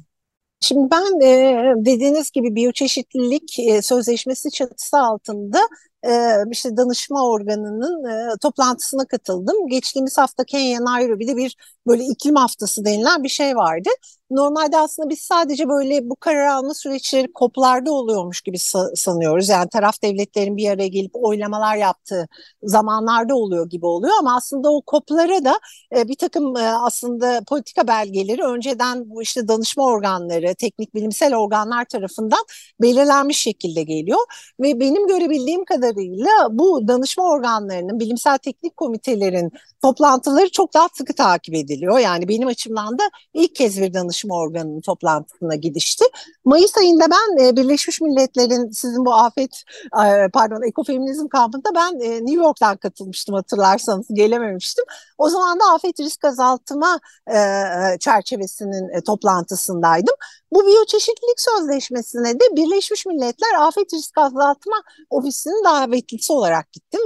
Şimdi 0.61 0.91
ben 0.91 1.21
e, 1.27 1.75
dediğiniz 1.77 2.31
gibi 2.31 2.55
biyoçeşitlilik 2.55 3.59
e, 3.59 3.83
sözleşmesi 3.83 4.51
çatısı 4.51 4.99
altında 4.99 5.59
e, 6.07 6.11
işte 6.51 6.77
danışma 6.77 7.29
organının 7.29 8.05
e, 8.05 8.37
toplantısına 8.43 9.07
katıldım. 9.07 9.69
Geçtiğimiz 9.69 10.19
hafta 10.19 10.45
Kenya 10.45 10.85
Nairobi'de 10.85 11.37
bir 11.37 11.57
böyle 11.87 12.05
iklim 12.05 12.35
haftası 12.35 12.85
denilen 12.85 13.23
bir 13.25 13.29
şey 13.29 13.57
vardı. 13.57 13.89
Normalde 14.31 14.79
aslında 14.79 15.09
biz 15.09 15.21
sadece 15.21 15.69
böyle 15.69 16.11
bu 16.11 16.17
karar 16.17 16.47
alma 16.47 16.75
süreçleri 16.75 17.33
koplarda 17.33 17.93
oluyormuş 17.93 18.41
gibi 18.41 18.59
sanıyoruz. 18.95 19.49
Yani 19.49 19.69
taraf 19.69 20.03
devletlerin 20.03 20.57
bir 20.57 20.71
araya 20.71 20.89
gelip 20.89 21.11
oylamalar 21.15 21.77
yaptığı 21.77 22.29
zamanlarda 22.63 23.35
oluyor 23.35 23.69
gibi 23.71 23.87
oluyor 23.87 24.15
ama 24.19 24.37
aslında 24.37 24.73
o 24.73 24.83
koplara 24.83 25.45
da 25.45 25.61
e, 25.97 26.09
bir 26.09 26.15
takım 26.17 26.57
e, 26.57 26.61
aslında 26.61 27.41
politika 27.49 27.89
belgeleri 27.89 28.43
önceden 28.43 29.11
bu 29.11 29.23
işte 29.23 29.49
danışma 29.49 29.85
organları, 29.85 30.55
teknik 30.55 30.95
bilimsel 30.95 31.37
organlar 31.37 31.85
tarafından 31.85 32.45
belirlenmiş 32.83 33.39
şekilde 33.39 33.83
geliyor 33.83 34.19
ve 34.61 34.81
benim 34.81 35.07
görebildiğim 35.07 35.65
kadarıyla 35.65 36.31
bu 36.51 36.89
danışma 36.89 37.25
organlarının, 37.25 38.01
bilimsel 38.01 38.39
teknik 38.39 38.77
komitelerin 38.77 39.51
toplantıları 39.83 40.51
çok 40.51 40.75
daha 40.75 40.89
sıkı 40.95 41.15
takip 41.15 41.55
ediliyor. 41.55 41.99
Yani 41.99 42.29
benim 42.29 42.49
açımdan 42.49 42.99
da 42.99 43.03
ilk 43.35 43.55
kez 43.55 43.81
bir 43.81 43.95
danışma 43.95 44.20
Danışma 44.21 44.35
Organı'nın 44.35 44.81
toplantısına 44.81 45.55
gidişti. 45.55 46.05
Mayıs 46.45 46.79
ayında 46.79 47.05
ben 47.11 47.45
e, 47.45 47.57
Birleşmiş 47.57 48.01
Milletler'in 48.01 48.71
sizin 48.71 49.05
bu 49.05 49.15
afet 49.15 49.63
e, 50.07 50.29
pardon 50.33 50.69
ekofeminizm 50.69 51.29
kampında 51.29 51.69
ben 51.75 52.01
e, 52.01 52.11
New 52.11 52.45
York'tan 52.45 52.77
katılmıştım 52.77 53.35
hatırlarsanız 53.35 54.07
gelememiştim. 54.13 54.85
O 55.19 55.29
zaman 55.29 55.61
da 55.61 55.65
afet 55.75 56.01
risk 56.01 56.25
azaltma 56.25 57.01
çerçevesinin 58.01 59.01
toplantısındaydım. 59.01 60.15
Bu 60.53 60.67
biyoçeşitlilik 60.67 61.41
sözleşmesine 61.41 62.41
de 62.41 62.45
Birleşmiş 62.57 63.07
Milletler 63.07 63.55
Afet 63.61 63.95
Risk 63.95 64.19
Azaltma 64.19 64.83
Ofisi'nin 65.11 65.65
davetlisi 65.65 66.33
olarak 66.33 66.73
gittim 66.73 67.01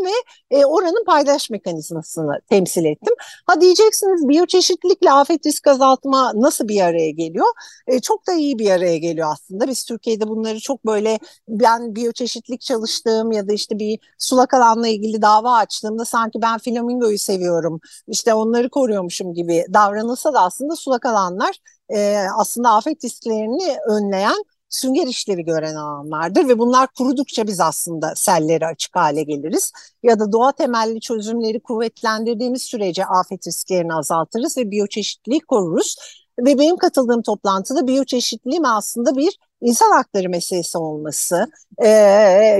ve 0.52 0.66
oranın 0.66 1.04
paydaş 1.04 1.50
mekanizmasını 1.50 2.40
temsil 2.50 2.84
ettim. 2.84 3.14
Ha 3.46 3.60
diyeceksiniz 3.60 4.28
biyoçeşitlilikle 4.28 5.12
afet 5.12 5.46
risk 5.46 5.66
azaltma 5.66 6.32
nasıl 6.34 6.68
bir 6.68 6.80
araya 6.80 7.03
geliyor? 7.10 7.46
E, 7.86 8.00
çok 8.00 8.26
da 8.26 8.32
iyi 8.32 8.58
bir 8.58 8.70
araya 8.70 8.98
geliyor 8.98 9.28
aslında. 9.32 9.68
Biz 9.68 9.84
Türkiye'de 9.84 10.28
bunları 10.28 10.60
çok 10.60 10.86
böyle 10.86 11.18
ben 11.48 11.94
biyoçeşitlik 11.94 12.60
çalıştığım 12.60 13.32
ya 13.32 13.48
da 13.48 13.52
işte 13.52 13.78
bir 13.78 13.98
sulak 14.18 14.54
alanla 14.54 14.88
ilgili 14.88 15.22
dava 15.22 15.56
açtığımda 15.56 16.04
sanki 16.04 16.42
ben 16.42 16.58
flamingoyu 16.58 17.18
seviyorum, 17.18 17.80
işte 18.08 18.34
onları 18.34 18.70
koruyormuşum 18.70 19.34
gibi 19.34 19.64
davranılsa 19.74 20.34
da 20.34 20.40
aslında 20.42 20.76
sulak 20.76 21.06
alanlar 21.06 21.58
e, 21.88 22.26
aslında 22.38 22.70
afet 22.70 23.04
risklerini 23.04 23.76
önleyen 23.88 24.44
sünger 24.74 25.06
işlevi 25.06 25.44
gören 25.44 25.74
alanlardır 25.74 26.48
ve 26.48 26.58
bunlar 26.58 26.88
kurudukça 26.98 27.46
biz 27.46 27.60
aslında 27.60 28.12
selleri 28.16 28.66
açık 28.66 28.96
hale 28.96 29.22
geliriz. 29.22 29.72
Ya 30.02 30.18
da 30.18 30.32
doğa 30.32 30.52
temelli 30.52 31.00
çözümleri 31.00 31.60
kuvvetlendirdiğimiz 31.60 32.62
sürece 32.62 33.06
afet 33.06 33.46
risklerini 33.46 33.94
azaltırız 33.94 34.56
ve 34.58 34.70
biyoçeşitliliği 34.70 35.40
koruruz. 35.40 35.96
Ve 36.38 36.58
benim 36.58 36.76
katıldığım 36.76 37.22
toplantıda 37.22 37.86
biyoçeşitliliğim 37.86 38.64
aslında 38.64 39.16
bir 39.16 39.38
insan 39.60 39.92
hakları 39.92 40.28
meselesi 40.28 40.78
olması, 40.78 41.46
e, 41.78 41.88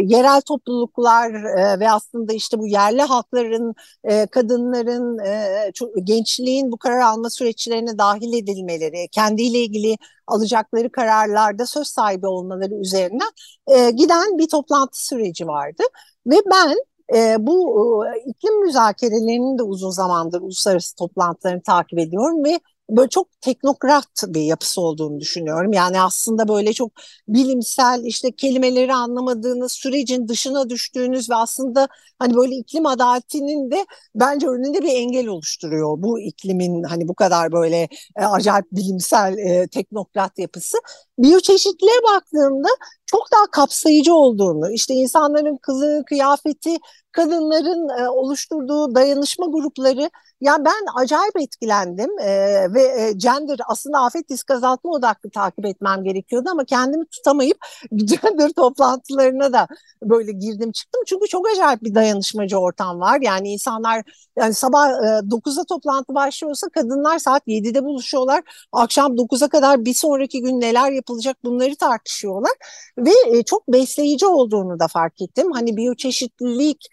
yerel 0.04 0.40
topluluklar 0.40 1.30
e, 1.34 1.80
ve 1.80 1.90
aslında 1.90 2.32
işte 2.32 2.58
bu 2.58 2.66
yerli 2.66 3.02
halkların, 3.02 3.74
e, 4.04 4.26
kadınların, 4.26 5.18
e, 5.18 5.72
gençliğin 6.04 6.72
bu 6.72 6.76
karar 6.76 7.00
alma 7.00 7.30
süreçlerine 7.30 7.98
dahil 7.98 8.32
edilmeleri, 8.32 9.08
kendiyle 9.12 9.58
ilgili 9.58 9.96
alacakları 10.26 10.92
kararlarda 10.92 11.66
söz 11.66 11.87
sahibi 11.87 12.26
olmaları 12.26 12.74
üzerinden 12.74 13.30
e, 13.66 13.90
giden 13.90 14.38
bir 14.38 14.48
toplantı 14.48 15.06
süreci 15.06 15.46
vardı. 15.46 15.82
Ve 16.26 16.37
ben 16.50 16.76
e, 17.14 17.37
bu 17.46 18.06
e, 18.06 18.18
iklim 18.26 18.60
müzakerelerinin 18.64 19.58
de 19.58 19.62
uzun 19.62 19.90
zamandır 19.90 20.40
uluslararası 20.40 20.96
toplantılarını 20.96 21.62
takip 21.62 21.98
ediyorum 21.98 22.44
ve 22.44 22.60
böyle 22.90 23.09
çok 23.09 23.40
teknokrat 23.40 24.25
bir 24.27 24.40
yapısı 24.42 24.81
olduğunu 24.81 25.20
düşünüyorum. 25.20 25.73
Yani 25.73 26.01
aslında 26.01 26.49
böyle 26.49 26.73
çok 26.73 26.92
bilimsel 27.29 28.03
işte 28.05 28.33
kelimeleri 28.33 28.94
anlamadığınız 28.94 29.73
sürecin 29.73 30.29
dışına 30.29 30.70
düştüğünüz 30.70 31.31
ve 31.31 31.35
aslında 31.35 31.88
hani 32.18 32.37
böyle 32.37 32.55
iklim 32.57 32.87
adaletinin 32.87 33.70
de 33.70 33.87
bence 34.14 34.49
önünde 34.49 34.83
bir 34.83 34.92
engel 34.92 35.27
oluşturuyor. 35.27 36.03
Bu 36.03 36.20
iklimin 36.20 36.83
hani 36.83 37.09
bu 37.09 37.14
kadar 37.14 37.53
böyle 37.53 37.88
e, 38.16 38.25
acayip 38.25 38.66
bilimsel 38.73 39.38
e, 39.38 39.68
teknokrat 39.68 40.38
yapısı. 40.38 40.79
Biyoçeşitliğe 41.18 42.03
baktığımda 42.14 42.68
çok 43.07 43.33
daha 43.33 43.47
kapsayıcı 43.51 44.14
olduğunu, 44.14 44.70
işte 44.73 44.94
insanların 44.94 45.57
kılığı, 45.57 46.05
kıyafeti, 46.07 46.77
kadınların 47.12 47.88
e, 47.99 48.09
oluşturduğu 48.09 48.94
dayanışma 48.94 49.47
grupları 49.47 50.11
ya 50.44 50.64
ben 50.64 51.02
acayip 51.02 51.37
etkilendim 51.40 52.18
e, 52.20 52.28
ve 52.74 53.12
gender 53.16 53.59
aslında 53.68 53.98
afet 53.98 54.30
risk 54.30 54.50
azaltma 54.50 54.90
odaklı 54.90 55.30
takip 55.30 55.66
etmem 55.66 56.04
gerekiyordu 56.04 56.48
ama 56.50 56.64
kendimi 56.64 57.07
tutamayıp 57.07 57.59
gender 57.94 58.50
toplantılarına 58.57 59.52
da 59.52 59.68
böyle 60.02 60.33
girdim 60.33 60.72
çıktım. 60.72 61.02
Çünkü 61.07 61.28
çok 61.28 61.48
acayip 61.48 61.83
bir 61.83 61.94
dayanışmacı 61.94 62.59
ortam 62.59 63.00
var. 63.00 63.18
Yani 63.22 63.52
insanlar 63.52 64.02
yani 64.38 64.54
sabah 64.54 64.88
e, 64.90 65.30
9'da 65.30 65.64
toplantı 65.64 66.14
başlıyorsa 66.14 66.68
kadınlar 66.68 67.18
saat 67.18 67.42
7'de 67.46 67.85
buluşuyorlar. 67.85 68.42
Akşam 68.72 69.16
9'a 69.16 69.48
kadar 69.48 69.85
bir 69.85 69.94
sonraki 69.94 70.42
gün 70.42 70.61
neler 70.61 70.92
yapılacak 70.92 71.37
bunları 71.44 71.76
tartışıyorlar. 71.76 72.52
Ve 72.98 73.11
e, 73.26 73.42
çok 73.42 73.68
besleyici 73.68 74.26
olduğunu 74.26 74.78
da 74.78 74.88
fark 74.88 75.22
ettim. 75.22 75.52
Hani 75.52 75.76
biyoçeşitlilik 75.76 76.88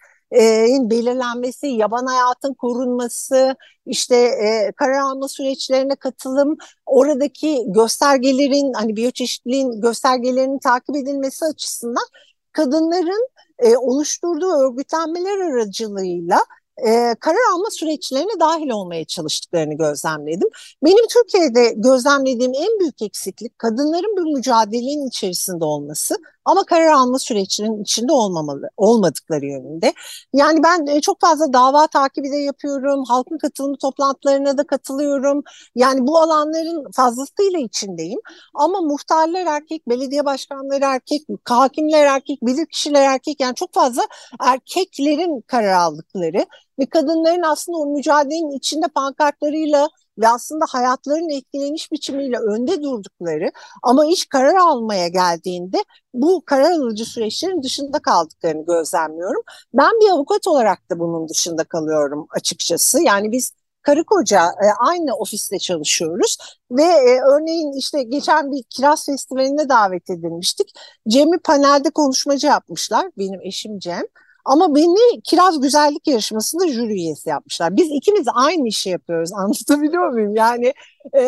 belirlenmesi, 0.90 1.66
yaban 1.66 2.06
hayatın 2.06 2.54
korunması, 2.54 3.56
işte 3.86 4.16
e, 4.16 4.72
karar 4.76 4.98
alma 4.98 5.28
süreçlerine 5.28 5.96
katılım, 5.96 6.56
oradaki 6.86 7.64
göstergelerin 7.66 8.72
hani 8.72 8.96
biyoçeşitliliğin 8.96 9.80
göstergelerinin 9.80 10.58
takip 10.58 10.96
edilmesi 10.96 11.44
açısından 11.44 12.04
kadınların 12.52 13.28
e, 13.58 13.76
oluşturduğu 13.76 14.52
örgütlenmeler 14.52 15.38
aracılığıyla 15.38 16.40
e, 16.76 17.14
karar 17.20 17.52
alma 17.54 17.70
süreçlerine 17.70 18.40
dahil 18.40 18.70
olmaya 18.70 19.04
çalıştıklarını 19.04 19.74
gözlemledim. 19.74 20.48
Benim 20.84 21.06
Türkiye'de 21.08 21.72
gözlemlediğim 21.76 22.52
en 22.54 22.80
büyük 22.80 23.02
eksiklik 23.02 23.58
kadınların 23.58 24.16
bir 24.16 24.34
mücadelenin 24.36 25.08
içerisinde 25.08 25.64
olması. 25.64 26.16
Ama 26.44 26.64
karar 26.64 26.92
alma 26.92 27.18
süreçlerinin 27.18 27.82
içinde 27.82 28.12
olmamalı, 28.12 28.70
olmadıkları 28.76 29.46
yönünde. 29.46 29.92
Yani 30.32 30.62
ben 30.62 30.86
e, 30.86 31.00
çok 31.00 31.20
fazla 31.20 31.52
dava 31.52 31.86
takibi 31.86 32.32
de 32.32 32.36
yapıyorum, 32.36 33.04
halkın 33.04 33.38
katılımı 33.38 33.76
toplantılarına 33.78 34.58
da 34.58 34.66
katılıyorum. 34.66 35.42
Yani 35.74 36.06
bu 36.06 36.18
alanların 36.18 36.90
fazlasıyla 36.92 37.58
içindeyim. 37.58 38.20
Ama 38.54 38.80
muhtarlar 38.80 39.46
erkek, 39.46 39.88
belediye 39.88 40.24
başkanları 40.24 40.84
erkek, 40.84 41.22
hakimler 41.48 42.06
erkek, 42.06 42.38
bilirkişiler 42.42 43.02
erkek 43.02 43.40
yani 43.40 43.54
çok 43.54 43.74
fazla 43.74 44.02
erkeklerin 44.40 45.40
karar 45.46 45.72
aldıkları 45.72 46.46
ve 46.78 46.86
kadınların 46.86 47.42
aslında 47.42 47.78
o 47.78 47.86
mücadelenin 47.86 48.58
içinde 48.58 48.86
pankartlarıyla 48.94 49.88
ve 50.18 50.28
aslında 50.28 50.64
hayatlarının 50.68 51.28
etkileniş 51.28 51.92
biçimiyle 51.92 52.38
önde 52.38 52.82
durdukları 52.82 53.52
ama 53.82 54.06
iş 54.06 54.26
karar 54.26 54.54
almaya 54.54 55.08
geldiğinde 55.08 55.84
bu 56.14 56.42
karar 56.46 56.70
alıcı 56.72 57.04
süreçlerin 57.04 57.62
dışında 57.62 57.98
kaldıklarını 57.98 58.66
gözlemliyorum. 58.66 59.42
Ben 59.74 59.90
bir 60.00 60.10
avukat 60.10 60.46
olarak 60.46 60.90
da 60.90 60.98
bunun 60.98 61.28
dışında 61.28 61.64
kalıyorum 61.64 62.26
açıkçası. 62.30 63.02
Yani 63.02 63.32
biz 63.32 63.52
karı 63.82 64.04
koca 64.04 64.46
e, 64.46 64.66
aynı 64.78 65.14
ofiste 65.14 65.58
çalışıyoruz 65.58 66.36
ve 66.70 66.82
e, 66.82 67.20
örneğin 67.20 67.72
işte 67.72 68.02
geçen 68.02 68.52
bir 68.52 68.62
kiraz 68.70 69.06
festivaline 69.06 69.68
davet 69.68 70.10
edilmiştik. 70.10 70.72
Cem'i 71.08 71.38
panelde 71.38 71.90
konuşmacı 71.90 72.46
yapmışlar 72.46 73.10
benim 73.18 73.40
eşim 73.40 73.78
Cem. 73.78 74.02
Ama 74.44 74.74
beni 74.74 75.20
kiraz 75.22 75.60
güzellik 75.60 76.06
yarışmasında 76.06 76.68
jüri 76.68 76.92
üyesi 76.92 77.28
yapmışlar. 77.28 77.76
Biz 77.76 77.90
ikimiz 77.90 78.26
aynı 78.34 78.68
işi 78.68 78.90
yapıyoruz. 78.90 79.32
Anlatabiliyor 79.36 80.08
muyum? 80.08 80.36
Yani 80.36 80.72
e, 81.12 81.20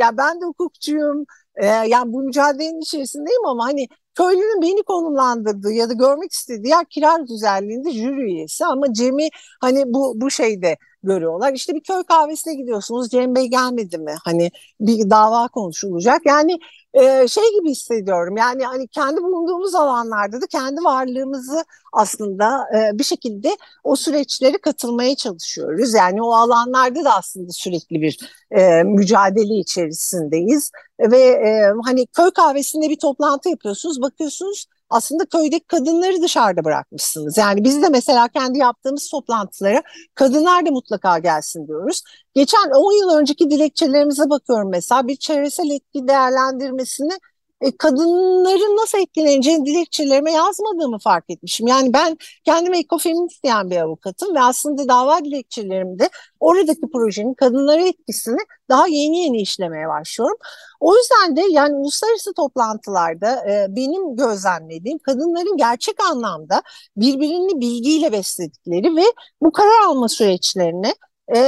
ya 0.00 0.16
ben 0.18 0.40
de 0.40 0.44
hukukçuyum. 0.44 1.24
E, 1.56 1.66
yani 1.66 2.12
bu 2.12 2.22
mücadelenin 2.22 2.80
içerisindeyim 2.80 3.46
ama 3.46 3.64
hani 3.64 3.88
köylünün 4.14 4.62
beni 4.62 4.82
konumlandırdığı 4.82 5.72
ya 5.72 5.88
da 5.88 5.92
görmek 5.92 6.32
istediği 6.32 6.68
yer 6.68 6.84
kiraz 6.90 7.28
güzelliğinde 7.28 7.90
jüri 7.90 8.22
üyesi 8.22 8.64
ama 8.64 8.92
Cem'i 8.92 9.28
hani 9.60 9.82
bu 9.86 10.12
bu 10.16 10.30
şeyde 10.30 10.76
görüyorlar. 11.02 11.52
İşte 11.52 11.74
bir 11.74 11.80
köy 11.80 12.02
kahvesine 12.02 12.54
gidiyorsunuz 12.54 13.10
Cem 13.10 13.34
Bey 13.34 13.46
gelmedi 13.46 13.98
mi? 13.98 14.14
Hani 14.24 14.50
bir 14.80 15.10
dava 15.10 15.48
konuşulacak. 15.48 16.26
Yani 16.26 16.58
e, 16.94 17.28
şey 17.28 17.44
gibi 17.58 17.70
hissediyorum. 17.70 18.36
Yani 18.36 18.64
hani 18.64 18.88
kendi 18.88 19.22
bulunduğumuz 19.22 19.74
alanlarda 19.74 20.40
da 20.40 20.46
kendi 20.46 20.84
varlığımızı 20.84 21.64
aslında 21.92 22.66
e, 22.76 22.98
bir 22.98 23.04
şekilde 23.04 23.56
o 23.84 23.96
süreçlere 23.96 24.58
katılmaya 24.58 25.16
çalışıyoruz. 25.16 25.94
Yani 25.94 26.22
o 26.22 26.32
alanlarda 26.32 27.04
da 27.04 27.14
aslında 27.14 27.50
sürekli 27.52 28.02
bir 28.02 28.18
e, 28.50 28.82
mücadele 28.82 29.54
içerisindeyiz. 29.54 30.70
Ve 31.00 31.18
e, 31.18 31.72
hani 31.84 32.06
köy 32.06 32.30
kahvesinde 32.30 32.88
bir 32.90 32.98
toplantı 32.98 33.48
yapıyorsunuz. 33.48 34.02
Bakıyorsunuz 34.02 34.66
aslında 34.90 35.24
köydeki 35.26 35.66
kadınları 35.66 36.22
dışarıda 36.22 36.64
bırakmışsınız. 36.64 37.38
Yani 37.38 37.64
biz 37.64 37.82
de 37.82 37.88
mesela 37.88 38.28
kendi 38.28 38.58
yaptığımız 38.58 39.08
toplantılara 39.10 39.82
kadınlar 40.14 40.66
da 40.66 40.70
mutlaka 40.70 41.18
gelsin 41.18 41.66
diyoruz. 41.68 42.02
Geçen 42.34 42.70
10 42.74 43.00
yıl 43.00 43.18
önceki 43.18 43.50
dilekçelerimize 43.50 44.30
bakıyorum 44.30 44.70
mesela 44.70 45.08
bir 45.08 45.16
çevresel 45.16 45.70
etki 45.70 46.08
değerlendirmesini 46.08 47.12
e, 47.60 47.76
kadınların 47.76 48.76
nasıl 48.76 48.98
etkileneceğini 48.98 49.66
dilekçelerime 49.66 50.32
yazmadığımı 50.32 50.98
fark 50.98 51.24
etmişim. 51.28 51.66
Yani 51.66 51.92
ben 51.92 52.16
kendime 52.44 52.78
ekofeminist 52.78 53.44
diyen 53.44 53.70
bir 53.70 53.76
avukatım 53.76 54.34
ve 54.34 54.40
aslında 54.40 54.88
dava 54.88 55.24
dilekçelerimde 55.24 56.10
oradaki 56.40 56.80
projenin 56.92 57.34
kadınlara 57.34 57.82
etkisini 57.82 58.38
daha 58.68 58.86
yeni 58.86 59.18
yeni 59.18 59.40
işlemeye 59.40 59.88
başlıyorum. 59.88 60.36
O 60.80 60.96
yüzden 60.96 61.36
de 61.36 61.42
yani 61.50 61.74
uluslararası 61.74 62.32
toplantılarda 62.34 63.50
e, 63.50 63.66
benim 63.68 64.16
gözlemlediğim 64.16 64.98
kadınların 64.98 65.56
gerçek 65.56 65.94
anlamda 66.10 66.62
birbirini 66.96 67.60
bilgiyle 67.60 68.12
besledikleri 68.12 68.96
ve 68.96 69.04
bu 69.42 69.52
karar 69.52 69.86
alma 69.86 70.08
süreçlerine 70.08 70.94
e, 71.36 71.38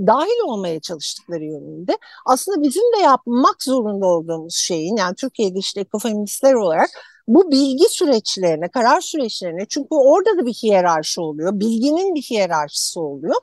dahil 0.00 0.40
olmaya 0.44 0.80
çalıştıkları 0.80 1.44
yönünde. 1.44 1.98
Aslında 2.26 2.62
bizim 2.62 2.82
de 2.96 3.00
yapmak 3.02 3.62
zorunda 3.62 4.06
olduğumuz 4.06 4.54
şeyin 4.54 4.96
yani 4.96 5.14
Türkiye'de 5.14 5.58
işte 5.58 5.80
ekofeministler 5.80 6.54
olarak 6.54 6.90
bu 7.28 7.50
bilgi 7.50 7.84
süreçlerine, 7.88 8.68
karar 8.68 9.00
süreçlerine 9.00 9.66
çünkü 9.68 9.88
orada 9.90 10.38
da 10.38 10.46
bir 10.46 10.52
hiyerarşi 10.52 11.20
oluyor, 11.20 11.60
bilginin 11.60 12.14
bir 12.14 12.22
hiyerarşisi 12.22 13.00
oluyor. 13.00 13.36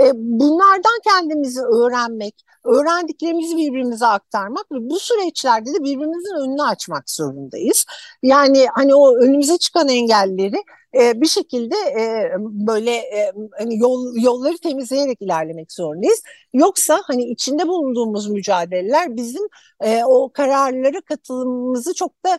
E, 0.00 0.10
bunlardan 0.14 1.00
kendimizi 1.04 1.60
öğrenmek, 1.60 2.34
öğrendiklerimizi 2.64 3.56
birbirimize 3.56 4.06
aktarmak 4.06 4.72
ve 4.72 4.90
bu 4.90 4.98
süreçlerde 4.98 5.74
de 5.74 5.84
birbirimizin 5.84 6.44
önünü 6.44 6.62
açmak 6.62 7.10
zorundayız. 7.10 7.84
Yani 8.22 8.66
hani 8.74 8.94
o 8.94 9.16
önümüze 9.16 9.58
çıkan 9.58 9.88
engelleri 9.88 10.62
e, 11.00 11.20
bir 11.20 11.26
şekilde 11.26 11.74
e, 11.76 12.30
böyle 12.40 12.90
e, 12.96 13.32
hani 13.58 13.78
yol, 13.78 14.16
yolları 14.16 14.58
temizleyerek 14.58 15.22
ilerlemek 15.22 15.72
zorundayız. 15.72 16.22
Yoksa 16.52 17.00
hani 17.04 17.24
içinde 17.24 17.68
bulunduğumuz 17.68 18.28
mücadeleler 18.30 19.16
bizim 19.16 19.42
e, 19.82 20.04
o 20.04 20.32
kararlara 20.32 21.00
katılımımızı 21.00 21.94
çok 21.94 22.12
da 22.24 22.38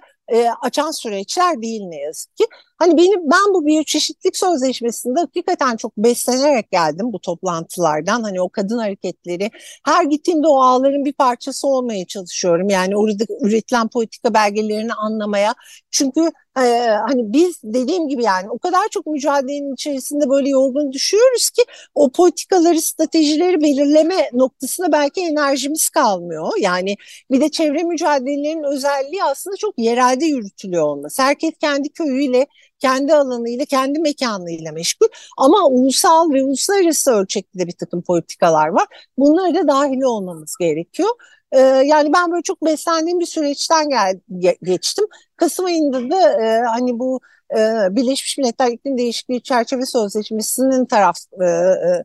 açan 0.62 0.91
süreçler 0.91 1.62
değil 1.62 1.82
ne 1.86 1.95
yazık 2.01 2.36
ki. 2.38 2.45
Hani 2.80 2.98
benim 2.98 3.32
ben 3.32 3.54
bu 3.54 3.66
biyoçeşitlik 3.66 4.38
sözleşmesinde 4.38 5.20
hakikaten 5.20 5.78
çok 5.78 5.98
beslenerek 5.98 6.72
geldim 6.72 7.14
bu 7.14 7.20
toplantılardan. 7.20 8.24
Hani 8.24 8.42
o 8.42 8.50
kadın 8.50 8.78
hareketleri 8.78 9.52
her 9.86 10.04
gittiğimde 10.04 10.48
o 10.48 10.62
ağların 10.62 11.06
bir 11.06 11.14
parçası 11.14 11.68
olmaya 11.68 12.06
çalışıyorum. 12.06 12.70
Yani 12.70 12.98
orada 12.98 13.24
üretilen 13.42 13.88
politika 13.88 14.34
belgelerini 14.34 14.94
anlamaya. 14.94 15.56
Çünkü 15.92 16.32
e, 16.58 16.62
hani 17.08 17.34
biz 17.34 17.60
dediğim 17.64 18.08
gibi 18.08 18.24
yani 18.24 18.50
o 18.50 18.60
kadar 18.60 18.88
çok 18.92 19.06
mücadelenin 19.08 19.74
içerisinde 19.74 20.30
böyle 20.30 20.50
yorgun 20.50 20.92
düşüyoruz 20.92 21.50
ki 21.50 21.62
o 21.96 22.12
politikaları, 22.12 22.82
stratejileri 22.82 23.62
belirleme 23.62 24.30
noktasında 24.34 24.92
belki 24.92 25.22
enerjimiz 25.22 25.90
kalmıyor. 25.90 26.52
Yani 26.60 26.96
bir 27.32 27.42
de 27.42 27.50
çevre 27.50 27.84
mücadelelerinin 27.84 28.64
özelliği 28.64 29.24
aslında 29.24 29.56
çok 29.58 29.74
yerelde 29.80 30.26
yürütülüyor 30.26 30.84
olması. 30.84 31.24
Herkes 31.24 31.52
kendi 31.62 31.90
köyüyle 31.90 32.48
kendi 32.80 33.14
alanıyla, 33.14 33.66
kendi 33.66 34.00
mekanıyla 34.00 34.72
meşgul. 34.72 35.08
Ama 35.38 35.68
ulusal 35.68 36.32
ve 36.34 36.44
uluslararası 36.44 37.12
ölçekte 37.12 37.60
de 37.60 37.68
bir 37.68 37.78
takım 37.80 38.02
politikalar 38.02 38.68
var. 38.68 38.88
Bunlara 39.18 39.56
da 39.56 39.68
dahil 39.68 40.02
olmamız 40.02 40.56
gerekiyor. 40.60 41.10
Ee, 41.52 41.60
yani 41.60 42.14
ben 42.14 42.32
böyle 42.32 42.42
çok 42.42 42.66
beslendiğim 42.66 43.20
bir 43.20 43.26
süreçten 43.26 43.90
gel 43.90 44.20
geçtim. 44.64 45.06
Kasım 45.36 45.66
ayında 45.66 46.12
da 46.12 46.44
e, 46.44 46.62
hani 46.62 47.00
bu 47.00 47.20
e, 47.52 47.58
Birleşmiş 47.96 48.38
Milletler 48.38 48.72
İklim 48.72 48.98
Değişikliği 48.98 49.44
Çerçeve 49.44 49.86
Sözleşmesi'nin 49.86 50.86
taraflar 50.86 52.04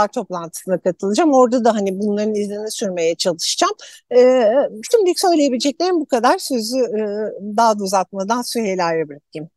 e, 0.00 0.06
e, 0.06 0.08
toplantısına 0.14 0.78
katılacağım. 0.78 1.34
Orada 1.34 1.64
da 1.64 1.74
hani 1.74 1.98
bunların 2.00 2.34
izini 2.34 2.70
sürmeye 2.70 3.14
çalışacağım. 3.14 3.74
E, 4.16 4.18
şimdilik 4.90 5.20
söyleyebileceklerim 5.20 6.00
bu 6.00 6.06
kadar. 6.06 6.38
Sözü 6.38 6.78
e, 6.78 7.00
daha 7.56 7.78
da 7.78 7.82
uzatmadan 7.84 8.42
Süheyla'ya 8.42 9.08
bırakayım. 9.08 9.50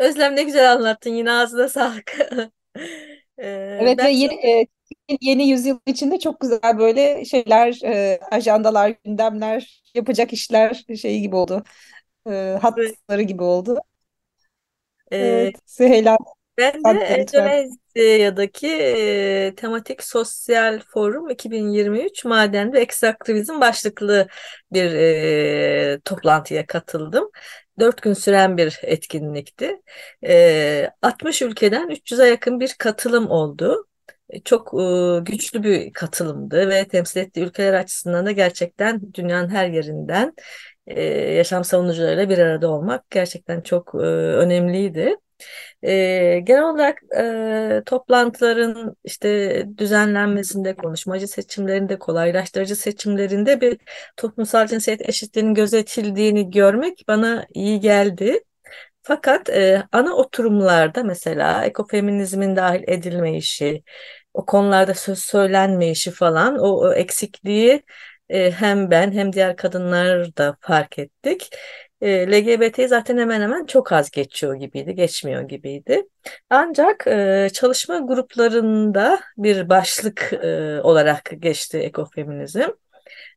Özlem 0.00 0.36
ne 0.36 0.42
güzel 0.42 0.72
anlattın 0.72 1.10
yine 1.10 1.32
ağzına 1.32 1.68
sağlık. 1.68 2.16
Ee, 3.42 3.78
evet 3.80 3.98
ve 4.04 4.10
yeni, 4.10 4.34
e, 4.34 4.66
yeni 5.20 5.48
yüzyıl 5.48 5.78
içinde 5.86 6.18
çok 6.18 6.40
güzel 6.40 6.78
böyle 6.78 7.24
şeyler, 7.24 7.80
e, 7.84 8.20
ajandalar, 8.30 8.94
gündemler, 9.04 9.82
yapacak 9.94 10.32
işler 10.32 10.84
şey 11.02 11.20
gibi 11.20 11.36
oldu. 11.36 11.64
E, 12.30 12.58
hatları 12.62 13.22
gibi 13.22 13.42
oldu. 13.42 13.80
Ee, 15.12 15.16
evet, 15.16 15.56
Süheyla. 15.66 16.16
Ben 16.58 16.84
de 16.84 17.68
Endonezya'daki 18.00 18.66
e, 18.68 19.54
tematik 19.56 20.02
sosyal 20.02 20.80
forum 20.88 21.30
2023 21.30 22.24
maden 22.24 22.72
ve 22.72 22.80
ekstraktivizm 22.80 23.60
başlıklı 23.60 24.28
bir 24.72 24.92
e, 24.92 26.00
toplantıya 26.04 26.66
katıldım. 26.66 27.30
Dört 27.80 28.02
gün 28.02 28.12
süren 28.12 28.56
bir 28.56 28.78
etkinlikti. 28.82 29.80
E, 30.26 30.90
60 31.02 31.42
ülkeden 31.42 31.90
300'e 31.90 32.28
yakın 32.28 32.60
bir 32.60 32.74
katılım 32.78 33.30
oldu. 33.30 33.86
E, 34.30 34.40
çok 34.40 34.74
e, 34.74 35.20
güçlü 35.32 35.62
bir 35.62 35.92
katılımdı 35.92 36.68
ve 36.68 36.88
temsil 36.88 37.20
ettiği 37.20 37.40
ülkeler 37.40 37.72
açısından 37.74 38.26
da 38.26 38.32
gerçekten 38.32 39.14
dünyanın 39.14 39.48
her 39.48 39.68
yerinden 39.68 40.34
e, 40.86 41.02
yaşam 41.34 41.64
savunucularıyla 41.64 42.28
bir 42.28 42.38
arada 42.38 42.68
olmak 42.70 43.10
gerçekten 43.10 43.60
çok 43.60 43.94
e, 43.94 43.98
önemliydi. 43.98 45.16
E, 45.82 46.40
genel 46.44 46.62
olarak 46.62 47.02
e, 47.18 47.82
toplantıların 47.86 48.96
işte 49.04 49.64
düzenlenmesinde, 49.78 50.76
konuşmacı 50.76 51.28
seçimlerinde, 51.28 51.98
kolaylaştırıcı 51.98 52.76
seçimlerinde 52.76 53.60
bir 53.60 53.78
toplumsal 54.16 54.66
cinsiyet 54.66 55.08
eşitliğinin 55.08 55.54
gözetildiğini 55.54 56.50
görmek 56.50 57.04
bana 57.08 57.46
iyi 57.54 57.80
geldi. 57.80 58.40
Fakat 59.02 59.50
e, 59.50 59.82
ana 59.92 60.14
oturumlarda 60.14 61.02
mesela 61.02 61.64
ekofeminizmin 61.64 62.56
dahil 62.56 62.82
edilmeyişi, 62.86 63.82
o 64.34 64.46
konularda 64.46 64.94
söz 64.94 65.18
söylenmeyişi 65.18 66.10
falan 66.10 66.58
o, 66.58 66.68
o 66.68 66.92
eksikliği 66.92 67.82
e, 68.28 68.50
hem 68.50 68.90
ben 68.90 69.12
hem 69.12 69.32
diğer 69.32 69.56
kadınlar 69.56 70.36
da 70.36 70.56
fark 70.60 70.98
ettik. 70.98 71.50
E, 72.00 72.26
LGBT 72.26 72.88
zaten 72.88 73.18
hemen 73.18 73.40
hemen 73.40 73.66
çok 73.66 73.92
az 73.92 74.10
geçiyor 74.10 74.54
gibiydi, 74.54 74.94
geçmiyor 74.94 75.42
gibiydi. 75.42 76.08
Ancak 76.50 77.06
e, 77.06 77.48
çalışma 77.52 77.98
gruplarında 77.98 79.20
bir 79.36 79.68
başlık 79.68 80.32
e, 80.32 80.80
olarak 80.82 81.32
geçti 81.38 81.78
ekofeminizm. 81.78 82.68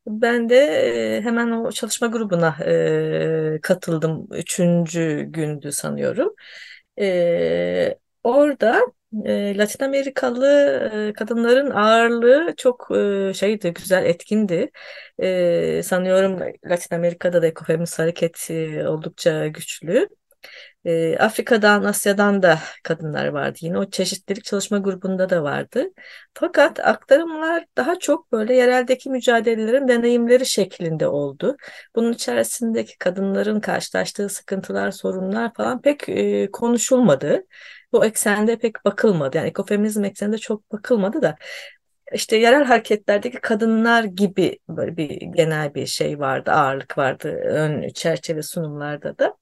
Ben 0.08 0.50
de 0.50 0.56
e, 1.18 1.22
hemen 1.22 1.52
o 1.52 1.72
çalışma 1.72 2.08
grubuna 2.08 2.56
e, 2.66 3.60
katıldım. 3.62 4.28
Üçüncü 4.32 5.26
gündü 5.30 5.72
sanıyorum. 5.72 6.34
E, 7.00 7.98
orada 8.24 8.82
e, 9.26 9.58
Latin 9.58 9.86
Amerikalı 9.86 10.48
e, 11.10 11.14
kadınların 11.14 11.72
ağırlığı 11.72 12.54
çok 12.58 12.88
e, 12.96 13.34
şeydi, 13.34 13.74
güzel, 13.74 14.06
etkindi. 14.06 14.72
E, 15.20 15.84
sanıyorum 15.84 16.40
Latin 16.66 16.96
Amerika'da 16.96 17.42
da 17.42 17.48
ekofeminist 17.48 18.00
hareket 18.00 18.52
e, 18.52 18.88
oldukça 18.88 19.48
güçlü. 19.48 20.10
E, 20.86 21.18
Afrika'dan, 21.18 21.84
Asya'dan 21.84 22.44
da 22.44 22.60
kadınlar 22.84 23.28
vardı. 23.28 23.58
Yine 23.62 23.78
o 23.78 23.90
çeşitlilik 23.90 24.44
çalışma 24.44 24.78
grubunda 24.78 25.30
da 25.30 25.44
vardı. 25.44 25.86
Fakat 26.34 26.80
aktarımlar 26.80 27.66
daha 27.78 28.00
çok 28.00 28.32
böyle 28.32 28.56
yereldeki 28.56 29.10
mücadelelerin 29.10 29.88
deneyimleri 29.88 30.46
şeklinde 30.46 31.08
oldu. 31.08 31.58
Bunun 31.96 32.14
içerisindeki 32.14 32.98
kadınların 32.98 33.60
karşılaştığı 33.60 34.30
sıkıntılar, 34.30 34.92
sorunlar 34.92 35.54
falan 35.54 35.82
pek 35.82 36.08
konuşulmadı. 36.54 37.44
Bu 37.94 38.06
eksende 38.06 38.58
pek 38.58 38.86
bakılmadı. 38.86 39.38
Yani 39.38 39.48
ekofeminizm 39.48 40.04
ekseninde 40.04 40.38
çok 40.38 40.72
bakılmadı 40.72 41.22
da 41.22 41.36
işte 42.14 42.38
yerel 42.38 42.64
hareketlerdeki 42.64 43.42
kadınlar 43.42 44.04
gibi 44.04 44.60
böyle 44.70 44.98
bir 44.98 45.10
genel 45.10 45.76
bir 45.76 45.86
şey 45.86 46.20
vardı, 46.20 46.52
ağırlık 46.52 46.98
vardı 46.98 47.30
ön 47.46 47.90
çerçeve 47.90 48.44
sunumlarda 48.44 49.18
da. 49.18 49.38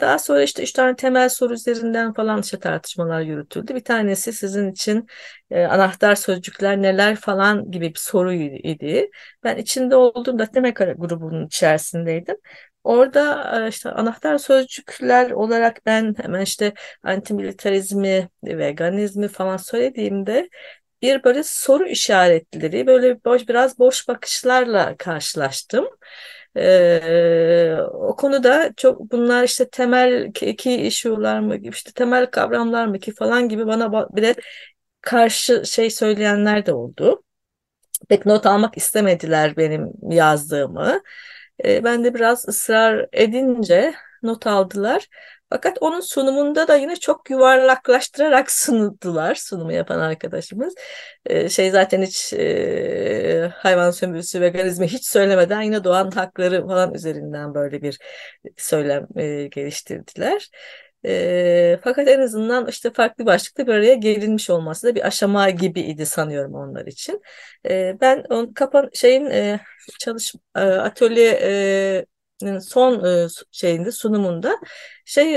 Daha 0.00 0.18
sonra 0.18 0.42
işte 0.42 0.62
üç 0.62 0.72
tane 0.72 0.96
temel 0.96 1.28
soru 1.28 1.54
üzerinden 1.54 2.12
falan 2.12 2.40
işte 2.40 2.58
tartışmalar 2.58 3.20
yürütüldü. 3.20 3.74
Bir 3.74 3.84
tanesi 3.84 4.32
sizin 4.32 4.72
için 4.72 5.06
anahtar 5.54 6.14
sözcükler 6.14 6.82
neler 6.82 7.16
falan 7.16 7.70
gibi 7.70 7.90
bir 7.90 7.98
soruydu. 7.98 9.10
Ben 9.44 9.56
içinde 9.56 9.96
olduğum 9.96 10.38
da 10.38 10.54
demek 10.54 10.76
grubunun 10.76 11.46
içerisindeydim. 11.46 12.36
Orada 12.84 13.52
e, 13.66 13.68
işte 13.68 13.90
anahtar 13.90 14.38
sözcükler 14.38 15.30
olarak 15.30 15.86
ben 15.86 16.14
hemen 16.22 16.40
işte 16.40 16.72
antimilitarizmi, 17.02 18.28
veganizmi 18.44 19.28
falan 19.28 19.56
söylediğimde 19.56 20.48
bir 21.02 21.24
böyle 21.24 21.42
soru 21.42 21.86
işaretleri, 21.86 22.86
böyle 22.86 23.24
boş 23.24 23.48
biraz 23.48 23.78
boş 23.78 24.08
bakışlarla 24.08 24.96
karşılaştım. 24.98 25.86
Ee, 26.56 27.76
o 27.92 28.16
konuda 28.16 28.70
çok 28.76 29.12
bunlar 29.12 29.44
işte 29.44 29.68
temel 29.70 30.32
iki 30.42 30.72
issue'lar 30.82 31.40
mı 31.40 31.56
işte 31.56 31.92
temel 31.92 32.26
kavramlar 32.30 32.86
mı 32.86 32.98
ki 33.00 33.14
falan 33.14 33.48
gibi 33.48 33.66
bana 33.66 34.08
bir 34.16 34.22
de 34.22 34.34
karşı 35.00 35.66
şey 35.66 35.90
söyleyenler 35.90 36.66
de 36.66 36.74
oldu. 36.74 37.22
Pek 38.08 38.26
not 38.26 38.46
almak 38.46 38.76
istemediler 38.76 39.56
benim 39.56 39.92
yazdığımı. 40.10 41.00
Ee, 41.64 41.84
ben 41.84 42.04
de 42.04 42.14
biraz 42.14 42.48
ısrar 42.48 43.06
edince 43.12 43.94
not 44.22 44.46
aldılar. 44.46 45.08
Fakat 45.50 45.78
onun 45.80 46.00
sunumunda 46.00 46.68
da 46.68 46.76
yine 46.76 46.96
çok 46.96 47.30
yuvarlaklaştırarak 47.30 48.50
sundular 48.52 49.34
sunumu 49.34 49.72
yapan 49.72 49.98
arkadaşımız. 49.98 50.74
Ee, 51.26 51.48
şey 51.48 51.70
zaten 51.70 52.02
hiç 52.02 52.32
e, 52.32 53.52
hayvan 53.54 53.90
sömürüsü, 53.90 54.40
veganizmi 54.40 54.86
hiç 54.86 55.06
söylemeden 55.06 55.62
yine 55.62 55.84
doğan 55.84 56.10
hakları 56.10 56.66
falan 56.66 56.94
üzerinden 56.94 57.54
böyle 57.54 57.82
bir 57.82 57.98
söylem 58.56 59.06
e, 59.16 59.46
geliştirdiler. 59.46 60.50
E, 61.06 61.78
fakat 61.84 62.08
en 62.08 62.20
azından 62.20 62.66
işte 62.68 62.90
farklı 62.92 63.26
başlıkta 63.26 63.66
bir 63.66 63.72
araya 63.72 63.94
gelinmiş 63.94 64.50
olması 64.50 64.86
da 64.86 64.94
bir 64.94 65.06
aşama 65.06 65.50
gibiydi 65.50 66.06
sanıyorum 66.06 66.54
onlar 66.54 66.86
için. 66.86 67.22
E, 67.68 67.96
ben 68.00 68.24
on 68.30 68.52
kapan 68.52 68.90
şeyin 68.94 69.26
e, 69.26 69.60
çalış 70.00 70.34
e, 70.56 70.60
atölye 70.60 71.38
e, 72.44 72.60
son 72.60 73.04
e, 73.04 73.28
şeyinde 73.50 73.92
sunumunda 73.92 74.58
şey 75.04 75.34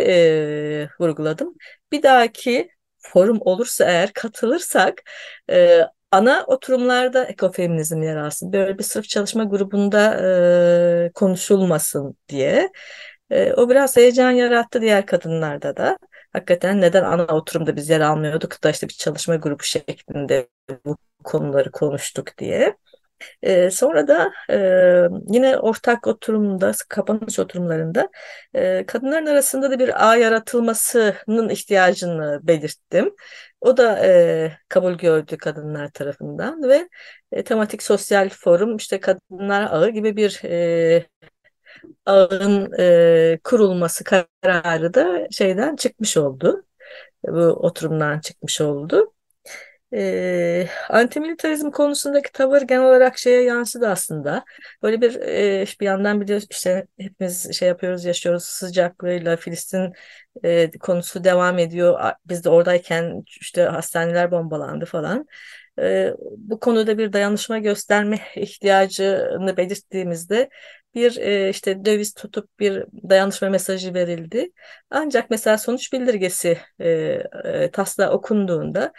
e, 0.84 0.90
vurguladım. 1.00 1.56
Bir 1.92 2.04
dahaki 2.04 2.70
forum 2.98 3.38
olursa 3.42 3.86
eğer 3.86 4.14
katılırsak 4.14 5.02
e, 5.52 5.82
ana 6.12 6.44
oturumlarda 6.48 7.26
ekofeminizm 7.26 8.02
yer 8.04 8.16
alsın. 8.16 8.54
Böyle 8.54 8.78
bir 8.78 8.84
sırf 8.84 9.10
çalışma 9.10 9.44
grubunda 9.44 10.18
e, 11.08 11.12
konuşulmasın 11.14 12.18
diye. 12.30 12.72
E, 13.30 13.54
o 13.54 13.70
biraz 13.70 13.98
heyecan 13.98 14.32
yarattı 14.32 14.82
diğer 14.82 15.06
kadınlarda 15.06 15.78
da. 15.78 15.98
Hakikaten 16.34 16.82
neden 16.82 17.04
ana 17.04 17.24
oturumda 17.24 17.76
biz 17.76 17.90
yer 17.90 18.02
almıyorduk 18.02 18.64
da 18.64 18.70
işte 18.70 18.88
bir 18.88 18.94
çalışma 18.94 19.36
grubu 19.36 19.64
şeklinde 19.64 20.48
bu 20.86 20.98
konuları 21.24 21.72
konuştuk 21.72 22.38
diye. 22.38 22.78
E, 23.42 23.72
sonra 23.72 24.08
da 24.08 24.32
e, 24.50 24.58
yine 25.34 25.58
ortak 25.58 26.08
oturumda, 26.08 26.72
kapanış 26.90 27.40
oturumlarında 27.40 28.10
e, 28.54 28.86
kadınların 28.86 29.26
arasında 29.26 29.72
da 29.72 29.80
bir 29.80 30.10
ağ 30.10 30.16
yaratılmasının 30.16 31.50
ihtiyacını 31.50 32.40
belirttim. 32.44 33.16
O 33.62 33.78
da 33.78 34.06
e, 34.06 34.58
kabul 34.70 34.94
gördü 34.94 35.38
kadınlar 35.38 35.90
tarafından 35.92 36.64
ve 36.70 36.90
e, 37.32 37.44
tematik 37.44 37.84
sosyal 37.84 38.30
forum 38.30 38.78
işte 38.78 39.00
kadınlar 39.00 39.62
ağı 39.64 39.90
gibi 39.90 40.18
bir 40.18 40.42
e, 40.46 41.06
ağın 42.06 42.72
e, 42.80 43.40
kurulması 43.44 44.04
kararı 44.04 44.94
da 44.94 45.28
şeyden 45.32 45.76
çıkmış 45.76 46.18
oldu. 46.18 46.66
Bu 47.28 47.40
oturumdan 47.42 48.20
çıkmış 48.20 48.62
oldu. 48.62 49.14
E, 49.94 50.68
antimilitarizm 50.90 51.72
konusundaki 51.72 52.32
tavır 52.32 52.62
genel 52.62 52.84
olarak 52.84 53.18
şeye 53.18 53.44
yansıdı 53.44 53.88
aslında. 53.90 54.46
Böyle 54.84 55.02
bir 55.02 55.16
e, 55.16 55.66
bir 55.82 55.86
yandan 55.86 56.22
biliyoruz 56.22 56.48
işte 56.52 56.88
hepimiz 57.00 57.54
şey 57.58 57.68
yapıyoruz, 57.68 58.06
yaşıyoruz 58.06 58.44
sıcaklığıyla 58.44 59.38
Filistin 59.38 59.94
e, 60.44 60.72
konusu 60.80 61.24
devam 61.24 61.60
ediyor. 61.60 62.00
Biz 62.26 62.44
de 62.44 62.50
oradayken 62.50 63.24
işte 63.26 63.64
hastaneler 63.64 64.32
bombalandı 64.32 64.86
falan. 64.86 65.28
E, 65.80 66.14
bu 66.38 66.60
konuda 66.60 66.98
bir 66.98 67.14
dayanışma 67.14 67.58
gösterme 67.58 68.20
ihtiyacını 68.36 69.58
belirttiğimizde 69.58 70.50
bir 70.96 71.18
e, 71.18 71.50
işte 71.50 71.86
döviz 71.86 72.14
tutup 72.14 72.60
bir 72.60 72.86
dayanışma 73.10 73.50
mesajı 73.50 73.94
verildi. 73.94 74.52
Ancak 74.90 75.30
mesela 75.30 75.58
sonuç 75.58 75.94
bildirgesi 75.94 76.58
e, 76.80 76.90
e, 77.46 77.72
tasla 77.72 78.12
okunduğunda 78.12 78.94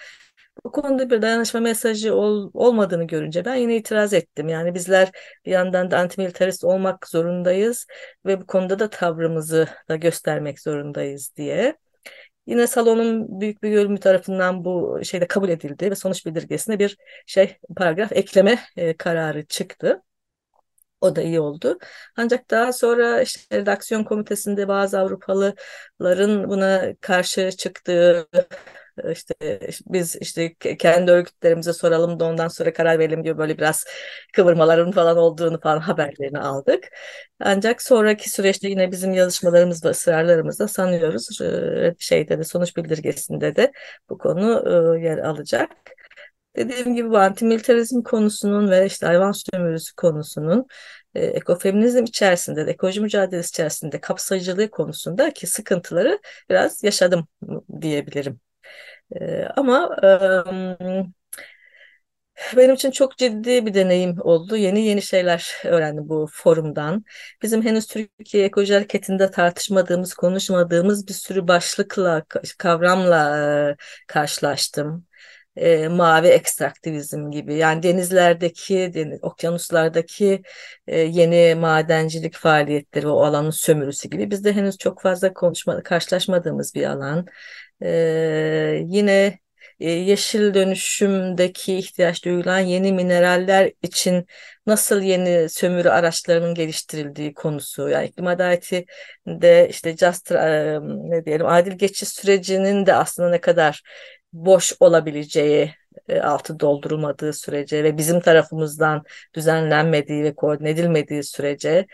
bu 0.64 0.72
konuda 0.72 1.10
bir 1.10 1.22
dayanışma 1.22 1.60
mesajı 1.60 2.14
ol, 2.14 2.50
olmadığını 2.54 3.04
görünce 3.06 3.44
ben 3.44 3.54
yine 3.54 3.76
itiraz 3.76 4.12
ettim. 4.12 4.48
Yani 4.48 4.74
bizler 4.74 5.10
bir 5.46 5.50
yandan 5.50 5.90
da 5.90 5.98
antimilitarist 5.98 6.64
olmak 6.64 7.08
zorundayız 7.08 7.86
ve 8.26 8.40
bu 8.40 8.46
konuda 8.46 8.78
da 8.78 8.90
tavrımızı 8.90 9.68
da 9.88 9.96
göstermek 9.96 10.60
zorundayız 10.60 11.32
diye. 11.36 11.76
Yine 12.46 12.66
salonun 12.66 13.40
büyük 13.40 13.62
bir 13.62 13.72
bölümü 13.72 14.00
tarafından 14.00 14.64
bu 14.64 15.00
şeyde 15.04 15.26
kabul 15.26 15.48
edildi 15.48 15.90
ve 15.90 15.94
sonuç 15.94 16.26
bildirgesine 16.26 16.78
bir 16.78 16.96
şey 17.26 17.56
paragraf 17.76 18.12
ekleme 18.12 18.58
e, 18.76 18.96
kararı 18.96 19.46
çıktı. 19.46 20.02
O 21.00 21.16
da 21.16 21.22
iyi 21.22 21.40
oldu. 21.40 21.78
Ancak 22.16 22.50
daha 22.50 22.72
sonra 22.72 23.22
işte 23.22 23.56
redaksiyon 23.58 24.04
komitesinde 24.04 24.68
bazı 24.68 24.98
Avrupalıların 25.00 26.48
buna 26.50 26.94
karşı 27.00 27.50
çıktığı 27.50 28.28
işte 29.12 29.34
biz 29.86 30.16
işte 30.20 30.54
kendi 30.78 31.10
örgütlerimize 31.10 31.72
soralım 31.72 32.20
da 32.20 32.24
ondan 32.24 32.48
sonra 32.48 32.72
karar 32.72 32.98
verelim 32.98 33.24
diyor 33.24 33.38
böyle 33.38 33.58
biraz 33.58 33.84
kıvırmaların 34.32 34.90
falan 34.92 35.16
olduğunu 35.16 35.60
falan 35.60 35.78
haberlerini 35.80 36.38
aldık. 36.38 36.84
Ancak 37.40 37.82
sonraki 37.82 38.30
süreçte 38.30 38.68
yine 38.68 38.90
bizim 38.92 39.12
yazışmalarımız 39.12 39.84
ve 39.84 39.88
ısrarlarımızda 39.88 40.68
sanıyoruz 40.68 41.28
şeyde 41.98 42.38
de 42.38 42.44
sonuç 42.44 42.76
bildirgesinde 42.76 43.56
de 43.56 43.72
bu 44.10 44.18
konu 44.18 44.98
yer 44.98 45.18
alacak. 45.18 45.70
Dediğim 46.56 46.94
gibi 46.94 47.10
bu 47.10 47.18
antimilitarizm 47.18 48.02
konusunun 48.02 48.70
ve 48.70 48.86
işte 48.86 49.06
hayvan 49.06 49.32
sömürüsü 49.32 49.94
konusunun 49.94 50.66
e, 51.14 51.24
ekofeminizm 51.24 52.04
içerisinde 52.04 52.66
de 52.66 52.70
ekoloji 52.70 53.00
mücadelesi 53.00 53.48
içerisinde 53.48 54.00
kapsayıcılığı 54.00 54.70
konusunda 54.70 55.30
ki 55.32 55.46
sıkıntıları 55.46 56.20
biraz 56.50 56.84
yaşadım 56.84 57.28
diyebilirim. 57.80 58.40
E, 59.20 59.44
ama 59.56 59.96
e, 60.02 60.08
benim 62.56 62.74
için 62.74 62.90
çok 62.90 63.18
ciddi 63.18 63.66
bir 63.66 63.74
deneyim 63.74 64.16
oldu. 64.20 64.56
Yeni 64.56 64.86
yeni 64.86 65.02
şeyler 65.02 65.52
öğrendim 65.64 66.08
bu 66.08 66.28
forumdan. 66.32 67.04
Bizim 67.42 67.62
henüz 67.62 67.86
Türkiye 67.86 68.44
Ekoloji 68.44 68.74
Hareketi'nde 68.74 69.30
tartışmadığımız, 69.30 70.14
konuşmadığımız 70.14 71.08
bir 71.08 71.12
sürü 71.12 71.48
başlıkla, 71.48 72.24
kavramla 72.58 73.76
karşılaştım. 74.06 75.06
E, 75.56 75.88
mavi 75.88 76.28
ekstraktivizm 76.28 77.30
gibi 77.30 77.54
yani 77.54 77.82
denizlerdeki, 77.82 78.90
deniz, 78.94 79.18
okyanuslardaki 79.22 80.42
e, 80.86 81.00
yeni 81.00 81.54
madencilik 81.54 82.34
faaliyetleri 82.34 83.08
o 83.08 83.20
alanın 83.24 83.50
sömürüsü 83.50 84.10
gibi 84.10 84.30
bizde 84.30 84.52
henüz 84.52 84.78
çok 84.78 85.02
fazla 85.02 85.32
konuşma, 85.32 85.82
karşılaşmadığımız 85.82 86.74
bir 86.74 86.84
alan. 86.84 87.26
E, 87.82 88.82
yine 88.86 89.38
e, 89.80 89.90
yeşil 89.90 90.54
dönüşümdeki 90.54 91.76
ihtiyaç 91.76 92.24
duyulan 92.24 92.58
yeni 92.58 92.92
mineraller 92.92 93.72
için 93.82 94.26
nasıl 94.66 95.02
yeni 95.02 95.48
sömürü 95.48 95.88
araçlarının 95.88 96.54
geliştirildiği 96.54 97.34
konusu. 97.34 97.88
Yani 97.88 98.06
iklim 98.06 98.26
adaleti 98.26 98.86
de 99.26 99.68
işte 99.70 99.96
just 99.96 100.32
e, 100.32 100.78
ne 100.82 101.24
diyelim 101.24 101.46
adil 101.46 101.72
geçiş 101.72 102.08
sürecinin 102.08 102.86
de 102.86 102.94
aslında 102.94 103.30
ne 103.30 103.40
kadar 103.40 103.82
boş 104.32 104.72
olabileceği 104.80 105.74
e, 106.08 106.20
altı 106.20 106.60
doldurulmadığı 106.60 107.32
sürece 107.32 107.84
ve 107.84 107.98
bizim 107.98 108.20
tarafımızdan 108.20 109.04
düzenlenmediği 109.34 110.24
ve 110.24 110.34
koordine 110.34 110.70
edilmediği 110.70 111.22
sürece 111.22 111.86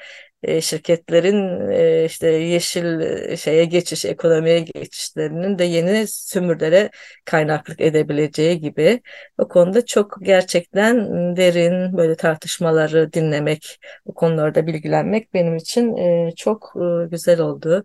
e, 0.43 0.61
şirketlerin 0.61 1.71
e, 1.71 2.05
işte 2.05 2.29
yeşil 2.29 3.01
şeye 3.37 3.65
geçiş, 3.65 4.05
ekonomiye 4.05 4.61
geçişlerinin 4.61 5.59
de 5.59 5.65
yeni 5.65 6.07
sömürlere 6.07 6.91
kaynaklık 7.25 7.81
edebileceği 7.81 8.61
gibi 8.61 9.01
o 9.39 9.49
konuda 9.49 9.87
çok 9.87 10.17
gerçekten 10.23 10.97
derin 11.37 11.97
böyle 11.97 12.15
tartışmaları 12.17 13.13
dinlemek, 13.13 13.79
bu 14.07 14.15
konularda 14.15 14.67
bilgilenmek 14.67 15.35
benim 15.35 15.57
için 15.57 15.97
çok 16.37 16.75
güzel 17.11 17.41
oldu. 17.41 17.85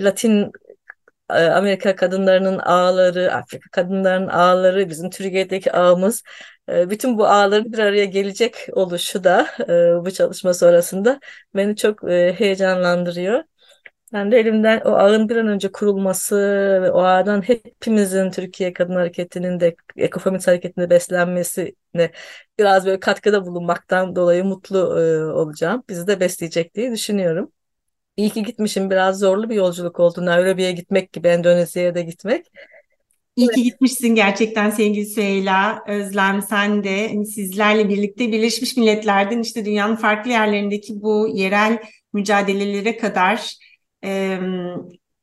Latin 0.00 0.52
Amerika 1.34 1.96
kadınlarının 1.96 2.58
ağları, 2.58 3.34
Afrika 3.34 3.70
kadınlarının 3.70 4.28
ağları, 4.28 4.88
bizim 4.88 5.10
Türkiye'deki 5.10 5.72
ağımız 5.72 6.22
ee, 6.68 6.90
bütün 6.90 7.18
bu 7.18 7.26
ağların 7.26 7.72
bir 7.72 7.78
araya 7.78 8.04
gelecek 8.04 8.56
oluşu 8.72 9.24
da 9.24 9.46
e, 9.68 10.04
bu 10.04 10.10
çalışma 10.10 10.54
sonrasında 10.54 11.20
beni 11.54 11.76
çok 11.76 12.10
e, 12.10 12.32
heyecanlandırıyor. 12.38 13.44
Ben 14.12 14.32
de 14.32 14.38
elimden 14.38 14.80
o 14.80 14.90
ağın 14.92 15.28
bir 15.28 15.36
an 15.36 15.48
önce 15.48 15.72
kurulması 15.72 16.36
ve 16.82 16.90
o 16.90 17.02
ağdan 17.02 17.42
hepimizin 17.42 18.30
Türkiye 18.30 18.72
Kadın 18.72 18.94
Hareketi'nin 18.94 19.60
de 19.60 19.76
ekofeminist 19.96 20.48
hareketinde 20.48 20.90
beslenmesine 20.90 22.12
biraz 22.58 22.86
böyle 22.86 23.00
katkıda 23.00 23.46
bulunmaktan 23.46 24.16
dolayı 24.16 24.44
mutlu 24.44 24.78
e, 25.00 25.24
olacağım. 25.24 25.82
Bizi 25.88 26.06
de 26.06 26.20
besleyecek 26.20 26.74
diye 26.74 26.92
düşünüyorum. 26.92 27.52
İyi 28.16 28.30
ki 28.30 28.42
gitmişim. 28.42 28.90
Biraz 28.90 29.18
zorlu 29.18 29.50
bir 29.50 29.54
yolculuk 29.54 30.00
oldu. 30.00 30.26
Nairobi'ye 30.26 30.72
gitmek 30.72 31.12
gibi, 31.12 31.28
Endonezya'ya 31.28 31.94
da 31.94 32.00
gitmek. 32.00 32.46
İyi 33.36 33.48
ki 33.48 33.62
gitmişsin 33.62 34.14
gerçekten 34.14 34.70
sevgili 34.70 35.06
Süheyla. 35.06 35.84
Özlem 35.88 36.42
sen 36.42 36.84
de 36.84 37.08
hani 37.08 37.26
sizlerle 37.26 37.88
birlikte 37.88 38.32
Birleşmiş 38.32 38.76
Milletler'den 38.76 39.40
işte 39.40 39.64
dünyanın 39.64 39.96
farklı 39.96 40.30
yerlerindeki 40.30 41.02
bu 41.02 41.28
yerel 41.34 41.78
mücadelelere 42.12 42.96
kadar 42.96 43.54
e, 44.04 44.38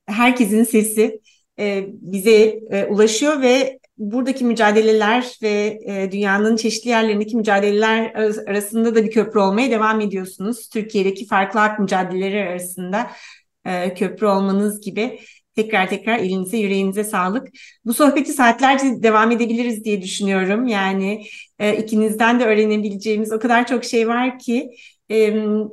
herkesin 0.05 0.63
sesi 0.63 1.21
e, 1.59 1.85
bize 1.87 2.59
e, 2.71 2.85
ulaşıyor 2.85 3.41
ve 3.41 3.79
buradaki 3.97 4.45
mücadeleler 4.45 5.37
ve 5.41 5.79
e, 5.85 6.11
dünyanın 6.11 6.55
çeşitli 6.55 6.89
yerlerindeki 6.89 7.37
mücadeleler 7.37 8.13
arasında 8.47 8.95
da 8.95 9.05
bir 9.05 9.11
köprü 9.11 9.39
olmaya 9.39 9.71
devam 9.71 10.01
ediyorsunuz. 10.01 10.69
Türkiye'deki 10.69 11.27
farklı 11.27 11.59
hak 11.59 11.79
mücadeleleri 11.79 12.49
arasında 12.49 13.11
e, 13.65 13.93
köprü 13.93 14.25
olmanız 14.25 14.81
gibi. 14.81 15.19
Tekrar 15.55 15.89
tekrar 15.89 16.19
elinize 16.19 16.57
yüreğinize 16.57 17.03
sağlık. 17.03 17.47
Bu 17.85 17.93
sohbeti 17.93 18.33
saatlerce 18.33 19.03
devam 19.03 19.31
edebiliriz 19.31 19.85
diye 19.85 20.01
düşünüyorum. 20.01 20.67
Yani 20.67 21.25
e, 21.59 21.77
ikinizden 21.77 22.39
de 22.39 22.45
öğrenebileceğimiz 22.45 23.31
o 23.31 23.39
kadar 23.39 23.67
çok 23.67 23.83
şey 23.83 24.07
var 24.07 24.39
ki 24.39 24.69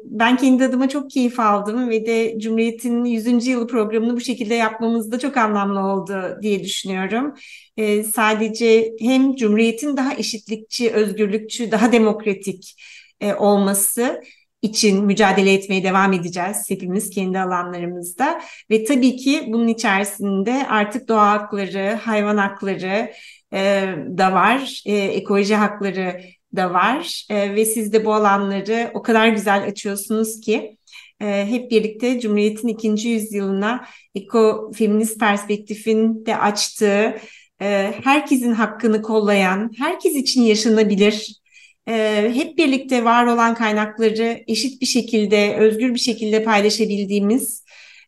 ben 0.05 0.37
kendi 0.37 0.65
adıma 0.65 0.89
çok 0.89 1.11
keyif 1.11 1.41
aldım 1.41 1.91
ve 1.91 2.07
de 2.07 2.39
Cumhuriyet'in 2.41 3.05
100. 3.05 3.47
yılı 3.47 3.67
programını 3.67 4.17
bu 4.17 4.21
şekilde 4.21 4.55
yapmamız 4.55 5.13
da 5.13 5.19
çok 5.19 5.37
anlamlı 5.37 5.81
oldu 5.81 6.39
diye 6.43 6.65
düşünüyorum. 6.65 7.35
E, 7.77 8.03
sadece 8.03 8.93
hem 9.01 9.37
Cumhuriyet'in 9.37 9.97
daha 9.97 10.15
eşitlikçi, 10.15 10.91
özgürlükçü, 10.91 11.71
daha 11.71 11.93
demokratik 11.93 12.77
e, 13.21 13.35
olması 13.35 14.23
için 14.63 15.05
mücadele 15.05 15.53
etmeye 15.53 15.85
devam 15.85 16.13
edeceğiz 16.13 16.71
hepimiz 16.71 17.11
kendi 17.11 17.39
alanlarımızda 17.39 18.41
ve 18.71 18.85
tabii 18.85 19.17
ki 19.17 19.45
bunun 19.47 19.69
içerisinde 19.69 20.67
artık 20.69 21.09
doğa 21.09 21.31
hakları, 21.31 21.95
hayvan 22.03 22.37
hakları 22.37 23.13
e, 23.53 23.95
da 24.19 24.33
var, 24.33 24.83
ekoloji 24.87 25.55
hakları 25.55 26.21
da 26.57 26.75
var. 26.75 27.27
E, 27.31 27.55
ve 27.55 27.65
siz 27.65 27.93
de 27.93 28.05
bu 28.05 28.15
alanları 28.15 28.91
o 28.95 29.03
kadar 29.03 29.29
güzel 29.29 29.65
açıyorsunuz 29.65 30.41
ki 30.41 30.77
e, 31.23 31.47
hep 31.47 31.71
birlikte 31.71 32.21
Cumhuriyet'in 32.21 32.69
ikinci 32.69 33.09
yüzyılına 33.09 33.85
ekofeminist 34.15 35.21
perspektifin 35.21 36.27
de 36.27 36.37
açtığı, 36.37 37.17
e, 37.63 37.95
herkesin 38.05 38.53
hakkını 38.53 39.03
kollayan, 39.03 39.71
herkes 39.79 40.15
için 40.15 40.43
yaşanabilir 40.43 41.41
e, 41.89 42.31
hep 42.35 42.59
birlikte 42.59 43.05
var 43.05 43.27
olan 43.27 43.55
kaynakları 43.55 44.45
eşit 44.47 44.81
bir 44.81 44.87
şekilde, 44.87 45.57
özgür 45.57 45.95
bir 45.95 45.99
şekilde 45.99 46.45
paylaşabildiğimiz 46.45 47.65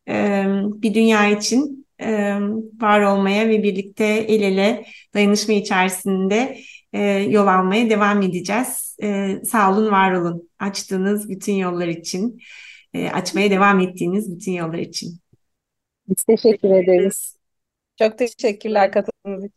e, 0.09 0.45
bir 0.55 0.95
dünya 0.95 1.28
için 1.28 1.86
e, 2.01 2.36
var 2.80 3.01
olmaya 3.01 3.49
ve 3.49 3.62
birlikte 3.62 4.05
el 4.05 4.43
ele 4.43 4.84
dayanışma 5.14 5.55
içerisinde 5.55 6.59
e, 6.93 7.01
yol 7.18 7.47
almaya 7.47 7.90
devam 7.90 8.22
edeceğiz. 8.22 8.97
E, 9.03 9.40
sağ 9.45 9.72
olun, 9.72 9.90
var 9.93 10.12
olun. 10.12 10.51
Açtığınız 10.59 11.28
bütün 11.28 11.53
yollar 11.53 11.88
için, 11.88 12.38
e, 12.95 13.11
açmaya 13.11 13.51
devam 13.51 13.80
ettiğiniz 13.80 14.36
bütün 14.36 14.53
yollar 14.53 14.78
için. 14.78 15.18
Biz 16.09 16.24
teşekkür 16.24 16.70
ederiz. 16.70 17.36
Çok 17.99 18.18
teşekkürler 18.18 18.93
katıldığınız 18.93 19.45
için. 19.45 19.55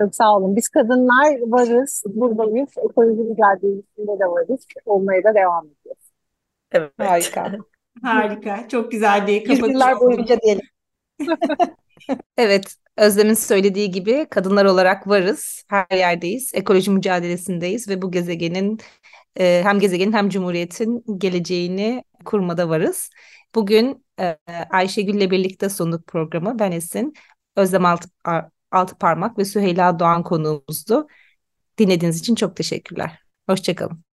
Çok 0.00 0.14
sağ 0.14 0.36
olun. 0.36 0.56
Biz 0.56 0.68
kadınlar 0.68 1.38
varız, 1.40 2.02
buradayız. 2.06 2.68
Ekoloji 2.90 3.22
mücadelesinde 3.22 4.20
de 4.20 4.26
varız. 4.26 4.66
Olmaya 4.84 5.24
da 5.24 5.34
devam 5.34 5.66
ediyoruz. 5.66 6.04
Evet. 6.72 6.92
Harika. 6.98 7.52
Harika. 8.02 8.68
Çok 8.68 8.92
güzel 8.92 9.26
bir 9.26 9.44
kapatış. 9.44 9.72
Yıllar 9.72 10.00
boyunca 10.00 10.40
diyelim. 10.40 10.66
evet, 12.36 12.76
Özlem'in 12.96 13.34
söylediği 13.34 13.90
gibi 13.90 14.26
kadınlar 14.30 14.64
olarak 14.64 15.08
varız. 15.08 15.64
Her 15.68 15.96
yerdeyiz. 15.98 16.50
Ekoloji 16.54 16.90
mücadelesindeyiz 16.90 17.88
ve 17.88 18.02
bu 18.02 18.10
gezegenin 18.10 18.78
e, 19.40 19.60
hem 19.64 19.80
gezegenin 19.80 20.12
hem 20.12 20.28
cumhuriyetin 20.28 21.04
geleceğini 21.18 22.04
kurmada 22.24 22.68
varız. 22.68 23.10
Bugün 23.54 24.04
e, 24.20 24.38
Ayşegül'le 24.70 25.30
birlikte 25.30 25.68
sunduk 25.68 26.06
programı. 26.06 26.58
Ben 26.58 26.72
Esin. 26.72 27.14
Özlem 27.56 27.84
Alt 27.84 28.06
Altı 28.70 28.98
Parmak 28.98 29.38
ve 29.38 29.44
Süheyla 29.44 29.98
Doğan 29.98 30.22
konuğumuzdu. 30.22 31.06
Dinlediğiniz 31.78 32.18
için 32.20 32.34
çok 32.34 32.56
teşekkürler. 32.56 33.18
Hoşçakalın. 33.48 34.09